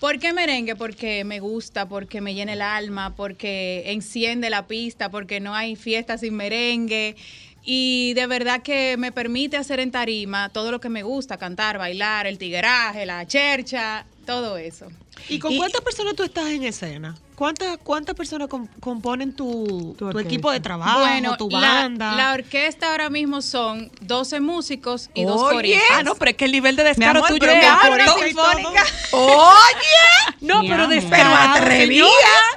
¿Por 0.00 0.18
qué 0.18 0.32
merengue? 0.32 0.76
Porque 0.76 1.24
me 1.24 1.40
gusta, 1.40 1.86
porque 1.86 2.22
me 2.22 2.32
llena 2.32 2.54
el 2.54 2.62
alma, 2.62 3.14
porque 3.14 3.82
enciende 3.86 4.48
la 4.48 4.66
pista, 4.66 5.10
porque 5.10 5.40
no 5.40 5.54
hay 5.54 5.76
fiesta 5.76 6.16
sin 6.16 6.36
merengue. 6.36 7.16
Y 7.62 8.14
de 8.14 8.26
verdad 8.26 8.62
que 8.62 8.96
me 8.98 9.12
permite 9.12 9.56
hacer 9.56 9.80
en 9.80 9.90
tarima 9.90 10.48
todo 10.48 10.70
lo 10.70 10.80
que 10.80 10.88
me 10.88 11.02
gusta, 11.02 11.36
cantar, 11.36 11.78
bailar, 11.78 12.26
el 12.26 12.38
tigueraje, 12.38 13.04
la 13.04 13.26
chercha, 13.26 14.06
todo 14.30 14.56
eso. 14.56 14.86
¿Y 15.28 15.38
con 15.38 15.56
cuántas 15.56 15.80
personas 15.82 16.14
tú 16.14 16.22
estás 16.22 16.46
en 16.48 16.62
escena? 16.64 17.16
¿Cuántas 17.34 17.78
cuántas 17.78 18.14
personas 18.14 18.48
com- 18.48 18.68
componen 18.80 19.34
tu, 19.34 19.94
tu 19.98 20.18
equipo 20.18 20.50
de 20.50 20.60
trabajo, 20.60 21.00
bueno, 21.00 21.36
tu 21.38 21.48
la- 21.50 21.58
banda? 21.60 22.14
La, 22.14 22.32
orquesta 22.34 22.90
ahora 22.90 23.08
mismo 23.10 23.40
son 23.42 23.90
12 24.02 24.40
músicos 24.40 25.10
y 25.14 25.24
dos 25.24 25.40
Oye. 25.42 25.54
coristas. 25.54 25.82
Ah, 25.92 26.02
no, 26.02 26.14
pero 26.16 26.30
es 26.32 26.36
que 26.36 26.44
el 26.44 26.52
nivel 26.52 26.76
de 26.76 26.84
descaro 26.84 27.18
amor, 27.24 27.28
tuyo 27.30 27.50
es 27.50 27.58
mi 27.58 27.64
amor, 27.64 28.00
alto. 28.00 28.14
una 28.16 28.24
sinfónica. 28.26 28.84
Oye, 29.12 30.36
No, 30.40 30.62
Mi 30.62 30.68
pero 30.68 30.82
amor. 30.84 30.94
descarado, 30.94 31.52
pero 31.54 31.64
atrevida. 31.64 32.06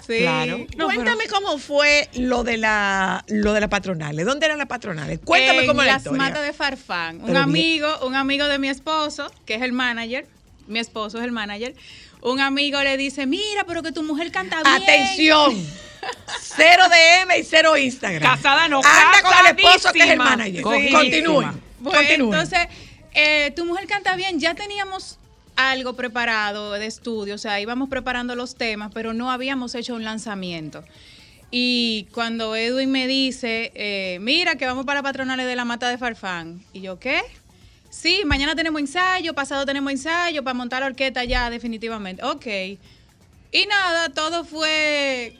Sí. 0.05 0.17
Claro. 0.19 0.57
No, 0.77 0.85
Cuéntame 0.85 1.27
cómo 1.27 1.57
fue 1.57 2.09
lo 2.15 2.43
de 2.43 2.57
la 2.57 3.23
lo 3.27 3.53
de 3.53 3.61
la 3.61 3.69
patronales. 3.69 4.25
¿Dónde 4.25 4.45
eran 4.45 4.57
las 4.57 4.67
patronales? 4.67 5.19
Cuéntame 5.23 5.61
en 5.61 5.67
cómo 5.67 5.81
era 5.81 5.91
la 5.91 5.93
las 5.97 6.01
historia. 6.03 6.21
matas 6.21 6.43
de 6.43 6.53
Farfán. 6.53 7.15
Un 7.17 7.21
Pero 7.21 7.33
bien. 7.33 7.43
amigo, 7.43 7.87
un 8.05 8.15
amigo 8.15 8.47
de 8.47 8.59
mi 8.59 8.67
esposo, 8.69 9.31
que 9.45 9.55
es 9.55 9.61
el 9.61 9.71
manager, 9.71 10.27
mi 10.67 10.79
esposo 10.79 11.17
es 11.17 11.23
el 11.23 11.31
manager, 11.31 11.75
un 12.21 12.39
amigo 12.39 12.81
le 12.81 12.97
dice, 12.97 13.25
mira, 13.25 13.63
pero 13.65 13.83
que 13.83 13.91
tu 13.91 14.03
mujer 14.03 14.31
canta 14.31 14.61
bien. 14.63 14.81
Atención. 14.81 15.55
Cero 16.41 16.83
DM 16.89 17.39
y 17.39 17.43
cero 17.43 17.77
Instagram. 17.77 18.35
Casada 18.35 18.67
no, 18.67 18.81
Anda 18.83 19.21
con 19.21 19.45
el 19.45 19.57
esposo 19.57 19.93
que 19.93 19.99
es 19.99 20.09
el 20.09 20.17
manager. 20.17 20.61
Continúen. 20.61 21.61
Bueno, 21.79 21.99
entonces, 22.09 22.67
eh, 23.13 23.51
tu 23.55 23.65
mujer 23.65 23.87
canta 23.87 24.15
bien, 24.15 24.39
ya 24.39 24.53
teníamos 24.53 25.17
algo 25.55 25.93
preparado 25.95 26.71
de 26.73 26.85
estudio, 26.85 27.35
o 27.35 27.37
sea, 27.37 27.59
íbamos 27.59 27.89
preparando 27.89 28.35
los 28.35 28.55
temas, 28.55 28.91
pero 28.93 29.13
no 29.13 29.31
habíamos 29.31 29.75
hecho 29.75 29.95
un 29.95 30.03
lanzamiento. 30.03 30.83
Y 31.51 32.07
cuando 32.13 32.55
Edwin 32.55 32.91
me 32.91 33.07
dice, 33.07 33.71
eh, 33.75 34.17
mira 34.21 34.55
que 34.55 34.65
vamos 34.65 34.85
para 34.85 35.03
patronales 35.03 35.45
de 35.45 35.55
la 35.55 35.65
mata 35.65 35.89
de 35.89 35.97
Farfán, 35.97 36.63
y 36.73 36.81
yo, 36.81 36.99
¿qué? 36.99 37.21
Sí, 37.93 38.23
mañana 38.25 38.55
tenemos 38.55 38.81
ensayo, 38.81 39.35
pasado 39.35 39.67
tenemos 39.67 39.91
ensayo 39.91 40.43
para 40.43 40.55
montar 40.55 40.81
orquesta 40.81 41.23
ya 41.25 41.51
definitivamente. 41.51 42.25
Ok. 42.25 42.47
Y 43.51 43.65
nada, 43.67 44.09
todo 44.09 44.43
fue 44.43 45.37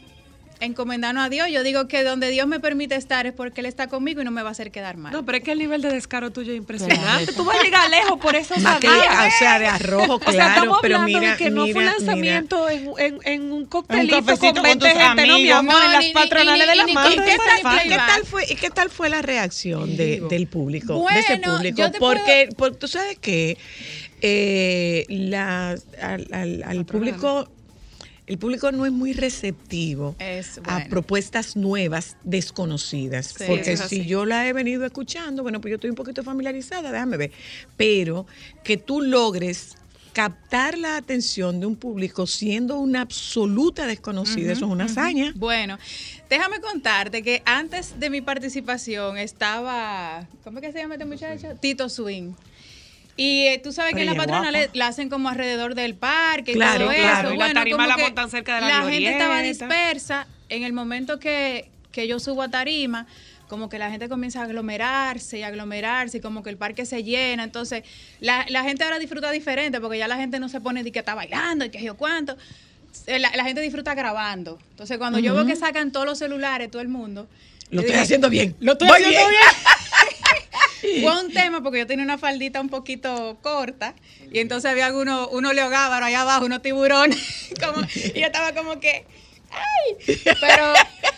encomendarnos 0.66 1.26
a 1.26 1.30
Dios. 1.30 1.47
Yo 1.51 1.64
digo 1.64 1.88
que 1.88 2.03
donde 2.03 2.30
Dios 2.30 2.47
me 2.47 2.59
permite 2.59 2.95
estar 2.95 3.26
es 3.28 3.34
porque 3.34 3.61
Él 3.61 3.66
está 3.68 3.88
conmigo 3.88 4.22
y 4.22 4.26
no 4.26 4.32
me 4.32 4.41
va 4.43 4.49
a 4.49 4.51
hacer 4.51 4.72
quedar 4.72 4.97
mal. 4.97 5.11
No, 5.14 5.26
pero 5.26 5.38
es 5.39 5.43
que 5.43 5.51
el 5.51 5.59
nivel 5.59 5.82
de 5.82 5.89
descaro 5.89 6.32
tuyo 6.32 6.51
es 6.51 6.57
impresionante. 6.57 7.34
Tú 7.34 7.45
vas 7.45 7.57
a 7.59 7.64
llegar 7.64 7.89
lejos 7.89 8.20
por 8.20 8.36
eso. 8.36 8.53
O 8.55 8.59
sea, 8.59 9.59
de 9.59 9.68
arrojo, 9.68 10.16
O 10.16 10.20
sea, 10.20 10.32
claro, 10.32 10.49
estamos 10.53 10.80
pero 10.82 10.95
hablando 10.97 11.20
mira, 11.20 11.32
de 11.32 11.38
que 11.38 11.49
no 11.51 11.64
fue 11.68 11.76
un 11.82 11.86
lanzamiento 11.86 12.70
en, 12.70 12.89
en, 12.97 13.20
en 13.24 13.51
un 13.51 13.66
coctelito 13.66 14.18
cafecito 14.18 14.45
con 14.47 14.53
con 14.55 14.64
20 14.64 14.89
tus 14.89 15.01
gente, 15.01 15.28
no, 15.28 15.36
mi 15.36 15.51
amigos. 15.51 15.59
amor, 15.59 15.74
No, 15.74 15.84
en 15.86 15.91
las 15.91 16.01
ni- 16.01 16.07
ni- 16.07 16.14
patronales 16.14 16.64
ni- 16.66 16.70
de 16.72 16.76
la 16.76 16.86
de 16.86 17.16
¿qué 17.16 17.38
tal- 17.38 17.61
Farfán. 17.61 17.86
¿Y 17.86 17.89
qué 17.89 17.95
tal 17.97 18.26
fue, 18.26 18.45
y 18.49 18.55
qué 18.55 18.70
tal 18.70 18.89
fue 18.89 19.09
la 19.09 19.22
reacción 19.22 19.97
de- 19.97 20.22
del 20.30 20.47
público, 20.47 21.05
de 21.11 21.20
ese 21.20 21.36
Bueno, 21.38 21.55
público? 21.57 21.78
yo 21.78 21.91
te 21.91 21.99
Porque, 21.99 22.49
porque 22.57 22.78
tú 22.78 22.88
sabes 22.88 23.18
que 23.20 23.57
eh, 24.22 25.05
la- 25.09 25.76
al, 26.01 26.28
al- 26.32 26.64
al 26.64 26.86
público, 26.86 27.49
el 28.26 28.38
público 28.38 28.72
no 28.72 28.86
es 28.86 28.92
muy 28.92 29.14
receptivo 29.14 30.16
Es 30.20 30.60
a 30.66 30.86
propuestas 30.86 31.56
nuevas, 31.56 32.16
desconocidas. 32.24 33.36
Sí, 33.38 33.44
porque 33.48 33.76
si 33.78 34.06
yo 34.06 34.26
la 34.26 34.48
he 34.48 34.54
venido 34.54 34.86
escuchando, 34.86 35.44
bueno, 35.44 35.60
pues 35.60 35.72
yo 35.72 35.76
estoy 35.76 35.90
un 35.90 35.96
poquito 35.96 36.24
familiarizada, 36.24 36.92
déjame 36.92 37.18
ver. 37.18 37.32
Pero 37.76 38.26
que 38.64 38.78
tú 38.78 39.02
logres 39.02 39.76
captar 40.14 40.78
la 40.78 40.96
atención 40.96 41.60
de 41.60 41.66
un 41.66 41.76
público 41.76 42.28
siendo 42.28 42.78
una 42.78 43.02
absoluta 43.02 43.88
desconocida, 43.88 44.54
eso 44.54 44.66
es 44.66 44.72
una 44.72 44.86
hazaña. 44.86 45.34
Bueno, 45.36 45.78
déjame 46.30 46.62
contarte 46.62 47.24
que 47.24 47.42
antes 47.46 48.00
de 48.00 48.10
mi 48.10 48.22
participación 48.22 49.18
estaba, 49.18 50.28
¿cómo 50.44 50.60
es 50.60 50.66
que 50.66 50.72
se 50.72 50.80
llama 50.80 50.96
este 50.96 51.06
muchacho? 51.06 51.56
Tito 51.60 51.90
Swing. 51.90 52.34
Y 53.16 53.45
eh, 53.47 53.59
tú 53.64 53.72
sabes 53.72 53.93
que 53.93 53.99
en 54.01 54.07
la 54.07 54.14
ella 54.14 54.22
es 54.22 54.28
patrona 54.28 54.51
guapa. 54.51 54.68
le, 54.74 54.80
la 54.80 54.88
hacen 54.88 55.09
como 55.09 55.30
alrededor 55.30 55.76
del 55.76 55.93
parque 55.95 56.51
y 56.51 56.55
Claro, 56.55 56.86
todo 56.86 56.93
claro. 56.95 57.28
eso. 57.30 57.34
Y 57.36 57.38
la 57.38 57.45
Bueno, 57.45 57.59
tarima 57.59 57.78
como 57.78 57.88
la 57.88 57.97
montan 57.97 58.30
cerca 58.30 58.55
de 58.55 58.61
la 58.61 58.68
La 58.68 58.89
gente 58.89 59.09
estaba 59.11 59.41
dispersa. 59.41 60.28
En 60.49 60.64
el 60.64 60.74
momento 60.74 61.20
que 61.20 61.70
que 61.91 62.07
yo 62.07 62.20
subo 62.20 62.41
a 62.41 62.49
tarima, 62.49 63.05
como 63.47 63.70
que 63.70 63.78
la 63.78 63.91
gente 63.91 64.09
comienza 64.09 64.39
a 64.41 64.45
aglomerarse 64.45 65.38
y 65.38 65.43
aglomerarse 65.43 66.18
y 66.18 66.22
como 66.22 66.41
que 66.41 66.49
el 66.49 66.57
parque 66.57 66.88
se 66.88 67.03
llena. 67.03 67.43
Entonces, 67.43 67.84
la, 68.20 68.47
la 68.49 68.64
gente 68.64 68.84
ahora 68.84 68.97
disfruta 68.97 69.30
diferente 69.30 69.80
porque 69.80 69.99
ya 69.99 70.07
la 70.07 70.16
gente 70.18 70.39
no 70.39 70.49
se 70.49 70.59
pone 70.59 70.84
de 70.84 70.91
que 70.91 70.97
está 70.97 71.14
bailando 71.14 71.66
y 71.66 71.70
que 71.70 71.84
yo 71.84 71.95
cuánto. 71.95 72.36
Eh, 73.05 73.20
La, 73.20 73.30
la 73.36 73.43
gente 73.43 73.61
disfruta 73.61 73.93
grabando. 73.93 74.57
Entonces, 74.72 74.97
cuando 74.97 75.20
yo 75.20 75.36
veo 75.36 75.45
que 75.45 75.55
sacan 75.55 75.91
todos 75.91 76.07
los 76.07 76.18
celulares, 76.18 76.72
todo 76.72 76.82
el 76.82 76.88
mundo. 76.88 77.28
Lo 77.70 77.82
estoy 77.82 77.95
haciendo 77.97 78.28
bien. 78.28 78.55
Lo 78.59 78.72
estoy 78.72 78.88
Voy 78.88 78.97
haciendo 79.03 79.30
bien. 79.30 79.30
bien. 79.30 79.43
Fue 81.02 81.24
un 81.26 81.32
tema 81.32 81.62
porque 81.64 81.80
yo 81.80 81.88
tenía 81.88 82.04
una 82.06 82.18
faldita 82.18 82.60
un 82.62 82.70
poquito 82.70 83.38
corta 83.42 83.96
y 84.32 84.40
entonces 84.40 84.70
había 84.70 84.86
algunos, 84.88 85.30
unos 85.32 85.54
leogábaros 85.54 86.08
allá 86.08 86.22
abajo, 86.22 86.46
unos 86.46 86.62
tiburones. 86.62 87.18
como- 87.64 87.86
y 88.16 88.20
yo 88.20 88.26
estaba 88.26 88.54
como 88.54 88.80
que, 88.80 89.06
¡ay! 89.52 89.96
Pero 90.40 90.74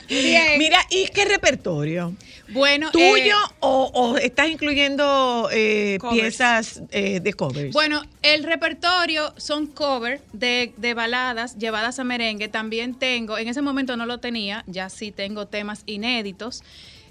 bien. 0.08 0.58
Mira, 0.58 0.80
¿y 0.90 1.08
qué 1.08 1.26
repertorio? 1.26 2.14
Bueno, 2.50 2.92
¿Tuyo 2.92 3.08
eh, 3.26 3.56
o, 3.62 3.90
o 3.94 4.18
estás 4.18 4.50
incluyendo 4.50 5.50
eh, 5.52 5.98
piezas 6.12 6.84
eh, 6.92 7.20
de 7.20 7.34
covers? 7.34 7.74
Bueno, 7.74 8.04
el 8.22 8.44
repertorio 8.44 9.34
son 9.38 9.66
covers 9.66 10.22
de, 10.32 10.72
de 10.78 10.94
baladas 10.94 11.58
llevadas 11.58 11.98
a 11.98 12.04
merengue. 12.04 12.48
También 12.48 12.94
tengo, 12.94 13.40
en 13.40 13.48
ese 13.48 13.64
momento 13.64 13.98
no 13.98 14.06
lo 14.06 14.20
tenía, 14.20 14.64
ya 14.68 14.90
sí 14.92 15.12
tengo 15.12 15.48
temas 15.48 15.82
inéditos. 15.88 16.64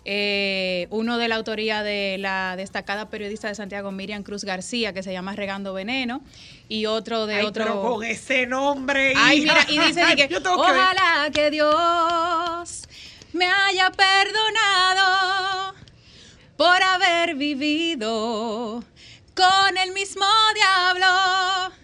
Eh, 0.07 0.87
uno 0.91 1.17
de 1.17 1.29
la 1.29 1.37
autoría 1.37 1.83
de 1.83 2.17
la 2.19 2.57
destacada 2.57 3.09
periodista 3.09 3.49
de 3.49 3.55
Santiago, 3.55 3.91
Miriam 3.91 4.23
Cruz 4.23 4.45
García, 4.45 4.93
que 4.93 5.03
se 5.03 5.13
llama 5.13 5.35
Regando 5.35 5.73
Veneno, 5.73 6.21
y 6.69 6.87
otro 6.87 7.27
de 7.27 7.37
Ay, 7.37 7.47
otro. 7.47 7.65
pero 7.65 7.81
con 7.83 8.05
ese 8.05 8.47
nombre. 8.47 9.15
Ay, 9.17 9.43
hija. 9.43 9.65
mira, 9.67 9.85
y 9.85 9.87
dice 9.89 10.03
que, 10.17 10.37
ojalá 10.49 11.31
que 11.33 11.51
Dios 11.51 12.83
me 13.33 13.47
haya 13.47 13.91
perdonado 13.91 15.75
por 16.57 16.83
haber 16.83 17.35
vivido 17.35 18.85
con 19.35 19.79
el 19.83 19.93
mismo 19.93 20.27
diablo. 20.55 21.75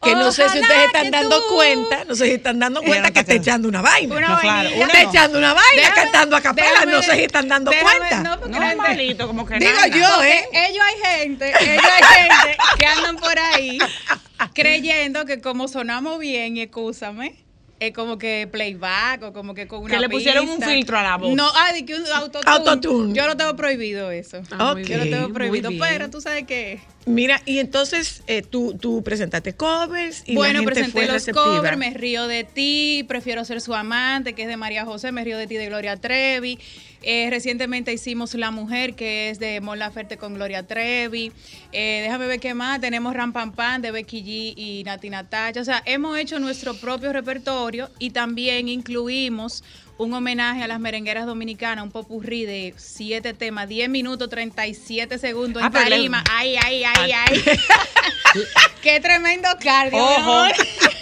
Que 0.00 0.14
no 0.14 0.30
sé 0.30 0.48
si 0.48 0.60
ustedes 0.60 0.86
están 0.86 1.10
dando 1.10 1.40
tú- 1.40 1.54
cuenta, 1.56 2.04
no 2.04 2.14
sé 2.14 2.26
si 2.26 2.30
están 2.32 2.58
dando 2.58 2.82
cuenta 2.82 3.10
que 3.10 3.20
está 3.20 3.34
echando 3.34 3.68
una 3.68 3.82
vaina. 3.82 4.14
Una 4.14 4.28
No, 4.28 4.38
claro, 4.40 4.68
está 4.68 5.02
echando 5.02 5.38
una 5.38 5.54
vaina 5.54 5.82
Déjame- 5.82 5.94
cantando 5.94 6.36
a 6.36 6.40
capela, 6.40 6.68
déjame- 6.70 6.92
no 6.92 7.02
sé 7.02 7.14
si 7.16 7.22
están 7.24 7.48
dando 7.48 7.70
déjame- 7.72 7.98
cuenta. 7.98 8.20
No, 8.20 8.38
porque 8.40 8.54
No, 8.58 8.60
gente- 8.60 8.76
malito, 8.76 9.26
como 9.26 9.44
que 9.46 9.58
Digo 9.58 9.72
nada. 9.72 9.86
yo, 9.88 10.06
porque 10.14 10.38
¿eh? 10.38 10.68
Ellos 10.70 10.84
hay 10.86 11.18
gente, 11.20 11.48
ellos 11.60 11.84
hay 11.84 12.20
gente 12.22 12.56
que 12.78 12.86
andan 12.86 13.16
por 13.16 13.38
ahí 13.38 13.78
creyendo 14.54 15.24
que 15.24 15.40
como 15.40 15.68
sonamos 15.68 16.18
bien, 16.18 16.56
y 16.56 16.62
excúsame, 16.62 17.34
es 17.80 17.92
como 17.92 18.18
que 18.18 18.48
playback 18.50 19.22
o 19.22 19.32
como 19.32 19.54
que 19.54 19.66
con 19.68 19.82
una 19.82 19.94
Que 19.94 20.00
le 20.00 20.08
pusieron 20.08 20.48
un 20.48 20.60
filtro 20.60 20.98
a 20.98 21.02
la 21.02 21.16
voz. 21.16 21.34
No, 21.34 21.48
ah, 21.54 21.72
de 21.72 21.84
que 21.84 21.94
un 21.94 22.04
autotune. 22.06 22.52
Autotune. 22.52 23.14
Yo 23.14 23.26
lo 23.26 23.36
tengo 23.36 23.54
prohibido 23.56 24.10
eso. 24.10 24.42
Ah, 24.50 24.72
muy 24.74 24.84
Yo 24.84 24.96
lo 24.96 25.04
bien, 25.04 25.14
tengo 25.14 25.28
muy 25.28 25.34
prohibido, 25.34 25.70
bien. 25.70 25.80
pero 25.80 26.10
tú 26.10 26.20
sabes 26.20 26.44
que 26.44 26.80
Mira, 27.06 27.40
y 27.46 27.58
entonces 27.58 28.22
eh, 28.26 28.42
tú, 28.42 28.76
tú 28.78 29.02
presentaste 29.02 29.54
covers 29.54 30.24
y 30.26 30.34
bueno, 30.34 30.54
la 30.54 30.58
gente 30.60 30.72
presenté 30.74 30.92
fue 30.92 31.02
los 31.06 31.12
receptiva. 31.14 31.56
covers, 31.56 31.78
Me 31.78 31.90
río 31.94 32.26
de 32.26 32.44
ti, 32.44 33.04
Prefiero 33.08 33.44
ser 33.46 33.60
su 33.62 33.74
amante, 33.74 34.34
que 34.34 34.42
es 34.42 34.48
de 34.48 34.56
María 34.58 34.84
José, 34.84 35.10
Me 35.12 35.24
río 35.24 35.38
de 35.38 35.46
ti 35.46 35.56
de 35.56 35.66
Gloria 35.66 35.96
Trevi. 35.96 36.58
Eh, 37.02 37.28
recientemente 37.30 37.92
hicimos 37.92 38.34
La 38.34 38.50
Mujer, 38.50 38.94
que 38.94 39.30
es 39.30 39.38
de 39.38 39.60
Mon 39.60 39.78
Laferte 39.78 40.16
con 40.16 40.34
Gloria 40.34 40.66
Trevi. 40.66 41.32
Eh, 41.72 42.00
déjame 42.02 42.26
ver 42.26 42.40
qué 42.40 42.54
más. 42.54 42.80
Tenemos 42.80 43.14
Ram 43.14 43.32
Pam 43.32 43.52
Pam 43.52 43.80
de 43.82 43.90
Becky 43.90 44.22
G 44.22 44.54
y 44.56 44.82
Nati 44.84 45.08
Natacha. 45.10 45.60
O 45.60 45.64
sea, 45.64 45.82
hemos 45.86 46.18
hecho 46.18 46.38
nuestro 46.38 46.74
propio 46.74 47.12
repertorio 47.12 47.90
y 47.98 48.10
también 48.10 48.68
incluimos 48.68 49.62
un 49.96 50.14
homenaje 50.14 50.62
a 50.62 50.68
las 50.68 50.78
merengueras 50.78 51.26
dominicanas, 51.26 51.84
un 51.84 51.90
popurrí 51.90 52.44
de 52.44 52.72
siete 52.76 53.34
temas, 53.34 53.68
10 53.68 53.88
minutos, 53.88 54.28
37 54.30 55.18
segundos 55.18 55.60
Ah, 55.62 55.66
en 55.66 55.72
tarima. 55.72 56.22
Ay, 56.30 56.54
ay, 56.56 56.84
ay, 56.84 57.10
ay. 57.12 57.42
Qué 58.82 59.00
tremendo 59.00 59.48
cardio. 59.60 59.98
mi 59.98 60.04
Ojo, 60.04 60.20
amor. 60.20 60.52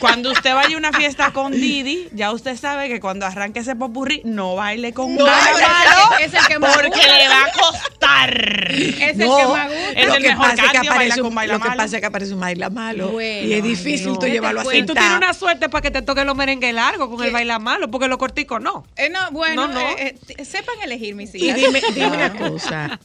Cuando 0.00 0.30
usted 0.32 0.54
vaya 0.54 0.74
a 0.74 0.78
una 0.78 0.92
fiesta 0.92 1.32
con 1.32 1.52
Didi, 1.60 2.08
ya 2.12 2.32
usted 2.32 2.56
sabe 2.56 2.88
que 2.88 3.00
cuando 3.00 3.26
arranque 3.26 3.60
ese 3.60 3.76
popurrí, 3.76 4.22
no 4.24 4.54
baile 4.56 4.92
con 4.92 5.14
No, 5.14 5.24
un 5.24 5.30
pero 5.30 5.58
malo, 5.68 6.18
es 6.20 6.32
el 6.34 6.46
que 6.46 6.58
más 6.58 6.74
porque 6.74 6.88
gusta. 6.90 7.16
le 7.18 7.28
va 7.28 7.44
a 7.44 7.52
costar. 7.52 8.70
Es 8.72 9.16
No, 9.16 9.38
el 9.38 9.46
que 9.46 9.52
más 9.52 9.68
gusta. 9.68 10.00
Es 10.00 10.06
lo 10.06 10.14
el 10.14 10.22
que 10.22 10.28
mejor 10.28 10.50
pasa 10.50 10.54
es 10.54 10.60
que 10.60 10.76
cardio, 10.76 10.90
baila 10.90 10.92
aparece 10.94 11.20
un, 11.22 11.26
con 11.28 11.34
baila 11.34 11.54
lo 11.54 11.60
que 11.60 11.68
malo. 11.68 11.78
pasa 11.82 11.96
es 11.96 12.00
que 12.00 12.06
aparece 12.06 12.34
un 12.34 12.40
baila 12.40 12.70
malo 12.70 13.08
Bueno, 13.10 13.46
y 13.48 13.52
es 13.54 13.62
difícil 13.62 14.08
no. 14.12 14.18
tú 14.18 14.26
llevarlo 14.26 14.60
así. 14.60 14.70
te 14.70 14.82
Tú 14.86 14.92
tienes 14.94 15.16
una 15.16 15.34
suerte 15.34 15.68
para 15.68 15.82
que 15.82 15.90
te 15.90 16.02
toquen 16.02 16.26
los 16.26 16.36
merengues 16.36 16.74
largos 16.74 17.08
con 17.08 17.24
el 17.24 17.32
baila 17.32 17.58
malo, 17.58 17.90
porque 17.90 18.08
los 18.08 18.18
corticos 18.18 18.60
no. 18.60 18.84
Eh, 18.96 19.08
no, 19.10 19.30
bueno, 19.32 19.66
No, 19.68 19.74
no. 19.74 19.80
eh, 19.80 20.16
eh, 20.28 20.44
sepan 20.44 20.76
elegir 20.82 21.14
mis 21.14 21.34
Y 21.34 21.46
hijas. 21.46 21.56
dime, 21.58 21.80
dime 21.94 22.06
una 22.08 22.32
cosa, 22.36 22.98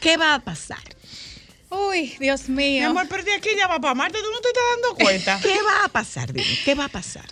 ¿qué 0.00 0.16
va 0.16 0.34
a 0.34 0.38
pasar? 0.40 0.78
Uy, 1.70 2.16
Dios 2.18 2.48
Mi 2.48 2.56
mío. 2.78 2.88
amor, 2.90 3.06
pero 3.08 3.22
de 3.22 3.34
aquí 3.34 3.50
ya 3.56 3.66
va 3.66 3.78
para 3.78 3.94
Marte, 3.94 4.18
tú 4.22 4.30
no 4.32 4.40
te 4.40 4.48
estás 4.48 4.62
dando 4.74 4.94
cuenta. 5.04 5.40
¿Qué 5.42 5.62
va 5.62 5.84
a 5.84 5.88
pasar? 5.88 6.32
Dime, 6.32 6.58
¿qué 6.64 6.74
va 6.74 6.86
a 6.86 6.88
pasar? 6.88 7.24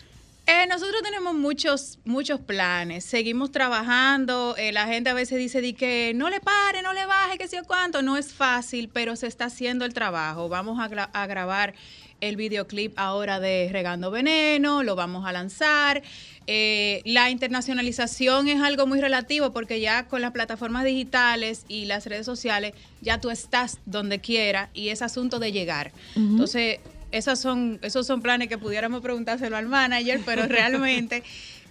Eh, 0.49 0.67
nosotros 0.69 1.03
tenemos 1.03 1.35
muchos, 1.35 1.99
muchos 2.05 2.39
planes. 2.41 3.05
Seguimos 3.05 3.51
trabajando. 3.51 4.55
Eh, 4.57 4.71
la 4.73 4.87
gente 4.87 5.11
a 5.11 5.15
veces 5.15 5.39
dice 5.39 5.61
di 5.61 5.73
que 5.73 6.13
no 6.15 6.31
le 6.31 6.41
pare, 6.41 6.83
no 6.83 6.93
le 6.93 7.05
baje, 7.07 7.37
que 7.39 7.49
sé 7.49 7.57
yo 7.57 7.65
cuánto. 7.65 8.01
No 8.03 8.17
es 8.17 8.33
fácil, 8.33 8.89
pero 8.93 9.17
se 9.17 9.27
está 9.27 9.47
haciendo 9.47 9.85
el 9.85 9.93
trabajo. 9.93 10.49
Vamos 10.49 10.79
a, 10.79 10.89
gra- 10.89 11.11
a 11.13 11.27
grabar 11.27 11.75
el 12.21 12.37
videoclip 12.37 12.93
ahora 12.97 13.41
de 13.41 13.69
Regando 13.73 14.11
Veneno, 14.11 14.83
lo 14.83 14.97
vamos 14.97 15.27
a 15.27 15.33
lanzar. 15.33 16.03
Eh, 16.47 17.03
la 17.05 17.31
internacionalización 17.31 18.49
es 18.49 18.63
algo 18.63 18.87
muy 18.87 19.01
relativo 19.01 19.53
porque 19.53 19.81
ya 19.81 20.07
con 20.07 20.21
las 20.21 20.31
plataformas 20.31 20.85
digitales 20.85 21.65
y 21.69 21.87
las 21.87 22.07
redes 22.07 22.25
sociales 22.25 22.73
ya 23.01 23.21
tú 23.21 23.31
estás 23.31 23.79
donde 23.85 24.21
quiera 24.21 24.71
y 24.73 24.91
es 24.91 25.03
asunto 25.03 25.39
de 25.39 25.53
llegar. 25.53 25.93
Entonces, 26.15 26.79
esas 27.11 27.41
son, 27.41 27.79
esos 27.83 28.07
son 28.07 28.23
planes 28.23 28.49
que 28.49 28.59
pudiéramos 28.59 29.01
preguntárselo 29.01 29.57
al 29.57 29.67
manager, 29.67 30.21
pero 30.25 30.47
realmente 30.47 31.23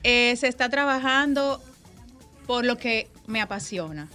eh, 0.03 0.35
se 0.37 0.47
está 0.47 0.69
trabajando 0.69 1.61
por 2.45 2.65
lo 2.65 2.77
que 2.77 3.07
me 3.27 3.41
apasiona. 3.41 4.09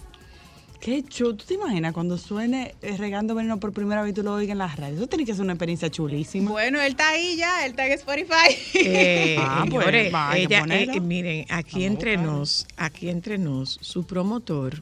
Qué 0.81 1.03
chulo. 1.03 1.35
¿Tú 1.35 1.45
te 1.45 1.53
imaginas 1.53 1.93
cuando 1.93 2.17
suene 2.17 2.73
eh, 2.81 2.97
regando 2.97 3.35
veneno 3.35 3.59
por 3.59 3.71
primera 3.71 4.01
vez 4.01 4.11
y 4.11 4.13
tú 4.15 4.23
lo 4.23 4.33
oigas 4.33 4.53
en 4.53 4.57
las 4.57 4.75
radios? 4.77 4.97
Eso 4.97 5.07
tiene 5.07 5.25
que 5.25 5.33
ser 5.33 5.43
una 5.43 5.53
experiencia 5.53 5.91
chulísima. 5.91 6.49
Bueno, 6.49 6.81
él 6.81 6.91
está 6.93 7.09
ahí 7.09 7.35
ya, 7.37 7.63
él 7.65 7.71
está 7.71 7.85
en 7.85 7.91
Spotify. 7.93 8.57
Eh, 8.73 9.37
Ah, 9.39 9.63
pues, 9.69 9.85
señores, 9.85 10.11
vaya, 10.11 10.63
ella, 10.65 10.93
eh, 10.95 10.99
miren, 10.99 11.45
aquí 11.49 11.85
entre 11.85 12.17
nos, 12.17 12.65
aquí 12.77 13.09
entre 13.09 13.37
nos, 13.37 13.77
su 13.81 14.05
promotor 14.07 14.81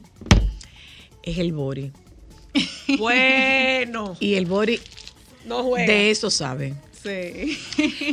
es 1.22 1.36
el 1.38 1.52
Bori. 1.52 1.92
Bueno, 2.98 4.16
Y 4.20 4.34
el 4.34 4.46
Bori 4.46 4.80
no 5.46 5.62
juega. 5.64 5.86
de 5.86 6.10
eso 6.10 6.30
sabe. 6.30 6.74
Sí. 7.02 7.58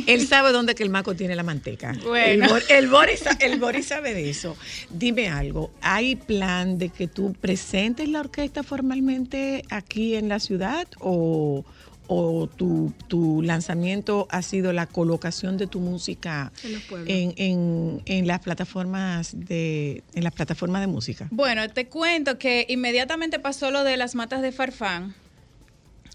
Él 0.06 0.26
sabe 0.26 0.52
dónde 0.52 0.74
que 0.74 0.82
el 0.82 0.90
maco 0.90 1.14
tiene 1.14 1.36
la 1.36 1.42
manteca. 1.42 1.94
Bueno. 2.04 2.44
El, 2.46 2.50
Bori, 2.50 2.64
el, 2.70 2.88
Bori 2.88 3.16
sa- 3.16 3.36
el 3.40 3.58
Bori 3.60 3.82
sabe 3.82 4.14
de 4.14 4.30
eso. 4.30 4.56
Dime 4.90 5.28
algo, 5.28 5.70
¿hay 5.82 6.16
plan 6.16 6.78
de 6.78 6.88
que 6.88 7.06
tú 7.08 7.34
presentes 7.40 8.08
la 8.08 8.20
orquesta 8.20 8.62
formalmente 8.62 9.62
aquí 9.70 10.14
en 10.14 10.28
la 10.28 10.40
ciudad 10.40 10.86
o, 11.00 11.64
o 12.06 12.46
tu, 12.46 12.94
tu 13.08 13.42
lanzamiento 13.42 14.26
ha 14.30 14.40
sido 14.40 14.72
la 14.72 14.86
colocación 14.86 15.58
de 15.58 15.66
tu 15.66 15.80
música 15.80 16.50
En 16.64 16.80
en, 17.06 17.34
en- 17.36 18.02
en 18.06 18.26
las 18.26 18.40
plataformas 18.40 19.32
de 19.38 20.02
en 20.14 20.24
las 20.24 20.32
plataformas 20.32 20.80
de 20.80 20.86
música? 20.86 21.28
Bueno, 21.30 21.68
te 21.68 21.88
cuento 21.88 22.38
que 22.38 22.64
inmediatamente 22.70 23.38
pasó 23.38 23.70
lo 23.70 23.84
de 23.84 23.96
las 23.98 24.14
matas 24.14 24.40
de 24.40 24.50
Farfán. 24.52 25.14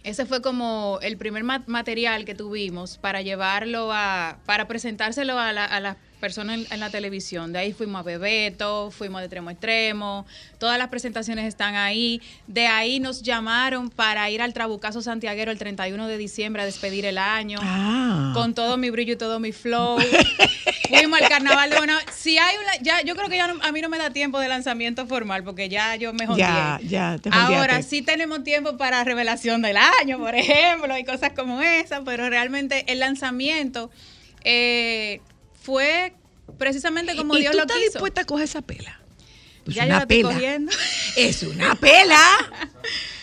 Ese 0.04 0.26
fue 0.26 0.41
como 0.41 0.99
el 1.01 1.18
primer 1.18 1.43
ma- 1.43 1.64
material 1.68 2.26
que 2.26 2.36
tuvimos 2.36 2.97
para 2.97 3.22
llevarlo 3.22 3.91
a, 3.93 4.39
para 4.45 4.68
presentárselo 4.68 5.39
a, 5.39 5.54
la- 5.54 5.66
a 5.66 5.80
las 5.80 5.97
personas 6.24 6.57
en, 6.57 6.67
en 6.71 6.80
la 6.80 6.89
televisión. 6.89 7.51
De 7.51 7.59
ahí 7.59 7.74
fuimos 7.74 7.99
a 7.99 8.03
Bebeto, 8.03 8.91
fuimos 8.91 9.19
de 9.19 9.26
extremo 9.26 9.49
a 9.49 9.51
extremo, 9.51 10.26
todas 10.57 10.78
las 10.78 10.88
presentaciones 10.88 11.45
están 11.45 11.76
ahí. 11.76 12.21
De 12.47 12.65
ahí 12.67 13.01
nos 13.01 13.24
llamaron 13.24 13.89
para 13.89 14.30
ir 14.30 14.41
al 14.41 14.53
Trabucazo 14.53 15.01
Santiaguero 15.01 15.51
el 15.51 15.57
31 15.57 16.07
de 16.07 16.17
diciembre 16.17 16.61
a 16.61 16.65
despedir 16.65 17.03
el 17.05 17.17
año. 17.17 17.59
Ah. 17.61 18.32
Con 18.34 18.53
todo 18.53 18.78
mi 18.78 18.89
brillo 18.89 19.13
y 19.13 19.17
todo 19.17 19.41
mi 19.41 19.51
flow. 19.51 19.97
Fuimos 20.88 21.21
al 21.21 21.28
carnaval 21.28 21.69
de 21.71 21.80
Bonao. 21.80 21.99
Si 22.13 22.38
hay 22.38 22.55
una, 22.55 22.71
ya, 22.82 23.01
yo 23.01 23.15
creo 23.17 23.28
que 23.28 23.36
ya 23.36 23.47
no- 23.47 23.61
a 23.61 23.71
mí 23.74 23.82
no 23.82 23.89
me 23.89 23.97
da 23.97 24.11
tiempo 24.11 24.39
de 24.39 24.47
lanzamiento 24.47 25.05
formal 25.07 25.43
porque 25.43 25.67
ya 25.67 25.97
yo 25.97 26.13
me 26.13 26.26
jondeé. 26.26 26.45
Ya, 26.45 26.80
ya, 26.88 27.17
te 27.21 27.30
Ahora 27.34 27.82
sí 27.82 28.01
tenemos 28.01 28.45
tiempo 28.45 28.78
para 28.78 29.03
revelación 29.03 29.61
del 29.61 29.76
año, 30.01 30.19
por 30.19 30.36
ejemplo, 30.36 30.97
y 30.97 31.03
cosas 31.03 31.34
como 31.36 31.61
esa, 31.61 32.01
pero 32.05 32.30
realmente 32.30 32.86
el 32.88 32.99
lanzamiento 32.99 33.89
eh, 34.45 35.19
fue 35.64 36.14
precisamente 36.57 37.16
como 37.16 37.36
¿Y 37.36 37.39
Dios 37.41 37.51
tú 37.51 37.57
lo 37.57 37.64
estás 37.64 37.78
quiso. 37.78 37.91
dispuesta 37.93 38.22
a 38.22 38.26
coger 38.26 38.43
esa 38.45 38.61
pela? 38.61 38.99
Pues 39.66 39.76
ya 39.78 39.84
yo 39.86 39.89
una 39.91 39.99
estoy 39.99 40.18
pela. 40.24 40.34
cogiendo. 40.34 40.72
Es 41.18 41.43
una 41.43 41.76
pela. 41.76 42.20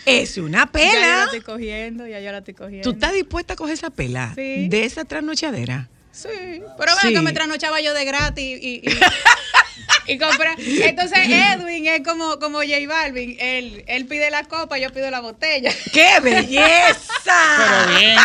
Es 0.05 0.37
una 0.37 0.69
Ya 0.73 0.79
yo 0.81 0.85
la 0.89 0.91
pela. 1.01 1.23
estoy 1.25 1.41
cogiendo, 1.41 2.07
ya 2.07 2.19
yo 2.19 2.31
la 2.31 2.39
estoy 2.39 2.53
cogiendo. 2.55 2.83
¿Tú 2.89 2.95
estás 2.95 3.13
dispuesta 3.13 3.53
a 3.53 3.55
coger 3.55 3.73
esa 3.75 3.89
pela? 3.91 4.33
Sí. 4.35 4.67
De 4.67 4.83
esa 4.85 5.05
trasnochadera. 5.05 5.89
Sí, 6.11 6.27
pero 6.77 6.93
bueno, 6.93 6.99
Sí. 7.09 7.13
que 7.13 7.21
me 7.21 7.31
trasnochaba 7.31 7.79
yo 7.79 7.93
de 7.93 8.03
gratis 8.03 8.43
y, 8.43 8.67
y, 8.67 8.75
y 8.77 8.81
compra. 10.19 10.55
Entonces 10.57 11.19
Edwin 11.27 11.87
es 11.87 12.01
como, 12.05 12.39
como 12.39 12.59
J 12.59 12.73
Balvin. 12.87 13.37
Él, 13.39 13.83
él 13.87 14.05
pide 14.05 14.29
la 14.29 14.43
copa, 14.43 14.77
yo 14.77 14.89
pido 14.91 15.09
la 15.11 15.19
botella. 15.19 15.71
¡Qué 15.93 16.19
belleza! 16.21 17.35
Pero 17.57 17.99
bien. 17.99 18.19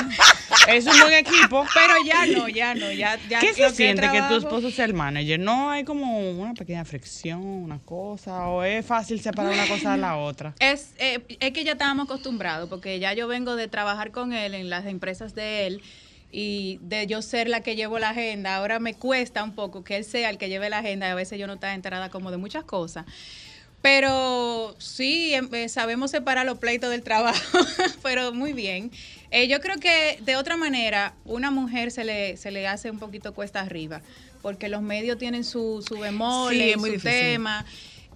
Es 0.69 0.87
un 0.87 0.99
buen 0.99 1.15
equipo. 1.15 1.65
Pero 1.75 1.95
ya 2.05 2.27
no, 2.27 2.49
ya 2.49 2.75
no. 2.75 2.91
Ya, 2.93 3.19
ya 3.29 3.41
¿Qué 3.41 3.55
se 3.55 3.71
siente 3.71 4.03
que 4.03 4.09
tu 4.09 4.13
trabajo- 4.13 4.37
esposo 4.37 4.71
sea 4.71 4.85
el 4.87 4.95
manager? 4.95 5.39
¿No 5.39 5.71
hay 5.71 5.85
como 5.85 6.31
una 6.31 6.55
pequeña 6.55 6.85
fricción, 6.85 7.41
una 7.43 7.79
cosa? 7.79 8.49
¿O 8.49 8.63
es 8.63 8.85
fácil 8.85 9.21
separar 9.21 9.53
una 9.53 9.67
cosa 9.67 9.93
de 9.93 9.99
la 9.99 10.17
otra? 10.17 10.55
Es, 10.59 10.91
eh, 10.99 11.21
es 11.41 11.53
que 11.53 11.65
ya 11.65 11.73
estábamos 11.73 12.07
acostumbrados, 12.07 12.69
porque 12.69 12.99
ya 12.99 13.13
yo 13.13 13.29
vengo 13.29 13.57
de 13.57 13.69
trabajar 13.69 14.11
con 14.11 14.33
él 14.33 14.55
en 14.55 14.71
las 14.71 14.87
empresas 14.87 15.35
de 15.35 15.67
él 15.67 15.83
y 16.39 16.79
de 16.83 17.07
yo 17.07 17.23
ser 17.23 17.49
la 17.49 17.63
que 17.63 17.77
llevo 17.77 17.99
la 17.99 18.11
agenda. 18.11 18.57
Ahora 18.57 18.79
me 18.79 18.93
cuesta 18.93 19.43
un 19.43 19.55
poco 19.55 19.83
que 19.85 19.97
él 19.97 20.05
sea 20.05 20.29
el 20.29 20.37
que 20.37 20.51
lleve 20.51 20.69
la 20.69 20.81
agenda 20.81 21.09
y 21.09 21.11
a 21.11 21.15
veces 21.15 21.39
yo 21.39 21.47
no 21.47 21.55
estoy 21.55 21.71
enterada 21.71 22.11
como 22.11 22.31
de 22.31 22.37
muchas 22.37 22.63
cosas. 22.65 23.07
Pero 23.81 24.75
sí, 24.79 25.33
em, 25.33 25.49
eh, 25.55 25.69
sabemos 25.71 26.11
separar 26.11 26.45
los 26.45 26.59
pleitos 26.59 26.91
del 26.91 27.03
trabajo, 27.03 27.59
pero 28.03 28.35
muy 28.35 28.53
bien. 28.53 28.91
Eh, 29.31 29.49
yo 29.49 29.61
creo 29.61 29.77
que 29.79 30.19
de 30.23 30.37
otra 30.37 30.57
manera, 30.59 31.15
una 31.25 31.51
mujer 31.51 31.91
se 31.91 32.05
le, 32.05 32.37
se 32.37 32.51
le 32.51 32.67
hace 32.67 32.91
un 32.91 32.99
poquito 32.99 33.33
cuesta 33.33 33.61
arriba, 33.61 34.03
porque 34.43 34.69
los 34.69 34.83
medios 34.83 35.17
tienen 35.19 35.43
su, 35.43 35.83
su 35.89 35.99
bemol, 35.99 36.53
Sí, 36.53 36.75
muy 36.77 36.91
su 36.91 36.97
difícil. 36.97 37.11
tema. 37.11 37.65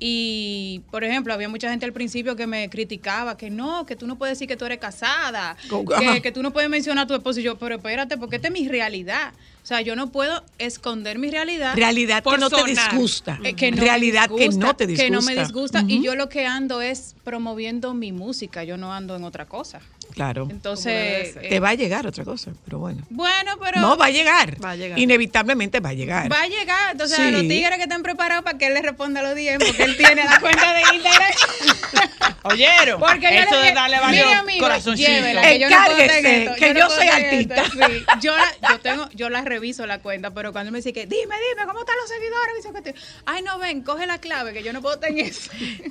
Y, 0.03 0.81
por 0.91 1.05
ejemplo, 1.05 1.35
había 1.35 1.51
mucha 1.51 1.69
gente 1.69 1.85
al 1.85 1.93
principio 1.93 2.35
que 2.35 2.47
me 2.47 2.71
criticaba, 2.71 3.37
que 3.37 3.51
no, 3.51 3.85
que 3.85 3.97
tú 3.97 4.07
no 4.07 4.17
puedes 4.17 4.39
decir 4.39 4.49
que 4.49 4.57
tú 4.57 4.65
eres 4.65 4.79
casada, 4.79 5.59
que, 6.01 6.23
que 6.23 6.33
tú 6.33 6.43
no 6.43 6.53
puedes 6.55 6.71
mencionar 6.71 7.05
a 7.05 7.07
tu 7.07 7.15
esposo. 7.15 7.39
Y 7.41 7.43
yo, 7.43 7.59
pero 7.59 7.77
espérate, 7.77 8.17
porque 8.17 8.37
esta 8.37 8.49
es 8.49 8.55
mi 8.55 8.67
realidad. 8.67 9.35
O 9.63 9.67
sea, 9.67 9.83
yo 9.83 9.95
no 9.97 10.11
puedo 10.11 10.43
esconder 10.59 11.19
mi 11.19 11.31
realidad. 11.31 11.77
Realidad 11.77 12.25
que 12.25 12.39
no 12.39 12.49
te 12.49 12.65
disgusta. 12.65 13.39
Eh, 13.45 13.53
que 13.55 13.71
no 13.71 13.77
me 13.77 13.83
Realidad 13.83 14.31
que 14.35 14.49
no 14.49 14.75
te 14.75 14.87
Que 14.87 15.11
no 15.11 15.21
me 15.21 15.35
disgusta. 15.35 15.83
disgusta. 15.83 15.85
Y 15.87 16.03
yo 16.03 16.15
lo 16.15 16.31
que 16.31 16.47
ando 16.47 16.81
es 16.81 17.15
promoviendo 17.23 17.93
mi 17.93 18.11
música, 18.13 18.65
yo 18.65 18.79
no 18.79 18.95
ando 18.95 19.17
en 19.17 19.25
otra 19.25 19.45
cosa. 19.45 19.81
Claro. 20.13 20.49
Entonces, 20.51 21.35
Te 21.35 21.57
eh, 21.57 21.61
va 21.61 21.71
a 21.71 21.75
llegar 21.75 22.07
otra 22.07 22.25
cosa, 22.25 22.53
pero 22.65 22.79
bueno. 22.79 23.03
Bueno, 23.11 23.53
pero... 23.63 23.81
no, 23.81 23.97
va 23.97 24.07
a 24.07 24.11
llegar. 24.11 24.63
Va 24.63 24.71
a 24.73 24.77
llegar. 24.77 24.99
Inevitablemente 24.99 25.81
va 25.81 25.91
a 25.91 25.95
llegar. 25.95 26.31
Va 26.33 26.43
a 26.43 26.47
llegar, 26.47 26.93
entonces 26.93 27.17
Sí. 27.17 27.23
a 27.23 27.31
los 27.31 27.43
tigres 27.43 27.77
que 27.77 27.83
están 27.85 28.03
preparados 28.03 28.45
para 28.45 28.59
que 28.59 28.67
él 28.67 28.75
le 28.75 28.83
responda 28.83 29.21
a 29.21 29.23
los 29.23 29.35
DM, 29.35 29.59
porque 29.65 29.83
él 29.85 29.97
tiene 29.97 30.25
la 30.25 30.41
cuenta 30.41 30.73
de 30.75 30.81
Instagram. 30.95 31.31
¿Oyeron? 32.43 33.01
Porque 33.01 33.21
yo 33.35 33.41
Eso 33.43 33.61
le 33.61 33.67
de 33.69 33.73
darle 33.75 34.01
varios 34.01 34.27
mire, 34.27 34.39
amigo, 34.39 34.61
corazoncitos. 34.61 35.13
llévela, 35.15 35.43
que 35.43 35.59
yo 35.59 35.69
no 35.71 35.77
puedo 35.77 35.91
Encárguese, 35.99 36.23
tener 36.23 36.43
esto, 36.49 36.55
que 36.57 36.75
no 36.75 36.81
yo 36.81 36.87
puedo 36.87 36.99
soy 37.01 37.09
tener 37.09 37.35
esto. 37.35 37.55
artista. 37.55 37.87
Sí, 37.91 38.05
yo, 38.23 38.37
la, 38.37 38.69
yo, 38.71 38.81
tengo, 38.81 39.09
yo 39.15 39.29
la 39.31 39.41
reviso 39.43 39.87
la 39.87 39.99
cuenta, 39.99 40.31
pero 40.31 40.53
cuando 40.53 40.69
él 40.69 40.73
me 40.73 40.79
dice 40.79 40.93
que, 40.93 41.07
dime, 41.07 41.35
dime, 41.51 41.67
¿cómo 41.67 41.81
están 41.81 41.97
los 41.97 42.09
seguidores? 42.09 42.57
Dice 42.57 42.73
que 42.73 42.93
te- 42.93 42.95
Ay, 43.27 43.43
no, 43.43 43.59
ven, 43.59 43.83
coge 43.83 44.07
la 44.07 44.19
clave, 44.19 44.53
que 44.55 44.63
yo 44.63 44.73
no 44.73 44.81
puedo 44.81 44.99
tener 44.99 45.27
eso. 45.27 45.51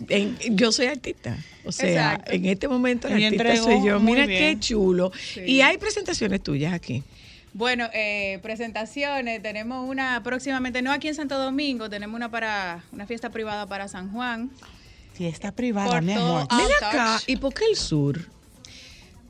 En- 0.09 0.37
yo 0.57 0.71
soy 0.71 0.87
artista. 0.87 1.37
O 1.69 1.71
sea, 1.71 2.13
Exacto. 2.13 2.31
en 2.33 2.45
este 2.45 2.67
momento 2.67 3.07
la 3.09 3.19
Y 3.19 3.25
artista 3.25 3.43
entregó 3.53 3.65
soy 3.65 3.87
yo. 3.87 3.99
Mira 3.99 4.25
bien. 4.25 4.55
qué 4.55 4.59
chulo. 4.59 5.11
Sí. 5.33 5.41
Y 5.45 5.61
hay 5.61 5.77
presentaciones 5.77 6.41
tuyas 6.41 6.73
aquí. 6.73 7.03
Bueno, 7.53 7.89
eh, 7.93 8.39
presentaciones, 8.43 9.41
tenemos 9.41 9.89
una 9.89 10.21
próximamente, 10.23 10.81
no 10.81 10.91
aquí 10.91 11.07
en 11.07 11.15
Santo 11.15 11.37
Domingo, 11.39 11.89
tenemos 11.89 12.15
una 12.15 12.29
para 12.29 12.83
una 12.91 13.07
fiesta 13.07 13.29
privada 13.31 13.65
para 13.65 13.87
San 13.87 14.11
Juan. 14.11 14.51
Fiesta 15.13 15.51
privada, 15.51 15.89
Por 15.89 16.01
mi 16.03 16.13
amor. 16.13 16.41
Outtouch. 16.49 16.71
acá, 16.83 17.19
¿y 17.27 17.35
por 17.37 17.53
qué 17.53 17.65
el 17.69 17.75
sur? 17.75 18.21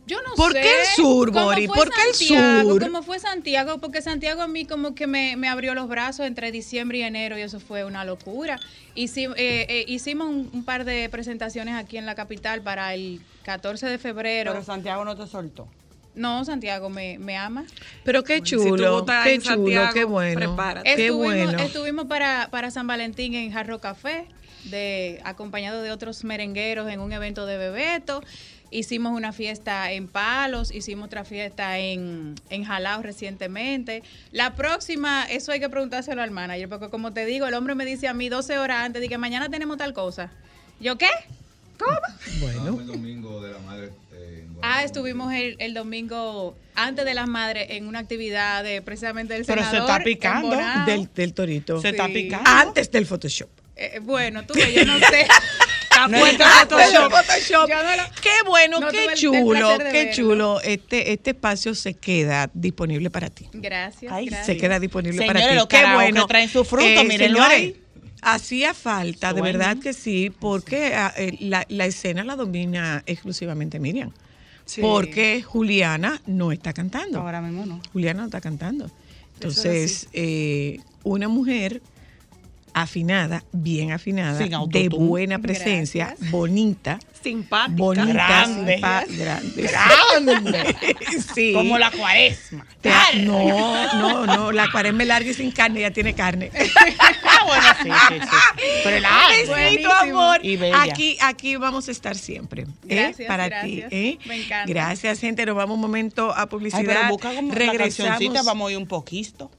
Yo 0.10 0.18
no 0.28 0.34
¿Por 0.36 0.54
sé. 0.54 0.62
qué 0.62 0.80
el 0.82 0.86
sur, 0.96 1.32
Bori? 1.32 1.68
¿Por 1.68 1.90
qué 1.92 2.02
el 2.10 2.16
Santiago, 2.16 2.70
sur? 2.72 2.82
¿Cómo 2.82 3.04
fue 3.04 3.20
Santiago? 3.20 3.78
Porque 3.78 4.02
Santiago 4.02 4.42
a 4.42 4.48
mí 4.48 4.66
como 4.66 4.96
que 4.96 5.06
me, 5.08 5.36
me 5.38 5.48
abrió 5.48 5.76
los 5.76 5.88
brazos 5.88 6.26
entre 6.26 6.52
diciembre 6.52 6.98
y 6.98 7.02
enero 7.04 7.38
y 7.38 7.42
eso 7.42 7.60
fue 7.60 7.84
una 7.84 8.04
locura. 8.06 8.60
Hici- 8.96 9.32
eh, 9.38 9.66
eh, 9.70 9.86
hicimos 9.88 10.28
un, 10.28 10.50
un 10.52 10.64
par 10.66 10.84
de 10.84 11.08
presentaciones 11.10 11.76
aquí 11.76 11.98
en 11.98 12.06
la 12.08 12.16
capital 12.16 12.62
para 12.62 12.94
el 12.96 13.22
14 13.44 13.86
de 13.86 13.98
febrero. 14.00 14.52
Pero 14.52 14.64
Santiago 14.66 15.06
no 15.06 15.16
te 15.16 15.28
soltó. 15.28 15.68
no, 16.16 16.44
Santiago 16.44 16.90
me, 16.90 17.18
me 17.20 17.38
ama. 17.38 17.66
Pero 18.04 18.24
qué 18.24 18.42
chulo, 18.42 19.06
qué 19.24 19.40
chulo, 19.40 19.46
Santiago, 19.46 19.94
qué 19.94 20.04
bueno. 20.06 20.40
prepárate. 20.40 20.96
Qué 20.96 21.06
estuvimos, 21.08 21.46
bueno. 21.46 21.60
estuvimos 21.60 22.06
para, 22.08 22.48
para 22.52 22.72
San 22.72 22.88
Valentín 22.88 23.36
en 23.36 23.52
Jarro 23.52 23.80
Café, 23.80 24.26
de, 24.66 25.22
acompañado 25.24 25.82
de 25.82 25.92
otros 25.92 26.24
merengueros 26.26 26.90
en 26.90 27.00
un 27.00 27.14
evento 27.14 27.46
de 27.46 27.58
Bebeto. 27.58 28.22
Hicimos 28.72 29.14
una 29.14 29.34
fiesta 29.34 29.92
en 29.92 30.08
Palos, 30.08 30.72
hicimos 30.74 31.08
otra 31.08 31.24
fiesta 31.24 31.80
en, 31.80 32.36
en 32.50 32.64
Jalao 32.66 33.02
recientemente. 33.02 34.04
La 34.32 34.54
próxima, 34.56 35.26
eso 35.30 35.52
hay 35.52 35.60
que 35.60 35.70
preguntárselo 35.70 36.22
al 36.22 36.32
manager, 36.32 36.70
porque 36.70 36.90
como 36.90 37.12
te 37.14 37.26
digo, 37.26 37.48
el 37.48 37.54
hombre 37.56 37.74
me 37.76 37.86
dice 37.86 38.08
a 38.08 38.14
mí 38.14 38.30
12 38.30 38.58
horas 38.60 38.86
antes 38.86 39.02
de 39.02 39.10
que 39.10 39.18
mañana 39.18 39.50
tenemos 39.50 39.78
tal 39.78 39.94
cosa. 39.94 40.32
¿Yo 40.80 40.98
qué? 40.98 41.10
¿Cómo? 41.80 41.98
Bueno. 42.42 42.80
El 42.80 42.86
domingo 42.88 43.42
de 43.42 43.52
la 43.54 43.60
madre. 43.60 43.90
eh, 44.14 44.46
Ah, 44.62 44.84
estuvimos 44.84 45.34
el, 45.34 45.56
el 45.60 45.74
domingo 45.74 46.56
antes 46.76 47.06
de 47.06 47.14
las 47.14 47.28
madres 47.28 47.68
en 47.70 47.88
una 47.88 48.00
actividad 48.00 48.64
de 48.64 48.82
precisamente 48.82 49.34
del 49.34 49.46
Pero 49.46 49.62
se 49.64 49.70
senador. 49.70 49.90
está 49.90 49.98
en 49.98 50.04
picando. 50.04 50.48
Bonao. 50.50 50.86
Del, 50.86 51.10
del 51.14 51.34
torito. 51.34 51.82
Se 51.82 51.90
está 51.90 52.08
picando. 52.08 52.50
Antes 52.50 52.92
del 52.92 53.06
Photoshop. 53.06 53.50
Eh, 53.78 54.00
bueno, 54.04 54.44
tú 54.46 54.54
yo 54.56 54.86
no 54.86 55.00
sé. 55.00 55.26
Antes 56.06 56.32
está 56.32 56.66
del 56.66 56.68
Photoshop. 56.96 57.12
Photoshop. 57.12 57.70
Yo 57.70 57.84
no 57.84 57.96
lo- 57.96 58.04
Qué 58.22 58.30
bueno, 58.48 58.80
no 58.80 58.88
qué 58.90 59.08
chulo, 59.16 59.78
de 59.78 59.86
qué 59.86 59.92
verlo. 60.06 60.14
chulo. 60.14 60.62
Este, 60.62 61.12
este 61.12 61.32
espacio 61.32 61.76
se 61.76 61.94
queda 61.94 62.50
disponible 62.54 63.10
para 63.10 63.30
ti. 63.30 63.48
Gracias, 63.54 64.12
Ay, 64.12 64.26
gracias. 64.28 64.46
Se 64.46 64.58
queda 64.58 64.80
disponible 64.80 65.18
Señores, 65.18 65.42
para 65.42 65.50
ti. 65.52 65.56
los 65.56 65.68
Qué 65.68 65.94
bueno. 65.94 66.28
traen 66.28 66.50
su 66.50 66.64
fruto, 66.64 66.86
Eh, 66.88 67.04
mírenlo 67.04 67.42
ahí. 67.42 67.82
Hacía 68.22 68.74
falta, 68.74 69.32
de 69.34 69.42
verdad 69.42 69.78
que 69.78 69.94
sí, 69.94 70.30
porque 70.30 70.94
ah, 70.94 71.14
eh, 71.16 71.38
la, 71.40 71.66
la 71.70 71.86
escena 71.86 72.24
la 72.26 72.36
domina 72.36 73.02
exclusivamente 73.06 73.80
Miriam. 73.80 74.12
Sí. 74.66 74.82
Porque 74.82 75.42
Juliana 75.42 76.22
no 76.28 76.52
está 76.52 76.74
cantando. 76.74 77.20
Ahora 77.22 77.40
mismo 77.42 77.66
no. 77.66 77.82
Juliana 77.94 78.20
no 78.22 78.26
está 78.26 78.42
cantando. 78.42 78.86
es 78.88 78.92
Entonces, 79.36 80.08
eh, 80.12 80.80
una 81.04 81.30
mujer 81.30 81.82
afinada, 82.74 83.44
bien 83.52 83.92
afinada, 83.92 84.38
Sin 84.38 84.52
de 84.70 84.90
buena 84.90 85.40
presencia, 85.40 86.08
Gracias. 86.08 86.32
bonita, 86.32 87.00
Simpática. 87.22 87.78
bonita, 87.78 88.14
Grande. 88.14 88.76
simpa- 88.78 89.06
grande. 89.08 89.70
Grande. 90.34 90.76
sí. 91.36 91.54
Como 91.54 91.78
la 91.78 91.92
cuaresma. 91.92 92.66
Te- 92.82 92.92
no, 93.24 93.94
no, 93.94 94.26
no, 94.26 94.52
la 94.52 94.70
cuaresma 94.72 95.02
es 95.04 95.08
larga 95.08 95.30
y 95.30 95.34
sin 95.34 95.52
carne, 95.52 95.82
ya 95.82 95.92
tiene 95.92 96.14
carne. 96.14 96.52
Ah, 97.32 97.46
bueno, 97.46 97.68
sí, 97.84 97.90
sí, 98.10 98.20
sí. 98.30 98.62
Pero. 98.84 99.08
Besito, 99.56 99.92
amor. 99.94 100.40
Y 100.44 100.58
bella. 100.58 100.82
Aquí, 100.82 101.18
aquí 101.22 101.56
vamos 101.56 101.88
a 101.88 101.92
estar 101.92 102.16
siempre. 102.18 102.64
¿eh? 102.64 102.68
Gracias, 102.84 103.28
Para 103.28 103.48
gracias. 103.48 103.90
ti. 103.90 103.96
¿eh? 103.96 104.18
Me 104.26 104.44
encanta. 104.44 104.66
Gracias, 104.72 105.20
gente. 105.20 105.46
Nos 105.46 105.56
vamos 105.56 105.76
un 105.76 105.82
momento 105.82 106.32
a 106.32 106.42
Ay, 106.42 106.48
publicidad. 106.48 106.84
pero 106.86 107.08
busca 107.10 107.30
como 107.34 107.48
una 107.50 107.56
cancioncita, 107.58 108.18
Regresamos. 108.18 108.46
vamos 108.46 108.70
a 108.70 108.72
ir 108.72 108.78
un 108.78 108.88
poquito. 108.88 109.52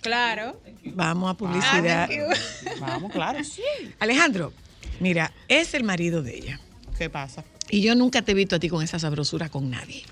Claro. 0.00 0.60
Vamos 0.84 1.28
a 1.28 1.32
Ah, 1.32 1.36
publicidad. 1.36 2.08
Vamos, 2.80 3.12
claro, 3.12 3.42
sí. 3.44 3.62
Alejandro, 3.98 4.52
mira, 5.00 5.32
es 5.48 5.74
el 5.74 5.84
marido 5.84 6.22
de 6.22 6.36
ella. 6.36 6.60
¿Qué 6.96 7.10
pasa? 7.10 7.44
Y 7.70 7.82
yo 7.82 7.94
nunca 7.94 8.22
te 8.22 8.32
he 8.32 8.34
visto 8.34 8.56
a 8.56 8.58
ti 8.58 8.68
con 8.68 8.82
esa 8.82 8.98
sabrosura 8.98 9.48
con 9.48 9.70
nadie. 9.70 10.04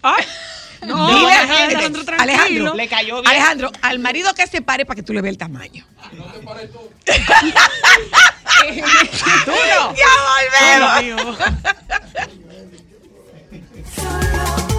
No, 0.87 1.09
Dile, 1.09 1.33
Alejandro 1.33 2.05
tranquilo. 2.05 2.35
Alejandro, 2.35 2.75
Le 2.75 2.87
cayó 2.89 3.15
bien. 3.23 3.29
Alejandro, 3.29 3.73
al 3.81 3.99
marido 3.99 4.35
que 4.35 4.47
se 4.47 4.61
pare 4.61 4.85
para 4.85 4.97
que 4.97 5.03
tú 5.03 5.15
le 5.15 5.23
veas 5.23 5.33
el 5.33 5.39
tamaño. 5.39 5.87
Tú 6.11 6.17
no. 9.53 9.95
Ya 9.95 10.05
Tú 11.07 11.13
volvemos. 11.13 11.39
no. 11.39 11.47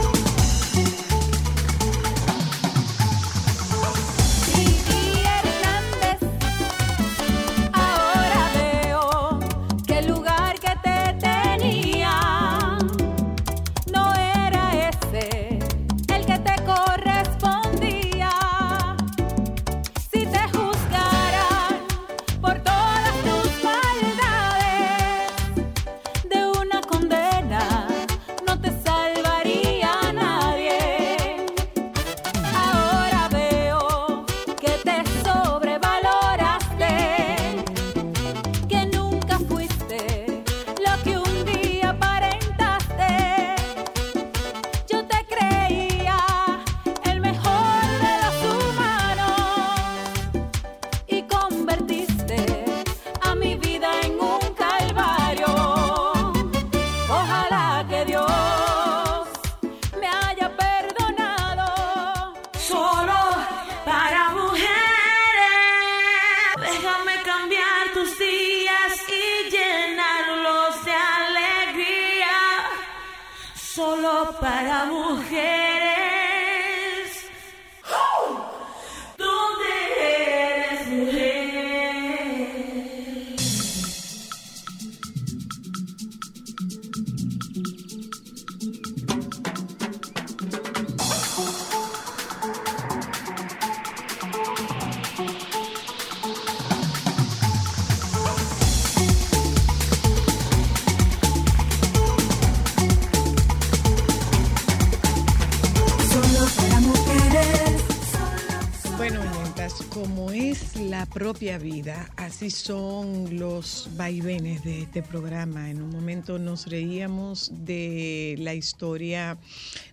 vida, 111.40 112.10
así 112.16 112.50
son 112.50 113.38
los 113.38 113.90
vaivenes 113.96 114.64
de 114.64 114.82
este 114.82 115.04
programa. 115.04 115.70
En 115.70 115.84
un 115.84 115.92
momento 115.92 116.40
nos 116.40 116.66
reíamos 116.66 117.52
de 117.64 118.36
la 118.40 118.56
historia 118.56 119.38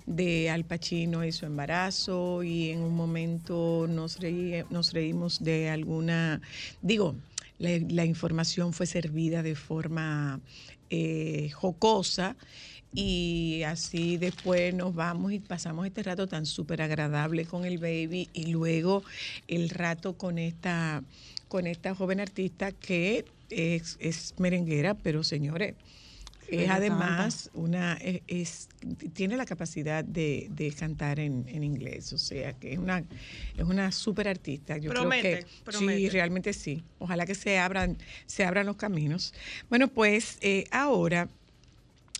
de 0.06 0.48
Al 0.48 0.64
Pacino 0.64 1.22
y 1.22 1.32
su 1.32 1.44
embarazo 1.44 2.42
y 2.42 2.70
en 2.70 2.80
un 2.80 2.94
momento 2.96 3.86
nos, 3.86 4.20
reí- 4.20 4.64
nos 4.70 4.94
reímos 4.94 5.44
de 5.44 5.68
alguna, 5.68 6.40
digo, 6.80 7.14
la, 7.58 7.68
la 7.90 8.06
información 8.06 8.72
fue 8.72 8.86
servida 8.86 9.42
de 9.42 9.54
forma 9.54 10.40
eh, 10.88 11.50
jocosa 11.52 12.36
y 12.96 13.62
así 13.66 14.18
después 14.18 14.72
nos 14.72 14.94
vamos 14.94 15.32
y 15.32 15.40
pasamos 15.40 15.84
este 15.84 16.04
rato 16.04 16.28
tan 16.28 16.46
súper 16.46 16.80
agradable 16.80 17.44
con 17.44 17.64
el 17.64 17.78
baby 17.78 18.28
y 18.32 18.46
luego 18.46 19.02
el 19.48 19.68
rato 19.68 20.16
con 20.16 20.38
esta, 20.38 21.02
con 21.54 21.68
esta 21.68 21.94
joven 21.94 22.18
artista 22.18 22.72
que 22.72 23.24
es, 23.48 23.96
es 24.00 24.34
merenguera, 24.38 24.94
pero 24.94 25.22
señores, 25.22 25.76
es 26.48 26.68
además 26.68 27.48
una, 27.54 27.96
es, 28.26 28.68
tiene 29.12 29.36
la 29.36 29.46
capacidad 29.46 30.02
de, 30.02 30.48
de 30.50 30.72
cantar 30.72 31.20
en, 31.20 31.44
en 31.46 31.62
inglés, 31.62 32.12
o 32.12 32.18
sea 32.18 32.54
que 32.54 32.72
es 32.72 32.78
una, 32.80 33.04
es 33.56 33.62
una 33.64 33.92
súper 33.92 34.26
artista. 34.26 34.78
Yo 34.78 34.90
Promete, 34.90 35.30
creo 35.30 35.44
que 35.44 35.48
sí, 35.48 35.62
promete. 35.64 36.10
realmente 36.10 36.52
sí. 36.54 36.82
Ojalá 36.98 37.24
que 37.24 37.36
se 37.36 37.56
abran, 37.56 37.98
se 38.26 38.44
abran 38.44 38.66
los 38.66 38.74
caminos. 38.74 39.32
Bueno, 39.70 39.86
pues 39.86 40.38
eh, 40.40 40.64
ahora 40.72 41.28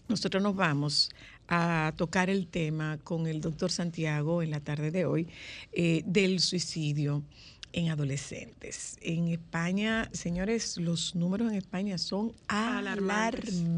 nosotros 0.07 0.45
nos 0.45 0.55
vamos 0.55 1.11
a 1.49 1.93
tocar 1.97 2.31
el 2.31 2.47
tema 2.47 2.99
con 3.03 3.27
el 3.27 3.41
doctor 3.41 3.73
Santiago 3.73 4.43
en 4.43 4.53
la 4.53 4.61
tarde 4.61 4.93
de 4.93 5.07
hoy 5.07 5.27
eh, 5.73 6.05
del 6.07 6.39
suicidio 6.39 7.25
en 7.75 7.91
adolescentes. 7.91 8.97
En 9.03 9.29
España, 9.29 10.09
señores, 10.13 10.77
los 10.79 11.15
números 11.17 11.51
en 11.51 11.59
España 11.59 11.99
son 11.99 12.33
alarmantes. 12.47 13.75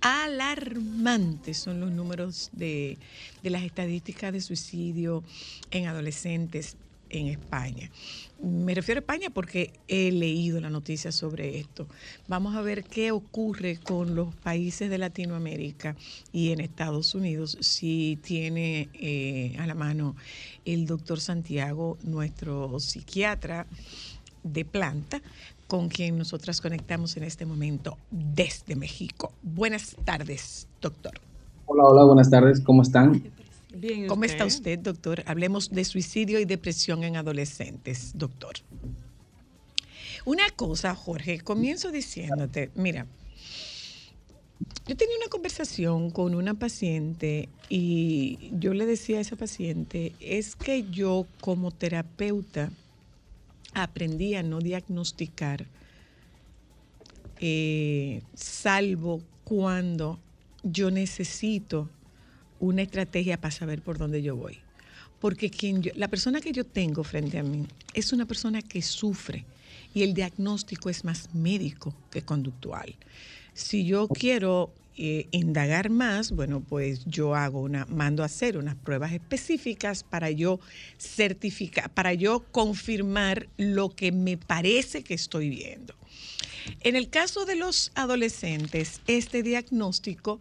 Alarmantes 0.00 1.56
son 1.58 1.80
los 1.80 1.90
números 1.92 2.50
de, 2.52 2.98
de 3.42 3.50
las 3.50 3.62
estadísticas 3.62 4.32
de 4.32 4.40
suicidio 4.40 5.22
en 5.70 5.86
adolescentes 5.86 6.76
en 7.10 7.28
España. 7.28 7.90
Me 8.42 8.74
refiero 8.74 8.98
a 8.98 9.02
España 9.02 9.30
porque 9.30 9.72
he 9.88 10.12
leído 10.12 10.60
la 10.60 10.70
noticia 10.70 11.12
sobre 11.12 11.58
esto. 11.58 11.86
Vamos 12.28 12.54
a 12.54 12.60
ver 12.60 12.84
qué 12.84 13.10
ocurre 13.12 13.78
con 13.78 14.14
los 14.14 14.34
países 14.34 14.90
de 14.90 14.98
Latinoamérica 14.98 15.96
y 16.32 16.52
en 16.52 16.60
Estados 16.60 17.14
Unidos 17.14 17.56
si 17.60 18.18
tiene 18.22 18.88
eh, 18.94 19.56
a 19.58 19.66
la 19.66 19.74
mano 19.74 20.16
el 20.64 20.86
doctor 20.86 21.20
Santiago, 21.20 21.98
nuestro 22.02 22.78
psiquiatra 22.80 23.66
de 24.42 24.64
planta, 24.64 25.22
con 25.66 25.88
quien 25.88 26.16
nosotras 26.16 26.60
conectamos 26.60 27.16
en 27.16 27.24
este 27.24 27.46
momento 27.46 27.98
desde 28.10 28.76
México. 28.76 29.32
Buenas 29.42 29.96
tardes, 30.04 30.68
doctor. 30.80 31.20
Hola, 31.66 31.84
hola, 31.84 32.04
buenas 32.04 32.30
tardes, 32.30 32.60
¿cómo 32.60 32.82
están? 32.82 33.22
Bien, 33.78 34.06
¿Cómo 34.06 34.24
está 34.24 34.46
usted, 34.46 34.78
doctor? 34.78 35.22
Hablemos 35.26 35.70
de 35.70 35.84
suicidio 35.84 36.40
y 36.40 36.44
depresión 36.44 37.04
en 37.04 37.16
adolescentes, 37.16 38.12
doctor. 38.14 38.54
Una 40.24 40.48
cosa, 40.50 40.94
Jorge, 40.94 41.40
comienzo 41.40 41.92
diciéndote, 41.92 42.70
mira, 42.74 43.06
yo 44.86 44.96
tenía 44.96 45.16
una 45.16 45.28
conversación 45.28 46.10
con 46.10 46.34
una 46.34 46.54
paciente 46.54 47.48
y 47.68 48.50
yo 48.52 48.72
le 48.72 48.86
decía 48.86 49.18
a 49.18 49.20
esa 49.20 49.36
paciente, 49.36 50.12
es 50.20 50.56
que 50.56 50.88
yo 50.90 51.26
como 51.40 51.70
terapeuta 51.70 52.70
aprendí 53.74 54.34
a 54.36 54.42
no 54.42 54.60
diagnosticar, 54.60 55.66
eh, 57.40 58.22
salvo 58.34 59.22
cuando 59.44 60.18
yo 60.62 60.90
necesito 60.90 61.90
una 62.60 62.82
estrategia 62.82 63.40
para 63.40 63.50
saber 63.52 63.82
por 63.82 63.98
dónde 63.98 64.22
yo 64.22 64.36
voy. 64.36 64.58
Porque 65.20 65.50
quien 65.50 65.82
yo- 65.82 65.92
la 65.94 66.08
persona 66.08 66.40
que 66.40 66.52
yo 66.52 66.64
tengo 66.64 67.02
frente 67.04 67.38
a 67.38 67.42
mí 67.42 67.66
es 67.94 68.12
una 68.12 68.26
persona 68.26 68.62
que 68.62 68.82
sufre 68.82 69.44
y 69.94 70.02
el 70.02 70.12
diagnóstico 70.14 70.90
es 70.90 71.04
más 71.04 71.34
médico 71.34 71.94
que 72.10 72.22
conductual. 72.22 72.94
Si 73.54 73.86
yo 73.86 74.08
quiero 74.08 74.72
eh, 74.98 75.28
indagar 75.30 75.90
más, 75.90 76.32
bueno, 76.32 76.60
pues 76.66 77.04
yo 77.04 77.34
hago 77.34 77.60
una, 77.60 77.84
mando 77.84 78.22
a 78.22 78.26
hacer 78.26 78.56
unas 78.56 78.76
pruebas 78.76 79.12
específicas 79.12 80.02
para 80.02 80.30
yo 80.30 80.58
certificar, 80.98 81.90
para 81.90 82.14
yo 82.14 82.44
confirmar 82.50 83.46
lo 83.58 83.90
que 83.90 84.10
me 84.10 84.38
parece 84.38 85.02
que 85.02 85.12
estoy 85.12 85.50
viendo. 85.50 85.94
En 86.80 86.96
el 86.96 87.10
caso 87.10 87.44
de 87.44 87.56
los 87.56 87.92
adolescentes, 87.94 89.00
este 89.06 89.42
diagnóstico 89.42 90.40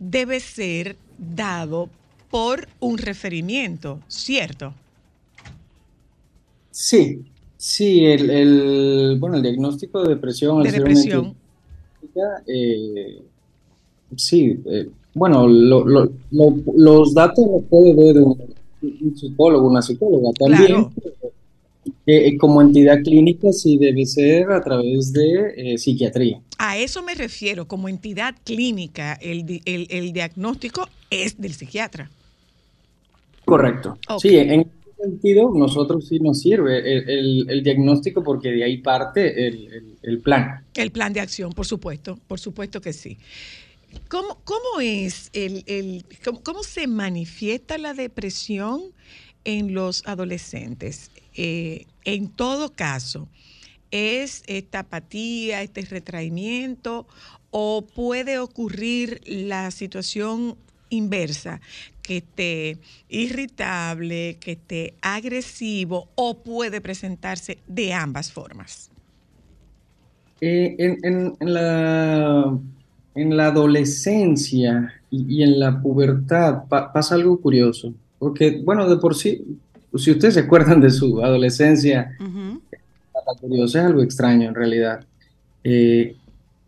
debe 0.00 0.40
ser 0.40 0.96
dado 1.34 1.88
por 2.30 2.66
un 2.80 2.98
referimiento, 2.98 4.00
¿cierto? 4.08 4.72
Sí, 6.70 7.22
sí, 7.56 8.04
el, 8.06 8.30
el- 8.30 9.16
bueno, 9.20 9.36
el 9.36 9.42
diagnóstico 9.42 10.02
de 10.02 10.10
depresión. 10.14 10.62
De 10.62 10.72
depresión. 10.72 11.34
eh, 12.46 13.22
sí, 14.16 14.58
eh, 14.66 14.88
bueno, 15.14 15.46
lo- 15.46 15.84
lo- 15.86 16.10
lo- 16.30 16.54
los 16.76 17.14
datos 17.14 17.46
los 17.46 17.62
puede 17.64 17.94
ver 17.94 18.22
un, 18.22 18.36
un 18.82 19.16
psicólogo, 19.16 19.68
una 19.68 19.82
psicóloga 19.82 20.30
también. 20.32 20.66
Claro. 20.66 20.92
Eh, 21.84 22.28
eh, 22.28 22.38
como 22.38 22.62
entidad 22.62 23.02
clínica 23.02 23.52
sí 23.52 23.76
debe 23.76 24.06
ser 24.06 24.50
a 24.52 24.62
través 24.62 25.12
de 25.12 25.72
eh, 25.74 25.78
psiquiatría. 25.78 26.40
A 26.58 26.78
eso 26.78 27.02
me 27.02 27.14
refiero, 27.14 27.66
como 27.66 27.88
entidad 27.88 28.34
clínica, 28.44 29.14
el, 29.14 29.60
el- 29.64 29.86
el 29.90 30.12
diagnóstico 30.12 30.88
es 31.10 31.40
del 31.40 31.54
psiquiatra. 31.54 32.08
Correcto. 33.44 33.98
Sí, 34.20 34.36
en 34.36 34.60
ese 34.60 34.70
sentido, 35.00 35.50
nosotros 35.52 36.06
sí 36.06 36.20
nos 36.20 36.40
sirve 36.40 36.78
el, 36.78 37.50
el- 37.50 37.62
diagnóstico 37.64 38.22
porque 38.22 38.50
de 38.50 38.62
ahí 38.64 38.78
parte 38.78 39.48
el, 39.48 39.66
el- 39.72 39.96
el 40.02 40.18
plan. 40.20 40.64
El 40.74 40.92
plan 40.92 41.12
de 41.12 41.20
acción, 41.20 41.52
por 41.52 41.66
supuesto, 41.66 42.18
por 42.28 42.38
supuesto 42.38 42.80
que 42.80 42.92
sí. 42.92 43.18
¿Cómo, 44.08 44.38
cómo 44.44 44.80
es 44.80 45.30
el, 45.32 45.64
el- 45.66 46.04
cómo, 46.24 46.42
cómo 46.42 46.62
se 46.62 46.86
manifiesta 46.86 47.76
la 47.78 47.92
depresión 47.94 48.82
en 49.44 49.74
los 49.74 50.06
adolescentes? 50.06 51.10
Eh, 51.34 51.86
en 52.04 52.28
todo 52.30 52.74
caso, 52.74 53.28
¿es 53.90 54.42
esta 54.46 54.80
apatía, 54.80 55.62
este 55.62 55.82
retraimiento 55.82 57.06
o 57.50 57.86
puede 57.94 58.38
ocurrir 58.38 59.20
la 59.26 59.70
situación 59.70 60.56
inversa, 60.90 61.60
que 62.02 62.18
esté 62.18 62.78
irritable, 63.08 64.38
que 64.40 64.52
esté 64.52 64.94
agresivo 65.02 66.10
o 66.16 66.42
puede 66.42 66.80
presentarse 66.80 67.58
de 67.66 67.92
ambas 67.94 68.32
formas? 68.32 68.90
Eh, 70.40 70.74
en, 70.78 71.36
la, 71.40 72.58
en 73.14 73.36
la 73.36 73.46
adolescencia 73.46 74.92
y, 75.08 75.42
en 75.42 75.60
la 75.60 75.80
pubertad 75.80 76.64
pa- 76.68 76.92
pasa 76.92 77.14
algo 77.14 77.40
curioso, 77.40 77.94
porque, 78.18 78.60
bueno, 78.64 78.88
de 78.88 78.96
por 78.96 79.14
sí, 79.14 79.62
si 79.96 80.10
ustedes 80.12 80.34
se 80.34 80.40
acuerdan 80.40 80.80
de 80.80 80.90
su 80.90 81.20
adolescencia, 81.22 82.16
la 83.26 83.34
curiosa 83.40 83.80
es 83.80 83.84
algo 83.86 84.02
extraño 84.02 84.48
en 84.48 84.54
realidad. 84.54 85.04
Eh, 85.64 86.16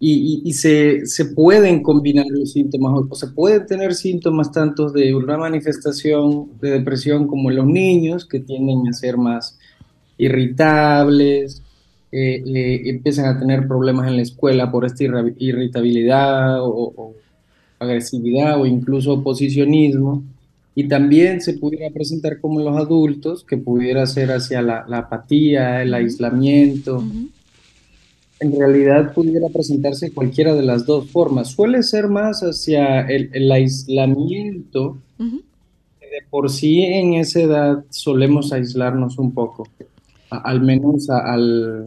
y 0.00 0.12
y- 0.12 0.42
y 0.44 0.52
se, 0.52 1.06
se 1.06 1.24
pueden 1.26 1.82
combinar 1.82 2.26
los 2.28 2.52
síntomas, 2.52 3.04
o, 3.10 3.14
se 3.14 3.28
pueden 3.28 3.64
tener 3.66 3.94
síntomas 3.94 4.52
tanto 4.52 4.90
de 4.90 5.14
una 5.14 5.38
manifestación 5.38 6.48
de 6.60 6.70
depresión 6.70 7.26
como 7.26 7.50
en 7.50 7.56
los 7.56 7.66
niños, 7.66 8.26
que 8.26 8.40
tienden 8.40 8.86
a 8.88 8.92
ser 8.92 9.16
más 9.16 9.58
irritables, 10.18 11.62
eh, 12.12 12.42
eh, 12.46 12.82
empiezan 12.90 13.26
a 13.26 13.38
tener 13.38 13.66
problemas 13.66 14.08
en 14.08 14.16
la 14.16 14.22
escuela 14.22 14.70
por 14.70 14.84
esta 14.84 15.04
irritabilidad 15.38 16.60
o, 16.62 16.92
o 16.96 17.14
agresividad 17.78 18.60
o 18.60 18.66
incluso 18.66 19.14
oposicionismo. 19.14 20.22
Y 20.74 20.88
también 20.88 21.40
se 21.40 21.54
pudiera 21.54 21.88
presentar 21.90 22.40
como 22.40 22.60
los 22.60 22.76
adultos, 22.76 23.44
que 23.44 23.56
pudiera 23.56 24.06
ser 24.06 24.32
hacia 24.32 24.60
la, 24.60 24.84
la 24.88 24.98
apatía, 24.98 25.82
el 25.82 25.94
aislamiento. 25.94 27.04
En 28.40 28.58
realidad 28.58 29.14
pudiera 29.14 29.48
presentarse 29.48 30.10
cualquiera 30.12 30.54
de 30.54 30.64
las 30.64 30.84
dos 30.84 31.08
formas. 31.10 31.48
Suele 31.52 31.82
ser 31.84 32.08
más 32.08 32.40
hacia 32.40 33.02
el, 33.02 33.30
el 33.32 33.50
aislamiento. 33.52 34.98
De 36.00 36.22
por 36.30 36.50
sí 36.50 36.82
en 36.82 37.14
esa 37.14 37.40
edad 37.40 37.84
solemos 37.90 38.52
aislarnos 38.52 39.18
un 39.18 39.32
poco, 39.32 39.68
a- 40.30 40.38
al 40.38 40.60
menos 40.60 41.08
a- 41.10 41.32
al, 41.32 41.86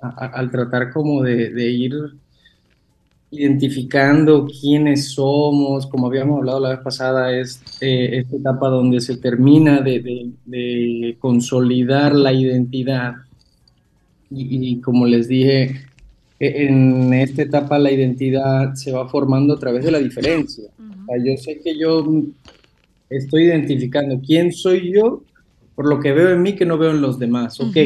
a- 0.00 0.26
al 0.26 0.50
tratar 0.50 0.92
como 0.92 1.22
de, 1.22 1.50
de 1.50 1.70
ir 1.70 1.92
identificando 3.38 4.46
quiénes 4.46 5.08
somos, 5.12 5.86
como 5.86 6.06
habíamos 6.06 6.38
hablado 6.38 6.60
la 6.60 6.70
vez 6.70 6.78
pasada, 6.80 7.36
es 7.38 7.60
eh, 7.80 8.10
esta 8.20 8.36
etapa 8.36 8.68
donde 8.68 9.00
se 9.00 9.16
termina 9.16 9.80
de, 9.80 10.00
de- 10.00 10.30
de 10.44 11.16
consolidar 11.18 12.14
la 12.14 12.32
identidad. 12.32 13.14
Y, 14.30 14.68
y 14.70 14.80
como 14.80 15.06
les 15.06 15.28
dije, 15.28 15.82
e- 16.40 16.66
en 16.66 17.12
esta 17.14 17.42
etapa 17.42 17.78
la 17.78 17.92
identidad 17.92 18.74
se 18.74 18.92
va 18.92 19.08
formando 19.08 19.54
a 19.54 19.58
través 19.58 19.84
de 19.84 19.90
la 19.90 19.98
diferencia. 19.98 20.64
O 21.02 21.06
sea, 21.06 21.24
yo 21.24 21.36
sé 21.36 21.60
que 21.62 21.78
yo 21.78 22.04
estoy 23.10 23.44
identificando 23.44 24.20
quién 24.26 24.52
soy 24.52 24.92
yo 24.92 25.22
por 25.74 25.86
lo 25.88 26.00
que 26.00 26.12
veo 26.12 26.30
en 26.30 26.40
mí 26.42 26.54
que 26.54 26.64
no 26.64 26.78
veo 26.78 26.92
en 26.92 27.00
los 27.02 27.18
demás. 27.18 27.58
Ok, 27.60 27.76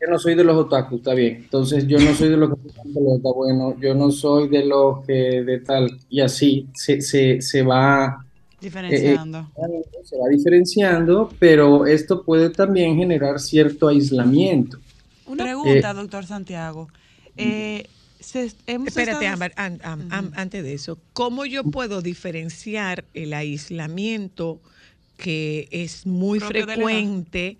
yo 0.00 0.08
no 0.10 0.18
soy 0.18 0.34
de 0.34 0.44
los 0.44 0.56
otakus, 0.56 0.98
está 0.98 1.14
bien. 1.14 1.36
Entonces 1.36 1.86
yo 1.86 1.98
no 1.98 2.14
soy 2.14 2.28
de 2.30 2.36
los 2.36 2.50
que 2.50 2.56
juegan 2.62 2.94
pelota, 2.94 3.28
bueno, 3.34 3.76
yo 3.80 3.94
no 3.94 4.10
soy 4.10 4.48
de 4.48 4.64
los 4.64 5.04
que 5.06 5.42
de 5.42 5.60
tal, 5.60 5.98
y 6.08 6.20
así 6.20 6.66
se, 6.74 7.00
se, 7.00 7.40
se 7.40 7.62
va 7.62 8.22
Diferenciando. 8.60 9.50
eh, 9.56 9.84
se 10.04 10.16
va 10.18 10.28
diferenciando, 10.28 11.30
pero 11.38 11.86
esto 11.86 12.24
puede 12.24 12.50
también 12.50 12.96
generar 12.96 13.38
cierto 13.40 13.88
aislamiento. 13.88 14.78
Pregunta, 15.36 15.90
Eh, 15.90 15.94
doctor 15.94 16.26
Santiago. 16.26 16.88
Eh, 17.36 17.84
se- 18.20 18.52
hemos 18.66 18.88
Espérate, 18.88 19.26
an- 19.26 20.32
antes 20.36 20.62
de 20.62 20.72
eso, 20.74 20.98
¿cómo 21.12 21.44
yo 21.44 21.64
puedo 21.64 22.00
diferenciar 22.02 23.04
el 23.14 23.32
aislamiento 23.34 24.60
que 25.16 25.68
es 25.70 26.06
muy 26.06 26.38
Propio 26.38 26.66
frecuente 26.66 27.56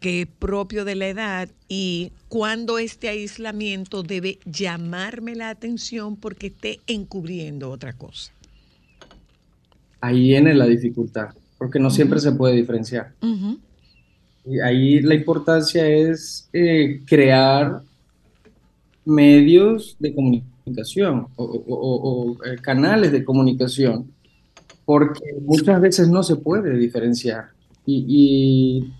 que 0.00 0.22
es 0.22 0.26
propio 0.28 0.84
de 0.84 0.94
la 0.96 1.08
edad 1.08 1.48
y 1.68 2.12
cuando 2.28 2.78
este 2.78 3.08
aislamiento 3.08 4.02
debe 4.02 4.38
llamarme 4.44 5.34
la 5.36 5.50
atención 5.50 6.16
porque 6.16 6.48
esté 6.48 6.80
encubriendo 6.86 7.70
otra 7.70 7.92
cosa? 7.94 8.32
Ahí 10.00 10.20
viene 10.22 10.54
la 10.54 10.66
dificultad, 10.66 11.28
porque 11.56 11.78
no 11.78 11.90
siempre 11.90 12.20
se 12.20 12.32
puede 12.32 12.54
diferenciar. 12.56 13.16
Y 14.44 14.60
ahí 14.60 15.00
la 15.00 15.14
importancia 15.14 15.86
es 15.86 16.48
eh, 16.52 17.02
crear 17.06 17.82
medios 19.04 19.96
de 19.98 20.14
comunicación 20.14 21.28
o, 21.36 21.44
o- 21.44 21.64
o- 21.76 22.32
o, 22.40 22.44
eh, 22.44 22.60
canales 22.60 23.12
de 23.12 23.24
comunicación, 23.24 24.14
porque 24.84 25.20
muchas 25.42 25.80
veces 25.80 26.08
no 26.08 26.22
se 26.22 26.36
puede 26.36 26.78
diferenciar. 26.78 27.46
Y, 27.86 28.04
y 28.08 28.94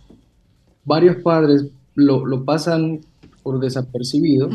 varios 0.89 1.17
padres 1.23 1.67
lo, 1.95 2.27
lo 2.27 2.45
pasan 2.45 3.01
por 3.43 3.61
desapercibido 3.61 4.51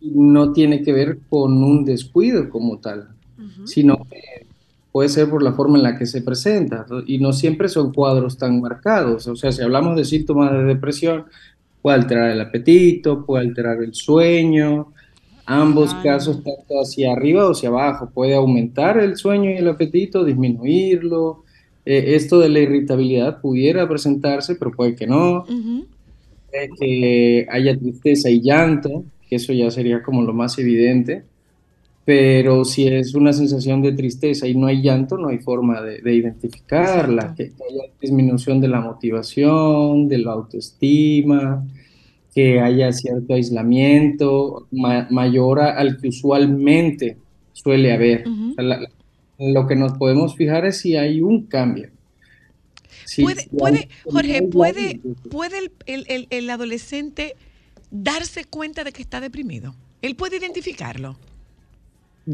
y 0.00 0.10
no 0.10 0.52
tiene 0.52 0.82
que 0.82 0.92
ver 0.92 1.18
con 1.30 1.62
un 1.62 1.84
descuido 1.84 2.50
como 2.50 2.78
tal, 2.78 3.08
sino 3.64 4.04
que 4.10 4.46
puede 4.90 5.08
ser 5.08 5.30
por 5.30 5.42
la 5.42 5.52
forma 5.52 5.78
en 5.78 5.84
la 5.84 5.96
que 5.96 6.06
se 6.06 6.22
presenta 6.22 6.84
y 7.06 7.18
no 7.18 7.32
siempre 7.32 7.68
son 7.68 7.92
cuadros 7.92 8.36
tan 8.36 8.60
marcados. 8.60 9.26
O 9.28 9.36
sea, 9.36 9.52
si 9.52 9.62
hablamos 9.62 9.96
de 9.96 10.04
síntomas 10.04 10.52
de 10.52 10.64
depresión, 10.64 11.26
puede 11.80 11.96
alterar 11.98 12.30
el 12.30 12.40
apetito, 12.40 13.24
puede 13.24 13.46
alterar 13.46 13.82
el 13.82 13.94
sueño, 13.94 14.92
ambos 15.46 15.94
casos 16.02 16.42
tanto 16.42 16.80
hacia 16.80 17.12
arriba 17.12 17.46
o 17.46 17.52
hacia 17.52 17.68
abajo, 17.68 18.10
puede 18.12 18.34
aumentar 18.34 18.98
el 18.98 19.16
sueño 19.16 19.50
y 19.50 19.54
el 19.54 19.68
apetito, 19.68 20.24
disminuirlo. 20.24 21.44
Eh, 21.84 22.14
esto 22.14 22.38
de 22.38 22.48
la 22.48 22.60
irritabilidad 22.60 23.40
pudiera 23.40 23.88
presentarse, 23.88 24.54
pero 24.56 24.70
puede 24.72 24.94
que 24.94 25.06
no. 25.06 25.44
Puede 26.50 26.70
que 26.78 27.46
haya 27.50 27.76
tristeza 27.78 28.30
y 28.30 28.40
llanto, 28.40 29.04
que 29.28 29.36
eso 29.36 29.52
ya 29.52 29.70
sería 29.70 30.02
como 30.02 30.22
lo 30.22 30.32
más 30.32 30.58
evidente. 30.58 31.24
Pero 32.04 32.64
si 32.64 32.88
es 32.88 33.14
una 33.14 33.32
sensación 33.32 33.80
de 33.80 33.92
tristeza 33.92 34.48
y 34.48 34.54
no 34.56 34.66
hay 34.66 34.82
llanto, 34.82 35.16
no 35.16 35.28
hay 35.28 35.38
forma 35.38 35.80
de, 35.80 36.02
de 36.02 36.14
identificarla. 36.14 37.32
Que 37.36 37.44
haya 37.44 37.82
disminución 38.00 38.60
de 38.60 38.66
la 38.68 38.80
motivación, 38.80 40.08
de 40.08 40.18
la 40.18 40.32
autoestima, 40.32 41.64
que 42.34 42.58
haya 42.60 42.92
cierto 42.92 43.34
aislamiento 43.34 44.66
ma- 44.72 45.06
mayor 45.10 45.60
a- 45.60 45.76
al 45.78 46.00
que 46.00 46.08
usualmente 46.08 47.16
suele 47.52 47.92
haber. 47.92 48.24
O 48.50 48.54
sea, 48.54 48.64
la- 48.64 48.80
la- 48.80 48.90
lo 49.50 49.66
que 49.66 49.74
nos 49.76 49.92
podemos 49.98 50.36
fijar 50.36 50.64
es 50.66 50.78
si 50.78 50.96
hay 50.96 51.20
un 51.20 51.46
cambio. 51.46 51.90
Si- 53.04 53.22
¿Puede, 53.22 53.42
si 53.42 53.48
puede, 53.50 53.78
hay- 53.78 53.88
Jorge, 54.04 54.42
puede, 54.44 55.00
puede 55.30 55.58
el, 55.58 55.72
el- 55.86 56.04
el- 56.08 56.26
el 56.30 56.50
adolescente 56.50 57.34
darse 57.90 58.44
cuenta 58.44 58.84
de 58.84 58.92
que 58.92 59.02
está 59.02 59.20
deprimido? 59.20 59.74
¿Él 60.00 60.14
puede 60.16 60.36
identificarlo? 60.36 61.18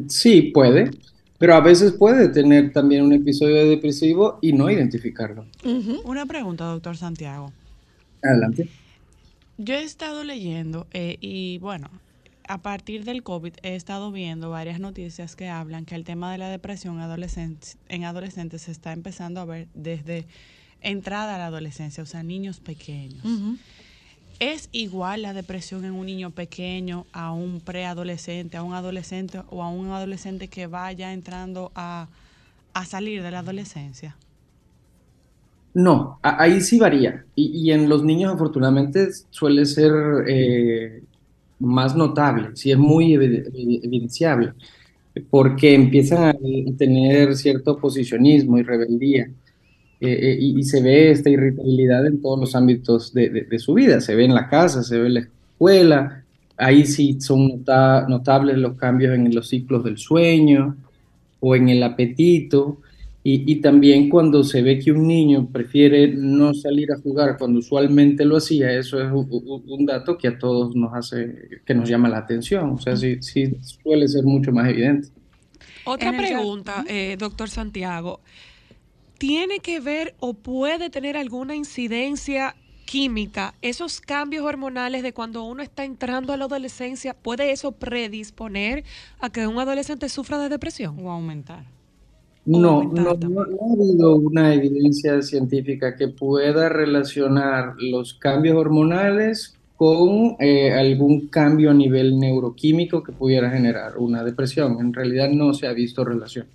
Sí, 0.09 0.43
puede, 0.53 0.91
pero 1.39 1.55
a 1.55 1.61
veces 1.61 1.93
puede 1.93 2.29
tener 2.29 2.73
también 2.73 3.03
un 3.05 3.13
episodio 3.13 3.67
depresivo 3.69 4.39
y 4.43 4.53
no 4.53 4.71
identificarlo. 4.71 5.47
Una 6.05 6.27
pregunta, 6.27 6.65
doctor 6.67 6.97
Santiago. 6.97 7.53
Adelante. 8.23 8.69
Yo 9.57 9.75
he 9.75 9.83
estado 9.83 10.23
leyendo 10.25 10.87
eh, 10.93 11.17
y 11.21 11.59
bueno, 11.59 11.89
a 12.49 12.59
partir 12.59 13.05
del 13.05 13.23
COVID 13.23 13.53
he 13.63 13.77
estado 13.77 14.11
viendo 14.11 14.51
varias 14.51 14.81
noticias 14.81 15.37
que 15.37 15.49
hablan 15.49 15.85
que 15.85 15.95
el 15.95 16.05
tema 16.05 16.33
de 16.33 16.39
la 16.39 16.49
depresión 16.49 16.99
adolescente, 16.99 17.69
en 17.89 18.05
adolescentes 18.05 18.63
se 18.63 18.73
está 18.73 18.93
empezando 18.93 19.41
a 19.41 19.45
ver 19.45 19.69
desde 19.75 20.27
entrada 20.81 21.35
a 21.35 21.39
la 21.39 21.47
adolescencia, 21.47 22.03
o 22.03 22.07
sea, 22.07 22.23
niños 22.23 22.61
pequeños. 22.61 23.23
¿Es 24.41 24.69
igual 24.73 25.23
la 25.23 25.35
depresión 25.35 25.85
en 25.85 25.93
un 25.93 26.07
niño 26.07 26.31
pequeño 26.31 27.07
a 27.13 27.33
un 27.33 27.61
preadolescente, 27.61 28.57
a 28.57 28.63
un 28.63 28.73
adolescente 28.73 29.43
o 29.51 29.63
a 29.63 29.69
un 29.69 29.91
adolescente 29.91 30.49
que 30.49 30.67
vaya 30.67 31.13
entrando 31.13 31.71
a, 31.75 32.09
a 32.73 32.85
salir 32.87 33.23
de 33.23 33.31
la 33.31 33.41
adolescencia? 33.41 34.17
No, 35.75 36.19
ahí 36.23 36.61
sí 36.61 36.79
varía. 36.79 37.25
Y, 37.35 37.69
y 37.69 37.73
en 37.73 37.89
los 37.89 38.03
niños, 38.05 38.33
afortunadamente, 38.33 39.09
suele 39.31 39.67
ser 39.67 39.93
eh, 40.27 41.03
más 41.61 41.97
notable, 41.97 42.51
sí 42.55 42.71
es 42.71 42.79
muy 42.79 43.15
evi- 43.15 43.45
evi- 43.53 43.81
evidenciable, 43.83 44.53
porque 45.31 45.75
empiezan 45.75 46.25
a 46.25 46.35
tener 46.77 47.35
cierto 47.37 47.73
oposicionismo 47.73 48.59
y 48.59 48.63
rebeldía. 48.63 49.31
eh, 50.01 50.13
eh, 50.13 50.39
y, 50.41 50.63
se 50.63 50.81
ve 50.81 51.11
esta 51.11 51.29
irritabilidad 51.29 52.07
en 52.07 52.23
todos 52.23 52.39
los 52.39 52.55
ámbitos 52.55 53.13
de, 53.13 53.59
su 53.59 53.75
vida. 53.75 54.01
Se 54.01 54.15
ve 54.15 54.27
en 54.27 54.35
la 54.35 54.49
casa, 54.49 54.85
se 54.85 54.97
ve 54.97 55.09
en 55.09 55.15
la 55.15 55.21
escuela. 55.21 56.25
Ahí 56.57 56.87
sí 56.87 57.21
son 57.21 57.49
nota- 57.49 58.07
notables 58.09 58.59
los 58.59 58.77
cambios 58.77 59.15
en 59.17 59.35
los 59.35 59.49
ciclos 59.49 59.83
del 59.83 59.99
sueño 59.99 60.77
o 61.41 61.57
en 61.57 61.69
el 61.69 61.83
apetito. 61.83 62.79
Y, 63.31 63.43
y 63.45 63.57
también 63.57 64.09
cuando 64.09 64.43
se 64.43 64.63
ve 64.63 64.79
que 64.79 64.91
un 64.91 65.07
niño 65.07 65.51
prefiere 65.53 66.09
no 66.09 66.55
salir 66.55 66.91
a 66.91 66.99
jugar 66.99 67.37
cuando 67.37 67.59
usualmente 67.59 68.25
lo 68.25 68.39
hacía, 68.39 68.73
eso 68.73 69.03
es 69.03 69.13
un, 69.13 69.85
dato 69.85 70.17
que 70.17 70.29
a 70.29 70.39
todos 70.39 70.75
nos 70.75 70.95
hace, 70.95 71.61
que 71.67 71.75
nos 71.75 71.87
llama 71.87 72.09
la 72.09 72.17
atención. 72.17 72.71
O 72.71 72.79
sea, 72.79 72.97
sí, 72.97 73.19
sí 73.21 73.55
suele 73.61 74.09
ser 74.09 74.25
mucho 74.25 74.51
más 74.51 74.71
evidente. 74.71 75.09
Otra 75.85 76.17
pregunta, 76.17 76.87
eh, 76.89 77.17
doctor 77.19 77.51
Santiago. 77.51 78.21
¿Tiene 79.19 79.59
que 79.59 79.79
ver 79.79 80.15
o 80.21 80.33
puede 80.33 80.89
tener 80.89 81.19
alguna 81.19 81.55
incidencia 81.55 82.57
química 82.87 83.53
esos 83.61 84.01
cambios 84.01 84.47
hormonales 84.47 85.03
de 85.03 85.13
cuando 85.13 85.43
uno 85.45 85.63
está 85.63 85.85
entrando 85.85 86.33
a 86.33 86.39
la 86.39 86.47
adolescencia? 86.47 87.13
¿Puede 87.13 87.53
eso 87.53 87.73
predisponer 87.73 88.85
a 89.21 89.29
que 89.29 89.47
un 89.47 89.59
adolescente 89.59 90.09
sufra 90.09 90.39
de 90.39 90.49
depresión? 90.49 90.97
O 91.05 91.11
aumentar. 91.11 91.78
No, 92.49 92.83
no, 92.83 93.11
ha 93.11 93.13
habido 93.13 94.17
una 94.17 94.55
evidencia 94.55 95.21
científica 95.21 95.97
que 95.97 96.09
pueda 96.09 96.71
relacionar 96.71 97.75
los 97.79 98.15
cambios 98.15 98.57
hormonales 98.57 99.55
con 99.77 100.35
eh, 100.41 100.73
algún 100.73 101.29
cambio 101.29 101.71
a 101.71 101.75
nivel 101.75 102.19
neuroquímico 102.19 103.03
que 103.03 103.13
pudiera 103.13 103.51
generar 103.51 103.99
una 103.99 104.25
depresión. 104.25 104.81
En 104.81 104.95
realidad 104.95 105.29
no 105.29 105.53
se 105.53 105.67
ha 105.67 105.75
visto 105.75 106.05
relación. 106.05 106.47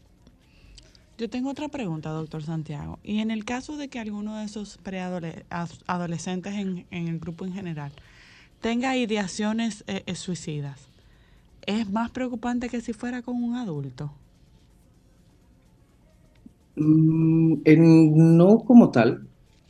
Yo 1.20 1.30
tengo 1.30 1.52
otra 1.52 1.70
pregunta, 1.70 2.10
doctor 2.10 2.42
Santiago. 2.42 2.98
Y 3.04 3.20
en 3.20 3.30
el 3.30 3.46
caso 3.46 3.78
de 3.78 3.88
que 3.88 4.00
alguno 4.00 4.40
de 4.40 4.46
esos 4.46 4.80
preadolescentes 4.82 6.54
en, 6.56 6.88
en 6.90 7.08
el 7.08 7.20
grupo 7.20 7.46
en 7.46 7.54
general 7.54 7.92
tenga 8.62 8.98
ideaciones 8.98 9.84
eh, 9.86 10.02
eh, 10.08 10.16
suicidas, 10.16 10.88
es 11.68 11.88
más 11.88 12.10
preocupante 12.10 12.68
que 12.68 12.82
si 12.82 12.94
fuera 12.94 13.22
con 13.22 13.44
un 13.44 13.58
adulto. 13.58 14.12
Mm, 16.76 17.56
en- 17.66 18.38
no 18.38 18.60
como 18.60 18.92
tal. 18.92 19.28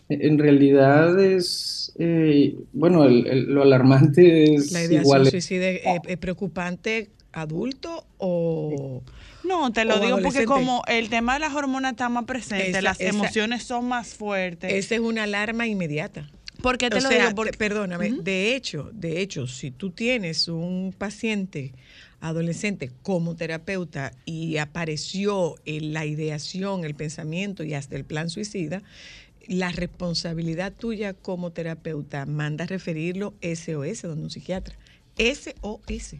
En 0.09 0.37
realidad 0.37 1.19
es, 1.19 1.93
eh, 1.97 2.55
bueno, 2.73 3.05
el- 3.05 3.25
el- 3.27 3.45
lo 3.53 3.63
alarmante 3.63 4.53
es 4.55 4.71
¿La 4.71 4.79
ideación 4.81 5.01
igual. 5.03 5.27
suicida 5.29 5.69
es, 5.69 5.81
es 6.07 6.17
preocupante 6.17 7.09
adulto 7.31 8.05
o...? 8.17 9.01
No, 9.43 9.73
te 9.73 9.83
lo 9.85 9.99
digo 9.99 10.19
porque 10.21 10.45
como 10.45 10.83
el 10.87 11.09
tema 11.09 11.33
de 11.33 11.39
las 11.41 11.53
hormonas 11.53 11.91
está 11.93 12.07
más 12.09 12.23
presente, 12.25 12.69
Esa- 12.69 12.81
las 12.81 12.99
esa- 13.01 13.09
emociones 13.09 13.63
son 13.63 13.87
más 13.87 14.13
fuertes. 14.13 14.71
Esa 14.71 14.95
es 14.95 15.01
una 15.01 15.23
alarma 15.23 15.67
inmediata. 15.67 16.29
¿Por 16.61 16.77
qué 16.77 16.89
te 16.89 16.97
o 16.97 17.01
lo 17.01 17.09
sea, 17.09 17.23
digo? 17.25 17.35
Porque- 17.35 17.57
perdóname, 17.57 18.11
de 18.21 18.55
hecho, 18.55 18.89
de 18.93 19.19
hecho, 19.21 19.47
si 19.47 19.71
tú 19.71 19.89
tienes 19.89 20.47
un 20.47 20.93
paciente 20.97 21.73
adolescente 22.23 22.91
como 23.03 23.35
terapeuta 23.35 24.13
y 24.25 24.57
apareció 24.57 25.55
la 25.65 26.05
ideación, 26.05 26.85
el 26.85 26.95
pensamiento 26.95 27.63
y 27.63 27.73
hasta 27.73 27.95
el 27.95 28.05
plan 28.05 28.29
suicida, 28.29 28.81
la 29.47 29.71
responsabilidad 29.71 30.73
tuya 30.73 31.13
como 31.13 31.51
terapeuta 31.51 32.25
manda 32.25 32.65
referirlo 32.65 33.33
SOS, 33.41 34.03
donde 34.03 34.23
un 34.23 34.29
psiquiatra. 34.31 34.75
SOS. 35.17 36.15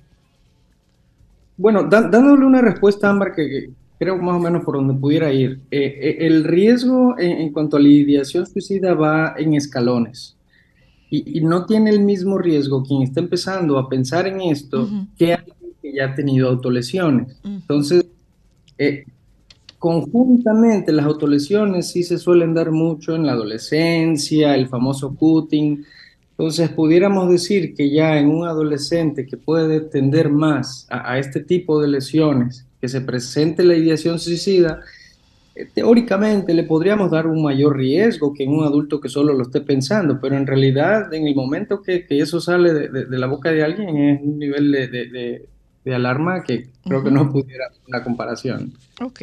Bueno, 1.58 1.84
da- 1.84 2.10
dándole 2.10 2.46
una 2.46 2.62
respuesta, 2.62 3.10
Ámbar, 3.10 3.34
que, 3.36 3.48
que 3.50 3.70
creo 4.00 4.18
más 4.18 4.36
o 4.36 4.40
menos 4.40 4.64
por 4.66 4.76
donde 4.76 4.94
pudiera 4.96 5.32
ir. 5.32 5.62
Eh, 5.72 5.86
eh, 6.02 6.18
el 6.28 6.44
riesgo 6.44 7.16
en, 7.20 7.32
en 7.42 7.54
cuanto 7.54 7.78
a 7.78 7.80
la 7.80 7.88
ideación 7.90 8.46
suicida 8.48 8.94
va 8.94 9.36
en 9.38 9.54
escalones. 9.54 10.38
Y, 11.10 11.40
y 11.40 11.42
no 11.44 11.66
tiene 11.66 11.92
el 11.92 12.02
mismo 12.02 12.38
riesgo 12.40 12.84
quien 12.84 13.04
está 13.04 13.20
empezando 13.22 13.78
a 13.78 13.90
pensar 13.90 14.28
en 14.28 14.42
esto 14.42 14.96
que 15.18 15.34
alguien 15.34 15.56
que 15.94 15.98
ya 15.98 16.06
ha 16.08 16.16
tenido 16.16 16.50
autolesiones. 16.50 17.38
Entonces, 17.44 18.06
eh, 18.78 19.06
conjuntamente 19.80 20.92
las 20.92 21.06
autolesiones 21.06 21.92
sí 21.92 22.04
se 22.04 22.18
suelen 22.18 22.54
dar 22.54 22.72
mucho 22.72 23.16
en 23.16 23.26
la 23.26 23.34
adolescencia, 23.34 24.56
el 24.56 24.68
famoso 24.68 25.16
cutting. 25.16 25.84
Entonces, 26.32 26.70
pudiéramos 26.70 27.30
decir 27.30 27.76
que 27.76 27.92
ya 27.92 28.18
en 28.18 28.30
un 28.30 28.48
adolescente 28.48 29.26
que 29.26 29.38
puede 29.38 29.82
tender 29.82 30.30
más 30.30 30.88
a, 30.90 31.14
a 31.14 31.20
este 31.20 31.42
tipo 31.42 31.82
de 31.82 31.88
lesiones, 31.90 32.66
que 32.82 32.88
se 32.90 33.02
presente 33.02 33.64
la 33.64 33.76
ideación 33.76 34.20
suicida, 34.20 34.82
eh, 35.56 35.68
teóricamente 35.74 36.54
le 36.54 36.64
podríamos 36.64 37.12
dar 37.12 37.28
un 37.28 37.44
mayor 37.44 37.78
riesgo 37.78 38.34
que 38.34 38.44
en 38.46 38.52
un 38.52 38.64
adulto 38.66 39.00
que 39.00 39.10
solo 39.10 39.34
lo 39.34 39.44
esté 39.44 39.62
pensando, 39.62 40.20
pero 40.20 40.36
en 40.36 40.48
realidad 40.48 41.14
en 41.14 41.28
el 41.28 41.36
momento 41.36 41.82
que, 41.82 42.06
que 42.08 42.20
eso 42.20 42.42
sale 42.42 42.74
de, 42.74 42.90
de- 42.90 43.06
de 43.06 43.18
la 43.20 43.28
boca 43.28 43.52
de 43.52 43.64
alguien 43.64 43.96
es 43.98 44.22
un 44.24 44.40
nivel 44.40 44.72
de, 44.72 45.48
de- 45.84 45.96
alarma 45.96 46.44
que 46.44 46.70
creo 46.84 47.04
que 47.04 47.12
no 47.12 47.32
pudiera 47.32 47.68
hacer 47.68 47.82
una 47.88 48.04
comparación. 48.04 48.74
Ok. 49.02 49.22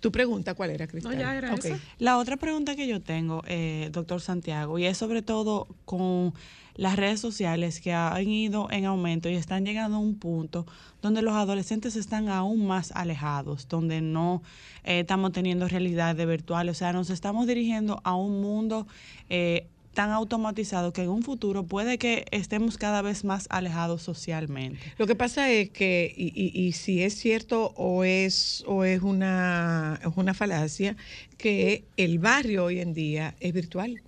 ¿Tu 0.00 0.12
pregunta 0.12 0.54
cuál 0.54 0.70
era, 0.70 0.86
Cristal? 0.86 1.18
ya 1.18 1.36
era 1.36 1.54
esa. 1.54 1.76
La 1.98 2.18
otra 2.18 2.36
pregunta 2.36 2.76
que 2.76 2.86
yo 2.86 3.00
tengo, 3.00 3.42
eh, 3.48 3.88
doctor 3.92 4.20
Santiago, 4.20 4.78
y 4.78 4.84
es 4.84 4.96
sobre 4.96 5.22
todo 5.22 5.66
con 5.84 6.32
las 6.76 6.94
redes 6.94 7.18
sociales 7.18 7.80
que 7.80 7.92
han 7.92 8.28
ido 8.28 8.68
en 8.70 8.84
aumento 8.84 9.28
y 9.28 9.34
están 9.34 9.64
llegando 9.66 9.96
a 9.96 10.00
un 10.00 10.14
punto 10.14 10.64
donde 11.02 11.22
los 11.22 11.34
adolescentes 11.34 11.96
están 11.96 12.28
aún 12.28 12.64
más 12.68 12.92
alejados, 12.92 13.66
donde 13.68 14.00
no 14.00 14.42
eh, 14.84 15.00
estamos 15.00 15.32
teniendo 15.32 15.66
realidades 15.66 16.24
virtuales, 16.28 16.76
o 16.76 16.78
sea, 16.78 16.92
nos 16.92 17.10
estamos 17.10 17.48
dirigiendo 17.48 18.00
a 18.04 18.14
un 18.14 18.40
mundo 18.40 18.86
eh, 19.28 19.66
tan 19.94 20.10
automatizado 20.10 20.92
que 20.92 21.02
en 21.02 21.08
un 21.08 21.22
futuro 21.22 21.64
puede 21.64 21.98
que 21.98 22.24
estemos 22.30 22.78
cada 22.78 23.02
vez 23.02 23.24
más 23.24 23.46
alejados 23.50 24.02
socialmente. 24.02 24.80
Lo 24.96 25.06
que 25.06 25.14
pasa 25.16 25.50
es 25.50 25.70
que, 25.70 26.14
y, 26.16 26.26
y- 26.34 26.66
y 26.66 26.72
si 26.72 27.02
es 27.02 27.14
cierto 27.18 27.72
o 27.76 28.04
es, 28.04 28.62
o 28.66 28.84
es 28.84 29.02
una, 29.02 29.98
es 30.02 30.10
una 30.16 30.34
falacia, 30.34 30.96
que 31.36 31.84
el 31.96 32.18
barrio 32.18 32.64
hoy 32.66 32.80
en 32.80 32.94
día 32.94 33.34
es 33.40 33.52
virtual. 33.52 34.00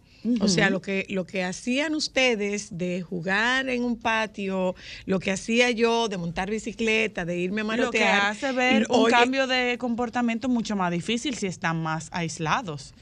O 0.42 0.48
sea, 0.48 0.68
lo 0.68 0.82
que, 0.82 1.06
lo 1.08 1.24
que 1.24 1.42
hacían 1.44 1.94
ustedes 1.94 2.76
de 2.76 3.00
jugar 3.00 3.70
en 3.70 3.82
un 3.82 3.96
patio, 3.96 4.74
lo 5.06 5.18
que 5.18 5.30
hacía 5.30 5.70
yo 5.70 6.08
de 6.08 6.18
montar 6.18 6.50
bicicleta, 6.50 7.24
de 7.24 7.38
irme 7.38 7.62
a 7.62 7.64
Lo 7.64 7.70
que 7.90 8.00
manotear. 8.00 8.20
hace 8.26 8.52
ver 8.52 8.82
un 8.90 8.96
hoy- 9.06 9.10
cambio 9.10 9.46
de 9.46 9.78
comportamiento 9.78 10.50
mucho 10.50 10.76
más 10.76 10.92
difícil 10.92 11.36
si 11.36 11.46
están 11.46 11.82
más 11.82 12.10
aislados. 12.12 12.92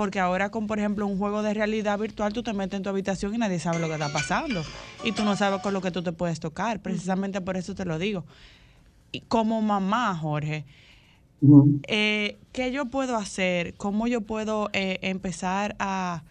Porque 0.00 0.18
ahora 0.18 0.50
con, 0.50 0.66
por 0.66 0.78
ejemplo, 0.78 1.06
un 1.06 1.18
juego 1.18 1.42
de 1.42 1.52
realidad 1.52 1.98
virtual, 1.98 2.32
tú 2.32 2.42
te 2.42 2.54
metes 2.54 2.78
en 2.78 2.82
tu 2.82 2.88
habitación 2.88 3.34
y 3.34 3.36
nadie 3.36 3.58
sabe 3.58 3.80
lo 3.80 3.86
que 3.86 3.92
está 3.92 4.10
pasando. 4.10 4.62
Y 5.02 5.12
tú 5.12 5.26
no 5.26 5.36
sabes 5.36 5.60
con 5.60 5.74
lo 5.74 5.82
que 5.82 5.90
tú 5.90 6.02
te 6.02 6.10
puedes 6.12 6.40
tocar. 6.40 6.80
Precisamente 6.80 7.42
por 7.42 7.58
eso 7.58 7.74
te 7.74 7.84
lo 7.84 7.98
digo. 7.98 8.24
Y 9.12 9.20
como 9.20 9.60
mamá, 9.60 10.16
Jorge, 10.16 10.64
eh, 11.86 12.38
¿qué 12.52 12.72
yo 12.72 12.86
puedo 12.86 13.14
hacer? 13.16 13.74
¿Cómo 13.74 14.06
yo 14.06 14.22
puedo 14.22 14.70
eh, 14.72 14.98
empezar 15.02 15.76
a, 15.78 16.22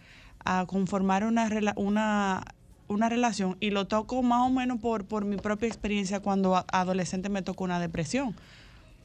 a 0.44 0.66
conformar 0.66 1.22
una, 1.24 1.48
una, 1.76 2.42
una 2.88 3.08
relación? 3.08 3.56
Y 3.60 3.70
lo 3.70 3.86
toco 3.86 4.20
más 4.24 4.48
o 4.48 4.50
menos 4.50 4.80
por, 4.80 5.04
por 5.04 5.24
mi 5.24 5.36
propia 5.36 5.68
experiencia 5.68 6.18
cuando 6.18 6.56
a- 6.56 6.66
adolescente 6.72 7.28
me 7.28 7.42
tocó 7.42 7.62
una 7.62 7.78
depresión. 7.78 8.34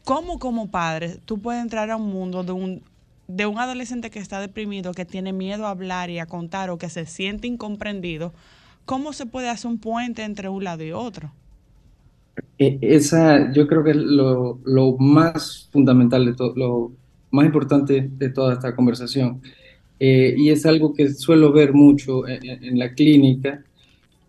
¿Cómo 0.06 0.40
como 0.40 0.72
padre 0.72 1.20
tú 1.26 1.40
puedes 1.40 1.62
entrar 1.62 1.92
a 1.92 1.98
un 1.98 2.12
mundo 2.12 2.44
de 2.44 2.52
un, 2.54 2.82
de 3.28 3.46
un 3.48 3.60
adolescente 3.60 4.10
que 4.12 4.20
está 4.20 4.40
deprimido, 4.40 4.94
que 4.94 5.06
tiene 5.06 5.34
miedo 5.34 5.68
a 5.68 5.72
hablar 5.72 6.10
y 6.10 6.20
a 6.20 6.26
contar 6.28 6.70
o 6.70 6.78
que 6.78 6.90
se 6.90 7.06
siente 7.06 7.48
incomprendido? 7.48 8.34
¿Cómo 8.86 9.14
se 9.14 9.26
puede 9.26 9.50
hacer 9.50 9.72
un 9.72 9.80
puente 9.80 10.24
entre 10.24 10.50
un 10.50 10.64
lado 10.64 10.84
y 10.84 10.92
otro? 10.92 11.34
E- 12.58 12.80
Esa, 12.82 13.52
yo 13.54 13.68
creo 13.68 13.84
que 13.84 13.92
es 13.92 13.98
lo, 13.98 14.60
lo 14.66 14.98
más 14.98 15.70
fundamental 15.72 16.26
de 16.26 16.34
todo, 16.34 16.54
lo 16.56 16.98
más 17.32 17.46
importante 17.46 18.10
de 18.12 18.30
toda 18.30 18.54
esta 18.54 18.76
conversación. 18.76 19.42
Eh, 20.00 20.36
y 20.38 20.50
es 20.50 20.66
algo 20.66 20.94
que 20.94 21.10
suelo 21.14 21.54
ver 21.54 21.74
mucho 21.74 22.28
en, 22.28 22.80
la 22.80 22.94
clínica, 22.94 23.64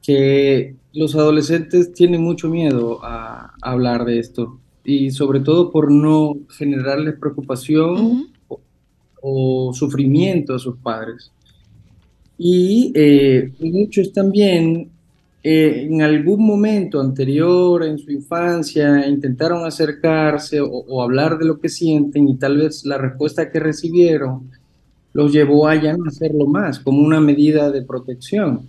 que 0.03 0.77
los 0.93 1.15
adolescentes 1.17 1.93
tienen 1.95 2.23
mucho 2.23 2.49
miedo 2.51 3.01
a, 3.05 3.55
a 3.63 3.73
hablar 3.73 4.05
de 4.07 4.21
esto, 4.21 4.61
y 4.85 5.11
sobre 5.13 5.41
todo 5.41 5.73
por 5.73 5.91
no 5.93 6.37
generarles 6.51 7.17
preocupación 7.21 8.23
o 9.29 9.73
sufrimiento 9.75 10.55
a 10.55 10.59
sus 10.59 10.77
padres. 10.77 11.33
Y 12.39 12.93
eh, 12.95 13.53
muchos 13.59 14.13
también 14.13 14.89
eh, 15.43 15.89
en 15.91 16.03
algún 16.03 16.47
momento 16.47 17.01
anterior 17.01 17.85
en 17.85 17.99
su 17.99 18.13
infancia 18.13 19.07
intentaron 19.09 19.65
acercarse 19.65 20.61
o, 20.61 21.03
hablar 21.03 21.39
de 21.39 21.47
lo 21.47 21.59
que 21.59 21.69
sienten 21.69 22.29
y 22.29 22.37
tal 22.37 22.59
vez 22.59 22.85
la 22.85 22.99
respuesta 22.99 23.51
que 23.51 23.59
recibieron 23.59 24.51
los 25.13 25.33
llevó 25.33 25.67
a 25.67 25.75
ya 25.75 25.97
no 25.97 26.05
hacerlo 26.07 26.47
más 26.47 26.79
como 26.79 27.01
una 27.01 27.21
medida 27.21 27.71
de 27.71 27.83
protección. 27.83 28.69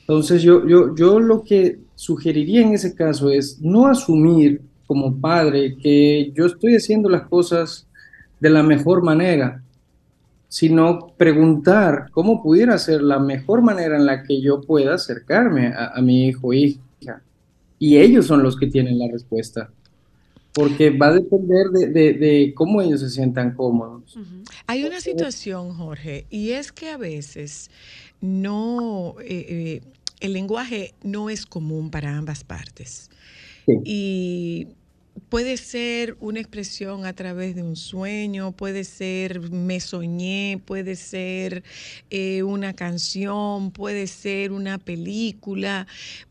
Entonces 0.00 0.42
yo, 0.42 0.66
yo, 0.66 0.96
yo 0.96 1.20
lo 1.20 1.44
que 1.44 1.78
sugeriría 1.94 2.62
en 2.62 2.72
ese 2.72 2.94
caso 2.94 3.30
es 3.30 3.60
no 3.60 3.86
asumir 3.86 4.62
como 4.86 5.20
padre 5.20 5.76
que 5.76 6.32
yo 6.34 6.46
estoy 6.46 6.74
haciendo 6.74 7.08
las 7.08 7.28
cosas 7.28 7.86
de 8.40 8.50
la 8.50 8.62
mejor 8.62 9.04
manera, 9.04 9.62
sino 10.52 11.08
preguntar 11.16 12.10
cómo 12.12 12.42
pudiera 12.42 12.76
ser 12.76 13.00
la 13.00 13.18
mejor 13.18 13.62
manera 13.62 13.96
en 13.96 14.04
la 14.04 14.22
que 14.22 14.38
yo 14.42 14.60
pueda 14.60 14.94
acercarme 14.96 15.68
a, 15.68 15.92
a 15.94 16.02
mi 16.02 16.26
hijo 16.28 16.48
o 16.48 16.52
hija. 16.52 17.22
Y 17.78 17.96
ellos 17.96 18.26
son 18.26 18.42
los 18.42 18.56
que 18.58 18.66
tienen 18.66 18.98
la 18.98 19.08
respuesta, 19.10 19.70
porque 20.52 20.90
va 20.90 21.06
a 21.08 21.14
depender 21.14 21.68
de, 21.70 21.86
de- 21.88 22.12
de 22.12 22.52
cómo 22.54 22.82
ellos 22.82 23.00
se 23.00 23.08
sientan 23.08 23.54
cómodos. 23.54 24.18
Hay 24.66 24.84
una 24.84 25.00
situación, 25.00 25.72
Jorge, 25.72 26.26
y 26.28 26.50
es 26.50 26.70
que 26.70 26.90
a 26.90 26.98
veces 26.98 27.70
no, 28.20 29.14
eh, 29.22 29.46
eh, 29.48 29.80
el 30.20 30.34
lenguaje 30.34 30.92
no 31.02 31.30
es 31.30 31.46
común 31.46 31.90
para 31.90 32.14
ambas 32.16 32.44
partes. 32.44 33.08
Y 33.84 34.68
puede 35.28 35.56
ser 35.56 36.16
una 36.20 36.40
expresión 36.40 37.04
a 37.06 37.12
través 37.14 37.54
de 37.54 37.62
un 37.62 37.76
sueño, 37.76 38.52
puede 38.52 38.84
ser 38.84 39.50
me 39.50 39.80
soñé, 39.80 40.60
puede 40.64 40.96
ser 40.96 41.62
eh, 42.10 42.42
una 42.42 42.74
canción, 42.74 43.70
puede 43.72 44.06
ser 44.06 44.52
una 44.52 44.78
película, 44.78 45.86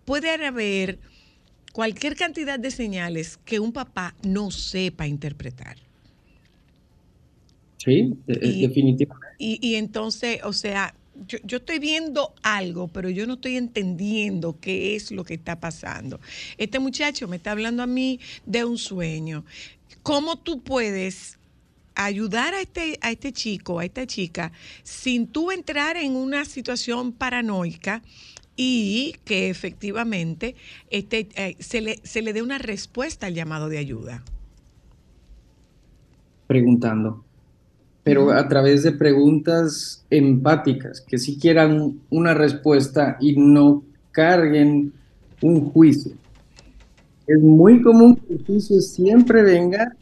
puede 0.05 0.29
haber 0.45 0.99
cualquier 1.73 2.15
cantidad 2.15 2.59
de 2.59 2.71
señales 2.71 3.37
que 3.45 3.59
un 3.59 3.71
papá 3.71 4.15
no 4.23 4.51
sepa 4.51 5.07
interpretar. 5.07 5.77
Sí, 7.77 8.13
de- 8.27 8.39
Y- 8.47 8.61
definitivamente. 8.67 9.27
Y, 9.39 9.59
y 9.67 9.75
entonces, 9.75 10.39
o 10.43 10.53
sea, 10.53 10.93
yo, 11.27 11.57
estoy 11.57 11.79
viendo 11.79 12.33
algo, 12.43 12.87
pero 12.87 13.09
yo 13.09 13.27
no 13.27 13.33
estoy 13.33 13.57
entendiendo 13.57 14.57
qué 14.59 14.95
es 14.95 15.11
lo 15.11 15.23
que 15.23 15.35
está 15.35 15.59
pasando. 15.59 16.19
Este 16.57 16.79
muchacho 16.79 17.27
me 17.27 17.37
está 17.37 17.51
hablando 17.51 17.83
a 17.83 17.87
mí 17.87 18.19
de 18.45 18.65
un 18.65 18.77
sueño. 18.77 19.43
¿Cómo 20.03 20.37
tú 20.37 20.61
puedes 20.61 21.37
ayudar 21.95 22.53
a 22.53 22.61
este, 22.61 22.97
a 23.01 23.11
este 23.11 23.33
chico, 23.33 23.79
a 23.79 23.85
esta 23.85 24.07
chica, 24.07 24.51
sin 24.83 25.27
tú 25.27 25.51
entrar 25.51 25.97
en 25.97 26.15
una 26.15 26.45
situación 26.45 27.11
paranoica? 27.11 28.01
y 28.57 29.15
que 29.23 29.49
efectivamente 29.49 30.55
este, 30.89 31.29
eh, 31.35 31.55
se, 31.59 31.81
le, 31.81 31.99
se 32.03 32.21
le 32.21 32.33
dé 32.33 32.41
una 32.41 32.57
respuesta 32.57 33.27
al 33.27 33.33
llamado 33.33 33.69
de 33.69 33.77
ayuda. 33.77 34.23
preguntando, 36.47 37.23
pero 38.03 38.31
a 38.31 38.47
través 38.47 38.83
de 38.83 38.91
preguntas 38.93 40.03
empáticas, 40.09 41.01
que 41.01 41.17
sí 41.17 41.37
quieran 41.39 41.99
una 42.09 42.33
respuesta 42.33 43.17
y 43.19 43.35
no 43.37 43.83
carguen 44.11 44.91
un 45.41 45.69
juicio. 45.71 46.13
Es 47.27 47.39
muy 47.39 47.81
común 47.81 48.15
que 48.15 48.33
el 48.33 48.45
juicio 48.45 48.81
siempre 48.81 49.43
venga 49.43 49.95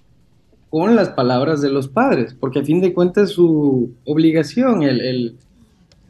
con 0.69 0.95
las 0.95 1.09
palabras 1.09 1.61
de 1.61 1.69
los 1.69 1.87
padres, 1.87 2.35
porque 2.39 2.59
a 2.59 2.63
fin 2.65 2.79
de 2.81 2.93
cuentas 2.93 3.29
es 3.29 3.35
su 3.35 3.91
obligación 4.05 4.83
el, 4.83 5.01
el- 5.01 5.35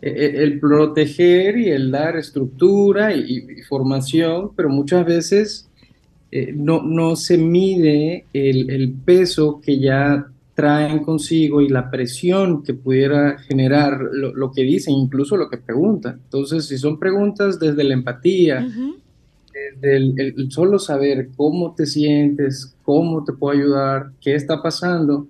el- 0.02 0.36
el 0.36 0.60
proteger 0.60 1.58
y 1.58 1.70
el 1.70 1.92
dar 1.92 2.16
estructura 2.18 3.14
y, 3.14 3.46
y 3.58 3.62
formación, 3.64 4.52
pero 4.56 4.70
muchas 4.70 5.06
veces 5.06 5.68
eh, 6.32 6.54
no, 6.56 6.84
no 6.84 7.16
se 7.16 7.38
mide 7.38 8.26
el, 8.34 8.70
el 8.70 8.92
peso 8.94 9.60
que 9.62 9.80
ya 9.80 10.28
traen 10.60 11.00
consigo 11.04 11.62
y 11.62 11.70
la 11.70 11.90
presión 11.90 12.64
que 12.64 12.74
pudiera 12.74 13.38
generar 13.48 13.98
lo, 14.12 14.34
lo 14.34 14.52
que 14.52 14.64
dicen, 14.64 14.94
incluso 14.96 15.38
lo 15.38 15.50
que 15.50 15.58
preguntan. 15.58 16.20
Entonces, 16.26 16.68
si 16.68 16.78
son 16.78 17.00
preguntas 17.00 17.60
desde 17.60 17.84
la 17.84 17.94
empatía, 17.94 18.56
desde 19.82 19.98
el, 19.98 20.14
el- 20.20 20.34
el 20.38 20.52
solo 20.52 20.78
saber 20.80 21.30
cómo 21.38 21.74
te 21.76 21.86
sientes, 21.86 22.76
cómo 22.84 23.24
te 23.24 23.34
puedo 23.34 23.58
ayudar, 23.58 24.12
qué 24.22 24.36
está 24.36 24.62
pasando, 24.62 25.28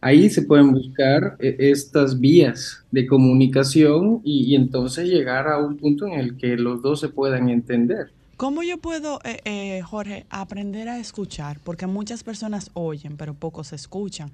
ahí 0.00 0.28
se 0.30 0.42
pueden 0.42 0.72
buscar 0.72 1.36
eh, 1.40 1.56
estas 1.58 2.20
vías 2.20 2.84
de 2.90 3.06
comunicación 3.06 4.20
y, 4.24 4.44
y 4.52 4.54
entonces 4.56 5.08
llegar 5.08 5.48
a 5.48 5.58
un 5.58 5.76
punto 5.78 6.06
en 6.06 6.14
el 6.14 6.36
que 6.36 6.56
los 6.56 6.82
dos 6.82 7.00
se 7.00 7.08
puedan 7.08 7.48
entender. 7.48 8.08
¿Cómo 8.36 8.64
yo 8.64 8.78
puedo, 8.78 9.20
eh, 9.24 9.40
eh, 9.44 9.82
Jorge, 9.82 10.26
aprender 10.28 10.88
a 10.88 10.98
escuchar? 10.98 11.60
Porque 11.60 11.86
muchas 11.86 12.24
personas 12.24 12.70
oyen, 12.74 13.16
pero 13.16 13.34
pocos 13.34 13.72
escuchan. 13.72 14.32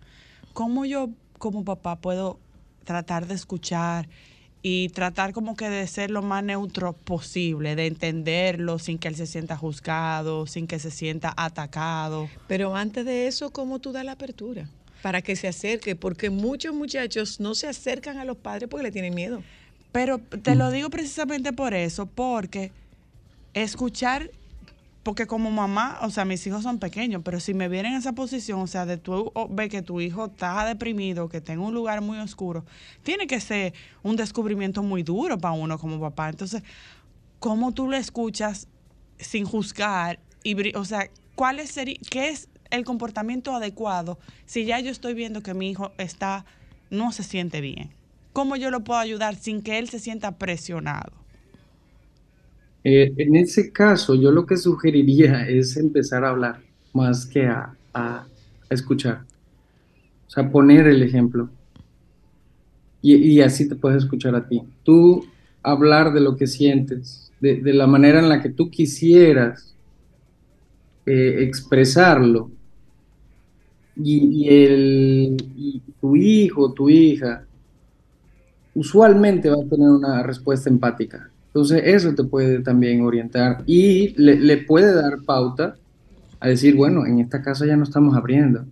¿Cómo 0.54 0.86
yo, 0.86 1.10
como 1.38 1.64
papá, 1.64 1.96
puedo 1.96 2.38
tratar 2.84 3.26
de 3.26 3.34
escuchar 3.34 4.08
y 4.62 4.88
tratar 4.88 5.32
como 5.32 5.54
que 5.54 5.68
de 5.68 5.86
ser 5.86 6.10
lo 6.10 6.22
más 6.22 6.42
neutro 6.42 6.94
posible, 6.94 7.76
de 7.76 7.86
entenderlo 7.86 8.78
sin 8.78 8.98
que 8.98 9.08
él 9.08 9.16
se 9.16 9.26
sienta 9.26 9.56
juzgado, 9.56 10.46
sin 10.46 10.66
que 10.66 10.78
se 10.78 10.90
sienta 10.90 11.34
atacado? 11.36 12.30
Pero 12.48 12.74
antes 12.74 13.04
de 13.04 13.26
eso, 13.26 13.50
¿cómo 13.50 13.80
tú 13.80 13.92
das 13.92 14.04
la 14.06 14.12
apertura? 14.12 14.66
Para 15.02 15.20
que 15.20 15.36
se 15.36 15.46
acerque, 15.46 15.94
porque 15.94 16.30
muchos 16.30 16.74
muchachos 16.74 17.38
no 17.38 17.54
se 17.54 17.68
acercan 17.68 18.16
a 18.16 18.24
los 18.24 18.38
padres 18.38 18.70
porque 18.70 18.84
le 18.84 18.92
tienen 18.92 19.14
miedo. 19.14 19.42
Pero 19.92 20.18
te 20.18 20.54
lo 20.54 20.70
digo 20.70 20.88
precisamente 20.88 21.52
por 21.52 21.74
eso, 21.74 22.06
porque 22.06 22.72
escuchar, 23.54 24.30
porque 25.02 25.26
como 25.26 25.50
mamá, 25.50 25.98
o 26.02 26.10
sea, 26.10 26.24
mis 26.24 26.46
hijos 26.46 26.62
son 26.62 26.78
pequeños, 26.78 27.22
pero 27.24 27.40
si 27.40 27.54
me 27.54 27.68
vienen 27.68 27.92
en 27.92 27.98
esa 27.98 28.12
posición, 28.12 28.60
o 28.60 28.66
sea, 28.66 28.86
de 28.86 28.98
tú 28.98 29.32
ver 29.50 29.70
que 29.70 29.82
tu 29.82 30.00
hijo 30.00 30.26
está 30.26 30.64
deprimido, 30.66 31.28
que 31.28 31.38
está 31.38 31.52
en 31.52 31.60
un 31.60 31.72
lugar 31.72 32.00
muy 32.02 32.18
oscuro, 32.18 32.64
tiene 33.02 33.26
que 33.26 33.40
ser 33.40 33.72
un 34.02 34.16
descubrimiento 34.16 34.82
muy 34.82 35.02
duro 35.02 35.38
para 35.38 35.54
uno 35.54 35.78
como 35.78 35.98
papá. 35.98 36.28
Entonces, 36.28 36.62
¿cómo 37.38 37.72
tú 37.72 37.88
lo 37.88 37.96
escuchas 37.96 38.68
sin 39.18 39.44
juzgar? 39.46 40.20
Y, 40.42 40.76
o 40.76 40.84
sea, 40.84 41.10
¿cuál 41.34 41.60
es, 41.60 41.74
¿qué 42.10 42.28
es 42.28 42.48
el 42.70 42.84
comportamiento 42.84 43.54
adecuado 43.54 44.18
si 44.44 44.64
ya 44.64 44.80
yo 44.80 44.90
estoy 44.90 45.14
viendo 45.14 45.42
que 45.42 45.54
mi 45.54 45.70
hijo 45.70 45.92
está, 45.96 46.44
no 46.90 47.10
se 47.12 47.22
siente 47.22 47.60
bien? 47.60 47.94
¿Cómo 48.32 48.54
yo 48.56 48.70
lo 48.70 48.84
puedo 48.84 49.00
ayudar 49.00 49.34
sin 49.34 49.62
que 49.62 49.78
él 49.78 49.88
se 49.88 49.98
sienta 49.98 50.38
presionado? 50.38 51.19
Eh, 52.84 53.12
en 53.16 53.36
ese 53.36 53.72
caso, 53.72 54.14
yo 54.14 54.30
lo 54.30 54.46
que 54.46 54.56
sugeriría 54.56 55.46
es 55.48 55.76
empezar 55.76 56.24
a 56.24 56.30
hablar 56.30 56.60
más 56.92 57.26
que 57.26 57.46
a, 57.46 57.76
a- 57.94 58.26
a 58.70 58.74
escuchar. 58.74 59.26
O 60.26 60.30
sea, 60.30 60.50
poner 60.50 60.86
el 60.86 61.02
ejemplo. 61.02 61.50
Y, 63.02 63.14
y 63.16 63.40
así 63.40 63.68
te 63.68 63.76
puedes 63.76 64.04
escuchar 64.04 64.34
a 64.34 64.46
ti. 64.46 64.62
Tú 64.84 65.24
hablar 65.62 66.12
de 66.12 66.20
lo 66.20 66.36
que 66.36 66.46
sientes, 66.46 67.32
de, 67.40 67.60
de 67.60 67.72
la 67.72 67.86
manera 67.86 68.18
en 68.20 68.28
la 68.28 68.42
que 68.42 68.50
tú 68.50 68.70
quisieras 68.70 69.74
eh, 71.06 71.42
expresarlo. 71.42 72.50
Y, 73.96 74.48
el, 74.48 75.36
y 75.56 75.80
tu 76.00 76.16
hijo, 76.16 76.72
tu 76.72 76.88
hija, 76.88 77.46
usualmente 78.74 79.48
va 79.48 79.62
a 79.62 79.68
tener 79.68 79.88
una 79.88 80.22
respuesta 80.24 80.68
empática. 80.70 81.30
Entonces 81.50 81.82
eso 81.84 82.14
te 82.14 82.22
puede 82.22 82.60
también 82.60 83.02
orientar 83.02 83.64
y 83.66 84.14
le, 84.16 84.36
le 84.36 84.58
puede 84.58 84.94
dar 84.94 85.22
pauta 85.26 85.76
a 86.38 86.48
decir, 86.48 86.76
bueno, 86.76 87.04
en 87.06 87.18
esta 87.18 87.42
casa 87.42 87.66
ya 87.66 87.76
no 87.76 87.82
estamos 87.84 88.16
abriendo. 88.16 88.64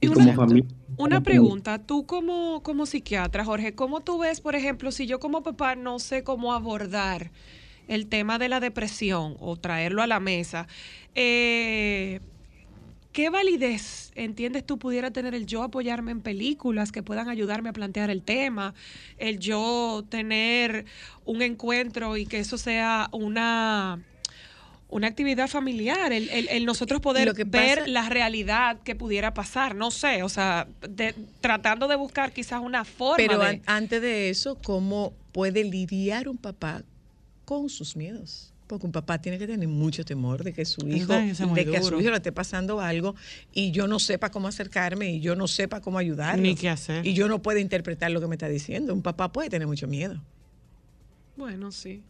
Y 0.00 0.08
como 0.08 0.32
familia. 0.34 0.64
Una 0.98 1.22
pregunta, 1.22 1.78
tú 1.78 2.06
como, 2.06 2.62
como 2.62 2.86
psiquiatra, 2.86 3.44
Jorge, 3.44 3.74
¿cómo 3.74 4.00
tú 4.00 4.18
ves, 4.18 4.40
por 4.40 4.54
ejemplo, 4.54 4.90
si 4.90 5.06
yo 5.06 5.18
como 5.18 5.42
papá 5.42 5.74
no 5.74 5.98
sé 5.98 6.22
cómo 6.22 6.52
abordar 6.52 7.30
el 7.88 8.06
tema 8.06 8.38
de 8.38 8.48
la 8.48 8.60
depresión 8.60 9.36
o 9.40 9.56
traerlo 9.56 10.02
a 10.02 10.06
la 10.06 10.20
mesa, 10.20 10.66
eh, 11.14 12.20
¿qué 13.16 13.30
validez 13.30 14.12
entiendes 14.14 14.62
tú 14.66 14.78
pudiera 14.78 15.10
tener 15.10 15.34
el 15.34 15.46
yo 15.46 15.62
apoyarme 15.62 16.10
en 16.12 16.20
películas 16.20 16.92
que 16.92 17.02
puedan 17.02 17.30
ayudarme 17.30 17.70
a 17.70 17.72
plantear 17.72 18.10
el 18.10 18.22
tema, 18.22 18.74
el 19.16 19.38
yo 19.38 20.04
tener 20.10 20.84
un 21.24 21.40
encuentro 21.40 22.18
y 22.18 22.26
que 22.26 22.40
eso 22.40 22.58
sea 22.58 23.08
una 23.12 24.02
una 24.88 25.06
actividad 25.08 25.48
familiar, 25.48 26.12
el, 26.12 26.28
el- 26.28 26.48
el 26.48 26.64
nosotros 26.66 27.00
poder 27.00 27.32
que 27.32 27.44
ver 27.44 27.78
pasa- 27.78 27.90
la 27.90 28.08
realidad 28.08 28.78
que 28.84 28.94
pudiera 28.94 29.32
pasar, 29.32 29.74
no 29.74 29.90
sé, 29.90 30.22
o 30.22 30.28
sea, 30.28 30.68
de- 30.86 31.14
tratando 31.40 31.88
de 31.88 31.96
buscar 31.96 32.32
quizás 32.32 32.60
una 32.60 32.84
forma 32.84 33.16
Pero 33.16 33.38
de... 33.38 33.62
antes 33.66 34.00
de 34.02 34.28
eso, 34.30 34.58
¿cómo 34.62 35.14
puede 35.32 35.64
lidiar 35.64 36.28
un 36.28 36.36
papá 36.36 36.82
con 37.46 37.68
sus 37.70 37.96
miedos? 37.96 38.52
Porque 38.66 38.86
un 38.86 38.92
papá 38.92 39.20
tiene 39.20 39.38
que 39.38 39.46
tener 39.46 39.68
mucho 39.68 40.04
temor 40.04 40.42
de 40.42 40.52
que 40.52 40.64
su 40.64 40.88
hijo, 40.88 41.12
de 41.12 41.64
que 41.64 41.76
a 41.76 41.82
su 41.82 42.00
hijo 42.00 42.10
le 42.10 42.16
esté 42.16 42.32
pasando 42.32 42.80
algo 42.80 43.14
y 43.52 43.70
yo 43.70 43.86
no 43.86 43.98
sepa 43.98 44.30
cómo 44.30 44.48
acercarme 44.48 45.12
y 45.12 45.20
yo 45.20 45.36
no 45.36 45.46
sepa 45.46 45.80
cómo 45.80 45.98
ayudarlo. 45.98 46.42
Ni 46.42 46.54
qué 46.56 46.68
hacer. 46.68 47.06
Y 47.06 47.14
yo 47.14 47.28
no 47.28 47.40
puedo 47.42 47.58
interpretar 47.58 48.10
lo 48.10 48.20
que 48.20 48.26
me 48.26 48.34
está 48.34 48.48
diciendo. 48.48 48.92
Un 48.92 49.02
papá 49.02 49.30
puede 49.32 49.50
tener 49.50 49.68
mucho 49.68 49.86
miedo. 49.86 50.20
Bueno, 51.36 51.70
sí. 51.70 52.02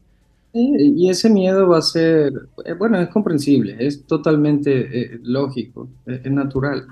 Y 0.52 1.10
ese 1.10 1.28
miedo 1.28 1.68
va 1.68 1.78
a 1.78 1.82
ser, 1.82 2.32
eh, 2.64 2.72
bueno, 2.72 2.98
es 2.98 3.08
comprensible, 3.10 3.76
es 3.78 4.06
totalmente 4.06 4.70
eh, 5.16 5.20
lógico, 5.22 5.90
es, 6.06 6.24
es 6.24 6.32
natural. 6.32 6.86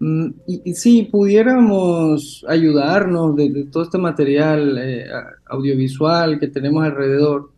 Mm, 0.00 0.30
Y, 0.46 0.62
y 0.70 0.74
si 0.74 1.04
pudiéramos 1.04 2.44
ayudarnos 2.48 3.36
de, 3.36 3.50
de 3.50 3.64
todo 3.66 3.84
este 3.84 3.98
material 3.98 4.78
eh, 4.78 5.06
audiovisual 5.46 6.40
que 6.40 6.48
tenemos 6.48 6.84
alrededor, 6.84 7.52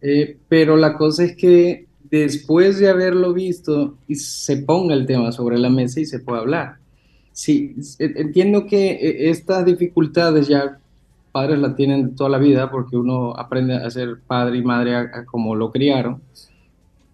eh, 0.00 0.38
pero 0.48 0.76
la 0.76 0.96
cosa 0.96 1.24
es 1.24 1.36
que 1.36 1.86
después 2.10 2.78
de 2.78 2.88
haberlo 2.88 3.32
visto 3.34 3.98
y 4.06 4.14
se 4.16 4.58
ponga 4.58 4.94
el 4.94 5.06
tema 5.06 5.32
sobre 5.32 5.58
la 5.58 5.70
mesa 5.70 6.00
y 6.00 6.06
se 6.06 6.20
pueda 6.20 6.40
hablar. 6.40 6.76
Sí, 7.32 7.76
e- 7.98 8.12
entiendo 8.16 8.66
que 8.66 8.90
eh, 8.92 9.30
estas 9.30 9.64
dificultades 9.64 10.48
ya 10.48 10.78
padres 11.32 11.58
la 11.58 11.74
tienen 11.76 12.16
toda 12.16 12.30
la 12.30 12.38
vida 12.38 12.70
porque 12.70 12.96
uno 12.96 13.34
aprende 13.36 13.74
a 13.74 13.90
ser 13.90 14.20
padre 14.26 14.58
y 14.58 14.62
madre 14.62 14.94
a- 14.96 15.10
a 15.12 15.24
como 15.26 15.54
lo 15.54 15.70
criaron. 15.70 16.22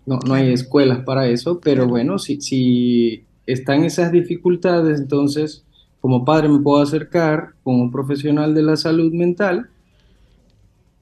No, 0.06 0.18
no 0.26 0.34
hay 0.34 0.52
escuelas 0.52 1.00
para 1.04 1.26
eso, 1.28 1.60
pero 1.60 1.86
bueno, 1.88 2.18
si, 2.18 2.40
si 2.40 3.24
están 3.46 3.84
esas 3.84 4.12
dificultades, 4.12 5.00
entonces 5.00 5.64
como 6.00 6.24
padre 6.24 6.48
me 6.50 6.60
puedo 6.60 6.82
acercar 6.82 7.54
con 7.62 7.80
un 7.80 7.90
profesional 7.90 8.54
de 8.54 8.62
la 8.62 8.76
salud 8.76 9.12
mental 9.12 9.70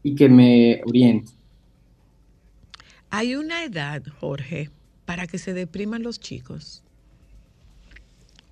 y 0.02 0.14
que 0.14 0.28
me 0.28 0.80
oriente. 0.86 1.32
Hay 3.14 3.36
una 3.36 3.62
edad, 3.62 4.02
Jorge, 4.20 4.70
para 5.04 5.26
que 5.26 5.36
se 5.36 5.52
depriman 5.52 6.02
los 6.02 6.18
chicos. 6.18 6.82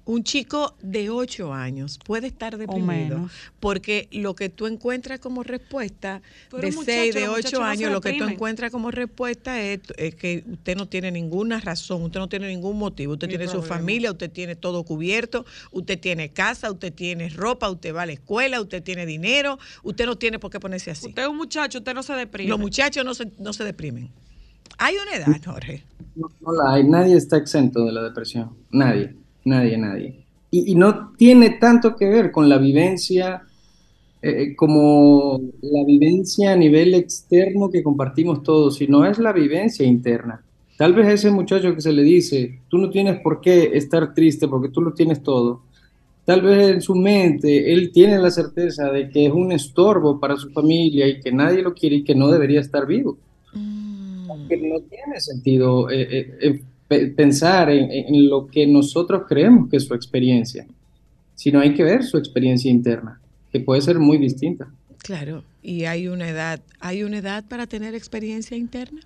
Un 0.05 0.23
chico 0.23 0.77
de 0.83 1.09
8 1.09 1.55
años 1.55 1.99
puede 2.05 2.27
estar 2.27 2.59
deprimido 2.59 3.31
porque 3.59 4.07
lo 4.13 4.35
que 4.35 4.51
tú 4.51 4.67
encuentras 4.67 5.19
como 5.19 5.45
respuesta 5.45 6.21
Pero, 6.51 6.61
de 6.61 6.73
muchacho, 6.73 6.93
6, 6.93 7.15
de 7.15 7.21
los 7.21 7.31
8 7.31 7.37
muchachos 7.37 7.53
no 7.53 7.65
se 7.65 7.73
años, 7.73 7.93
lo 7.93 8.01
que 8.03 8.13
tú 8.13 8.25
encuentras 8.25 8.71
como 8.71 8.91
respuesta 8.91 9.63
es, 9.63 9.81
es 9.97 10.15
que 10.15 10.45
usted 10.47 10.77
no 10.77 10.87
tiene 10.87 11.11
ninguna 11.11 11.59
razón, 11.59 12.03
usted 12.03 12.21
no 12.21 12.29
tiene 12.29 12.49
ningún 12.49 12.79
motivo, 12.79 13.15
usted 13.15 13.29
tiene 13.29 13.49
su 13.49 13.63
familia, 13.63 14.11
usted 14.11 14.31
tiene 14.31 14.57
todo 14.57 14.85
cubierto, 14.85 15.47
usted 15.71 15.99
tiene 15.99 16.35
casa, 16.35 16.71
usted 16.71 16.93
tiene 16.93 17.31
ropa, 17.31 17.71
usted 17.71 17.95
va 17.95 18.03
a 18.03 18.07
la 18.07 18.13
escuela, 18.13 18.61
usted 18.61 18.83
tiene 18.83 19.07
dinero, 19.07 19.59
usted 19.83 20.05
no 20.05 20.19
tiene 20.19 20.39
por 20.39 20.51
qué 20.51 20.61
ponerse 20.61 20.91
así. 20.91 21.09
Usted 21.09 21.23
es 21.23 21.29
un 21.29 21.39
muchacho, 21.39 21.79
usted 21.79 21.95
no 21.95 22.03
se 22.03 22.13
deprime. 22.13 22.51
Los 22.51 22.59
muchachos 22.59 23.07
no 23.07 23.15
se, 23.15 23.33
no 23.39 23.55
se 23.55 23.65
deprimen. 23.65 24.11
Hay 24.83 24.95
una 24.97 25.15
edad, 25.15 25.41
Jorge. 25.45 25.85
No, 26.17 26.31
no 26.41 26.67
hay, 26.67 26.85
nadie 26.85 27.15
está 27.15 27.37
exento 27.37 27.85
de 27.85 27.93
la 27.93 28.03
depresión, 28.03 28.49
nadie, 28.71 29.15
nadie, 29.45 29.77
nadie. 29.77 30.25
Y, 30.51 30.75
no 30.75 31.13
tiene 31.19 31.51
tanto 31.51 31.95
que 31.95 32.09
ver 32.09 32.33
con 32.33 32.49
la 32.49 32.57
vivencia 32.57 33.43
eh, 34.23 34.57
como 34.57 35.39
la 35.61 35.85
vivencia 35.85 36.53
a 36.53 36.57
nivel 36.57 36.95
externo 36.95 37.69
que 37.71 37.83
compartimos 37.83 38.43
todos, 38.43 38.77
sino 38.77 39.05
es 39.05 39.19
la 39.19 39.33
vivencia 39.33 39.85
interna. 39.85 40.43
Tal 40.79 40.95
vez 40.95 41.09
ese 41.09 41.31
muchacho 41.31 41.75
que 41.75 41.83
se 41.83 41.93
le 41.93 42.03
dice, 42.03 42.61
tú 42.69 42.79
no 42.79 42.89
tienes 42.89 43.21
por 43.21 43.43
qué 43.43 43.73
estar 43.75 44.15
triste 44.15 44.49
porque 44.49 44.71
tú 44.71 44.81
lo 44.81 44.95
tienes 44.95 45.23
todo, 45.23 45.61
tal 46.25 46.41
vez 46.41 46.71
en 46.71 46.81
su 46.81 46.95
mente 46.95 47.71
él 47.71 47.93
tiene 47.93 48.19
la 48.19 48.31
certeza 48.31 48.91
de 48.91 49.11
que 49.11 49.27
es 49.27 49.33
un 49.33 49.53
estorbo 49.53 50.19
para 50.19 50.37
su 50.37 50.49
familia 50.51 51.07
y 51.07 51.21
que 51.21 51.33
nadie 51.33 51.61
lo 51.61 51.75
quiere 51.75 51.97
y 51.97 52.05
que 52.05 52.15
no 52.15 52.29
debería 52.29 52.61
estar 52.61 52.87
vivo. 52.87 53.19
Porque 54.51 54.69
no 54.69 54.81
tiene 54.81 55.21
sentido 55.21 55.91
eh, 55.91 56.03
eh, 56.11 56.39
eh, 56.43 56.61
pe- 56.89 57.07
pensar 57.09 57.71
en, 57.71 57.91
en 57.91 58.29
lo 58.29 58.47
que 58.47 58.67
nosotros 58.67 59.23
creemos 59.29 59.69
que 59.71 59.77
es 59.79 59.85
su 59.87 59.95
experiencia, 59.95 60.67
sino 61.35 61.61
hay 61.61 61.75
que 61.75 61.85
ver 61.85 62.05
su 62.05 62.19
experiencia 62.19 62.71
interna, 62.71 63.21
que 63.53 63.61
puede 63.61 63.81
ser 63.81 63.99
muy 63.99 64.19
distinta. 64.19 64.69
Claro, 64.99 65.45
y 65.63 65.85
hay 65.85 66.09
una 66.09 66.29
edad, 66.29 66.61
¿hay 66.81 67.03
una 67.03 67.19
edad 67.19 67.45
para 67.49 67.67
tener 67.67 67.95
experiencia 67.95 68.57
interna? 68.57 69.01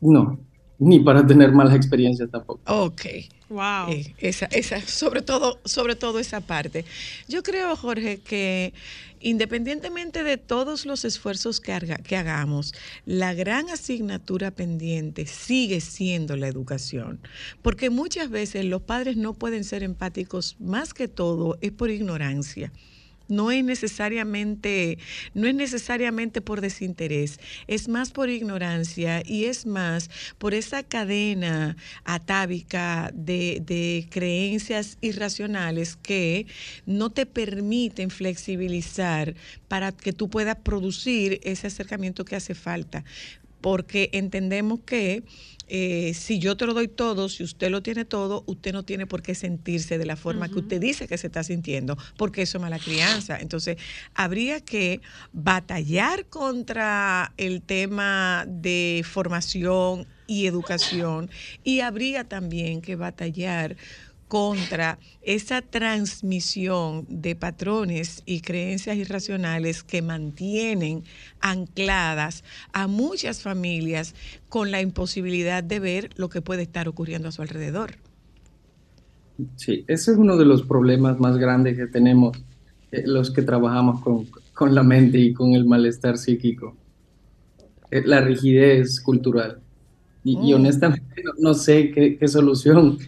No, 0.00 0.38
ni 0.78 1.00
para 1.00 1.26
tener 1.26 1.52
malas 1.52 1.74
experiencias 1.74 2.30
tampoco. 2.30 2.60
Ok. 2.66 3.02
Wow. 3.48 3.90
Eh, 3.90 4.14
esa, 4.18 4.46
esa, 4.46 4.80
sobre 4.82 5.22
todo, 5.22 5.58
sobre 5.64 5.96
todo 5.96 6.18
esa 6.18 6.40
parte. 6.40 6.84
Yo 7.28 7.42
creo, 7.42 7.74
Jorge, 7.76 8.18
que 8.18 8.74
independientemente 9.20 10.22
de 10.22 10.36
todos 10.36 10.86
los 10.86 11.04
esfuerzos 11.04 11.60
que, 11.60 11.72
haga- 11.72 11.98
que 11.98 12.16
hagamos, 12.16 12.74
la 13.04 13.34
gran 13.34 13.68
asignatura 13.70 14.50
pendiente 14.50 15.26
sigue 15.26 15.80
siendo 15.80 16.36
la 16.36 16.48
educación. 16.48 17.20
Porque 17.62 17.90
muchas 17.90 18.30
veces 18.30 18.64
los 18.64 18.82
padres 18.82 19.16
no 19.16 19.34
pueden 19.34 19.64
ser 19.64 19.82
empáticos, 19.82 20.56
más 20.58 20.94
que 20.94 21.08
todo, 21.08 21.58
es 21.60 21.72
por 21.72 21.90
ignorancia. 21.90 22.72
No 23.28 23.50
es 23.50 23.62
necesariamente, 23.62 24.98
no 25.34 25.46
es 25.46 25.54
necesariamente 25.54 26.40
por 26.40 26.60
desinterés, 26.60 27.38
es 27.66 27.88
más 27.88 28.10
por 28.10 28.30
ignorancia 28.30 29.22
y 29.24 29.44
es 29.44 29.66
más 29.66 30.10
por 30.38 30.54
esa 30.54 30.82
cadena 30.82 31.76
atávica 32.04 33.10
de, 33.14 33.62
de 33.64 34.06
creencias 34.10 34.98
irracionales 35.00 35.96
que 35.96 36.46
no 36.86 37.10
te 37.10 37.26
permiten 37.26 38.10
flexibilizar 38.10 39.34
para 39.68 39.92
que 39.92 40.12
tú 40.12 40.28
puedas 40.28 40.56
producir 40.56 41.40
ese 41.42 41.66
acercamiento 41.66 42.24
que 42.24 42.36
hace 42.36 42.54
falta. 42.54 43.04
Porque 43.60 44.08
entendemos 44.12 44.80
que 44.86 45.24
eh, 45.68 46.12
si 46.14 46.38
yo 46.38 46.56
te 46.56 46.66
lo 46.66 46.74
doy 46.74 46.88
todo, 46.88 47.28
si 47.28 47.42
usted 47.42 47.70
lo 47.70 47.82
tiene 47.82 48.04
todo, 48.04 48.44
usted 48.46 48.72
no 48.72 48.84
tiene 48.84 49.06
por 49.06 49.22
qué 49.22 49.34
sentirse 49.34 49.98
de 49.98 50.06
la 50.06 50.16
forma 50.16 50.48
que 50.48 50.58
usted 50.58 50.80
dice 50.80 51.06
que 51.06 51.18
se 51.18 51.26
está 51.26 51.44
sintiendo, 51.44 51.96
porque 52.16 52.42
eso 52.42 52.58
es 52.58 52.62
mala 52.62 52.78
crianza. 52.78 53.38
Entonces, 53.38 53.76
habría 54.14 54.60
que 54.60 55.00
batallar 55.32 56.26
contra 56.26 57.32
el 57.36 57.62
tema 57.62 58.44
de 58.48 59.04
formación 59.04 60.06
y 60.26 60.46
educación 60.46 61.30
y 61.64 61.80
habría 61.80 62.24
también 62.24 62.82
que 62.82 62.96
batallar 62.96 63.76
contra 64.28 64.98
esa 65.22 65.62
transmisión 65.62 67.06
de 67.08 67.34
patrones 67.36 68.22
y 68.26 68.40
creencias 68.42 68.96
irracionales 68.96 69.82
que 69.84 70.02
mantienen 70.02 71.04
ancladas 71.40 72.44
a 72.72 72.86
muchas 72.86 73.42
familias 73.42 74.14
con 74.48 74.70
la 74.70 74.80
imposibilidad 74.82 75.64
de 75.64 75.80
ver 75.80 76.10
lo 76.16 76.28
que 76.28 76.42
puede 76.42 76.62
estar 76.62 76.88
ocurriendo 76.88 77.28
a 77.28 77.32
su 77.32 77.42
alrededor. 77.42 77.96
Sí, 79.56 79.84
ese 79.88 80.12
es 80.12 80.16
uno 80.18 80.36
de 80.36 80.44
los 80.44 80.62
problemas 80.66 81.18
más 81.20 81.36
grandes 81.38 81.76
que 81.76 81.86
tenemos 81.86 82.36
eh, 82.90 83.02
los 83.06 83.30
que 83.32 83.42
trabajamos 83.42 84.00
con, 84.02 84.26
con 84.52 84.74
la 84.74 84.82
mente 84.82 85.18
y 85.18 85.32
con 85.34 85.54
el 85.54 85.64
malestar 85.66 86.18
psíquico. 86.18 86.78
Eh, 87.90 88.02
la 88.06 88.20
rigidez 88.20 89.00
cultural. 89.00 89.62
Y, 90.22 90.50
y 90.50 90.52
Mm. 90.52 90.54
honestamente 90.54 91.22
no, 91.24 91.32
no 91.38 91.54
sé 91.54 91.90
qué, 91.92 92.18
qué 92.18 92.28
solución 92.28 92.98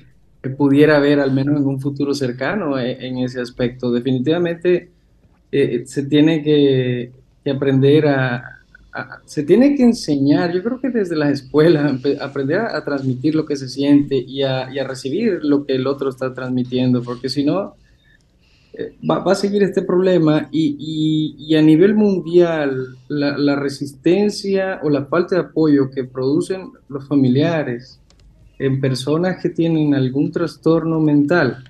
que 0.43 0.51
pudiera 0.51 0.97
haber, 0.97 1.21
al 1.21 1.33
menos 1.33 1.61
en 1.61 1.67
un 1.67 1.81
futuro 1.81 2.15
cercano, 2.15 2.79
eh, 2.79 2.97
en 3.01 3.19
ese 3.19 3.41
aspecto. 3.41 3.93
Definitivamente 3.93 4.91
eh, 5.53 5.83
se 5.87 6.05
tiene 6.05 6.43
que, 6.43 7.13
aprender 7.51 8.07
a, 8.07 8.43
se 9.25 9.43
tiene 9.45 9.75
que 9.75 9.83
enseñar, 9.83 10.53
yo 10.53 10.63
creo 10.63 10.81
que 10.81 10.91
desde 10.91 11.17
las 11.17 11.31
escuelas, 11.31 12.01
aprender 12.21 12.61
a, 12.61 12.85
transmitir 12.85 13.35
lo 13.35 13.45
que 13.45 13.57
se 13.57 13.69
siente 13.69 14.17
y 14.17 14.43
a, 14.43 14.67
a 14.67 14.85
recibir 14.87 15.41
lo 15.43 15.65
que 15.65 15.75
el 15.75 15.87
otro 15.87 16.11
está 16.11 16.33
transmitiendo, 16.35 17.03
porque 17.03 17.29
si 17.29 17.45
no, 17.45 17.75
eh, 18.73 18.95
va, 19.09 19.23
a 19.31 19.35
seguir 19.35 19.63
este 19.63 19.83
problema 19.83 20.49
y, 20.51 21.37
y- 21.39 21.55
a 21.57 21.63
nivel 21.63 21.95
mundial, 21.95 22.97
la 23.09 23.57
resistencia 23.57 24.81
o 24.83 24.91
la 24.91 25.07
falta 25.07 25.35
de 25.35 25.43
apoyo 25.43 25.91
que 25.91 26.05
producen 26.05 26.71
los 26.89 27.07
familiares 27.07 28.00
en 28.61 28.81
personas 28.81 29.41
que 29.43 29.49
tienen 29.49 29.95
algún 29.95 30.31
trastorno 30.31 31.01
mental 31.01 31.65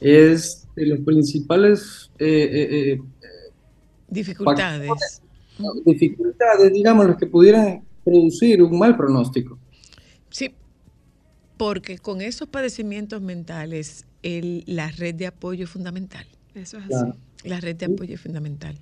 es 0.00 0.66
de 0.74 0.86
los 0.86 0.98
principales 1.00 2.10
eh, 2.18 2.26
eh, 2.52 2.92
eh, 2.92 3.00
Dificultades. 4.08 4.90
no, 5.58 5.68
dificultades, 5.84 6.72
digamos, 6.72 7.06
las 7.06 7.16
que 7.16 7.26
pudieran 7.26 7.82
producir 8.04 8.62
un 8.62 8.78
mal 8.78 8.96
pronóstico. 8.96 9.58
Sí, 10.30 10.50
porque 11.56 11.98
con 11.98 12.20
esos 12.20 12.48
padecimientos 12.48 13.22
mentales, 13.22 14.04
el- 14.22 14.64
la 14.66 14.90
red 14.90 15.14
de 15.14 15.26
apoyo 15.28 15.64
es 15.64 15.70
fundamental. 15.70 16.26
Eso 16.54 16.78
es 16.78 16.86
Claro. 16.86 17.16
La 17.44 17.60
red 17.60 17.76
de 17.76 17.86
apoyo 17.86 18.14
es 18.14 18.20
fundamental. 18.20 18.76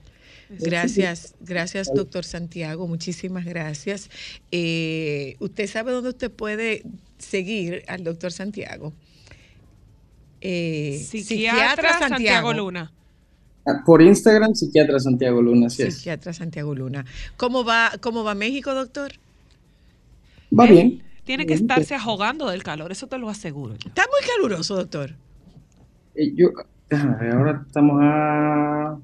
Gracias, 0.61 1.35
gracias, 1.41 1.91
doctor 1.95 2.25
Santiago. 2.25 2.87
Muchísimas 2.87 3.45
gracias. 3.45 4.09
Eh, 4.53 5.37
¿Usted 5.41 5.67
sabe 5.67 5.93
dónde 5.93 6.11
usted 6.11 6.31
puede 6.31 6.83
seguir 7.19 7.85
al 7.89 8.05
doctor 8.05 8.33
Santiago? 8.33 8.93
Eh, 10.41 11.03
Psiquiatra 11.03 11.99
Santiago 11.99 12.53
Luna. 12.53 12.93
Ah, 13.67 13.83
Por 13.85 14.03
Instagram, 14.03 14.55
psiquiatra 14.55 15.01
Santiago 15.01 15.41
Luna, 15.41 15.69
así 15.69 15.83
es. 15.83 15.97
Psiquiatra 15.97 16.35
Santiago 16.35 16.75
Luna. 16.75 17.07
¿Cómo 17.39 17.65
va, 17.65 17.93
cómo 18.01 18.23
va 18.25 18.35
México, 18.35 18.75
doctor? 18.75 19.13
Va 20.57 20.67
bien. 20.67 21.03
Tiene 21.25 21.47
que 21.47 21.55
estarse 21.55 21.95
ahogando 21.95 22.51
del 22.51 22.63
calor, 22.63 22.93
eso 22.93 23.07
te 23.07 23.17
lo 23.17 23.31
aseguro. 23.31 23.75
yo. 23.77 23.89
Está 23.89 24.03
muy 24.03 24.29
caluroso, 24.29 24.77
doctor. 24.77 25.15
Eh, 26.15 26.33
yo, 26.35 26.51
ahora 26.91 27.65
estamos 27.67 27.97
a... 28.03 28.99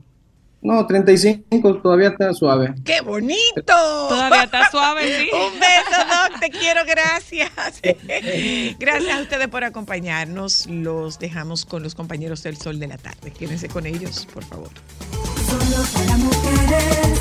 No, 0.62 0.86
35, 0.86 1.76
todavía 1.76 2.08
está 2.08 2.34
suave. 2.34 2.74
¡Qué 2.84 3.00
bonito! 3.00 3.64
Todavía 3.64 4.44
está 4.44 4.70
suave, 4.70 5.02
sí. 5.04 5.30
Un 5.32 5.58
beso, 5.58 6.04
Doc, 6.06 6.40
te 6.40 6.50
quiero, 6.50 6.82
gracias. 6.86 7.50
Gracias 8.78 9.18
a 9.18 9.22
ustedes 9.22 9.48
por 9.48 9.64
acompañarnos. 9.64 10.66
Los 10.66 11.18
dejamos 11.18 11.64
con 11.64 11.82
los 11.82 11.94
compañeros 11.94 12.42
del 12.42 12.58
Sol 12.58 12.78
de 12.78 12.88
la 12.88 12.98
Tarde. 12.98 13.30
Quédense 13.30 13.68
con 13.68 13.86
ellos, 13.86 14.26
por 14.32 14.44
favor. 14.44 14.68
Solo 15.46 15.82
para 15.94 16.16
mujeres, 16.18 17.20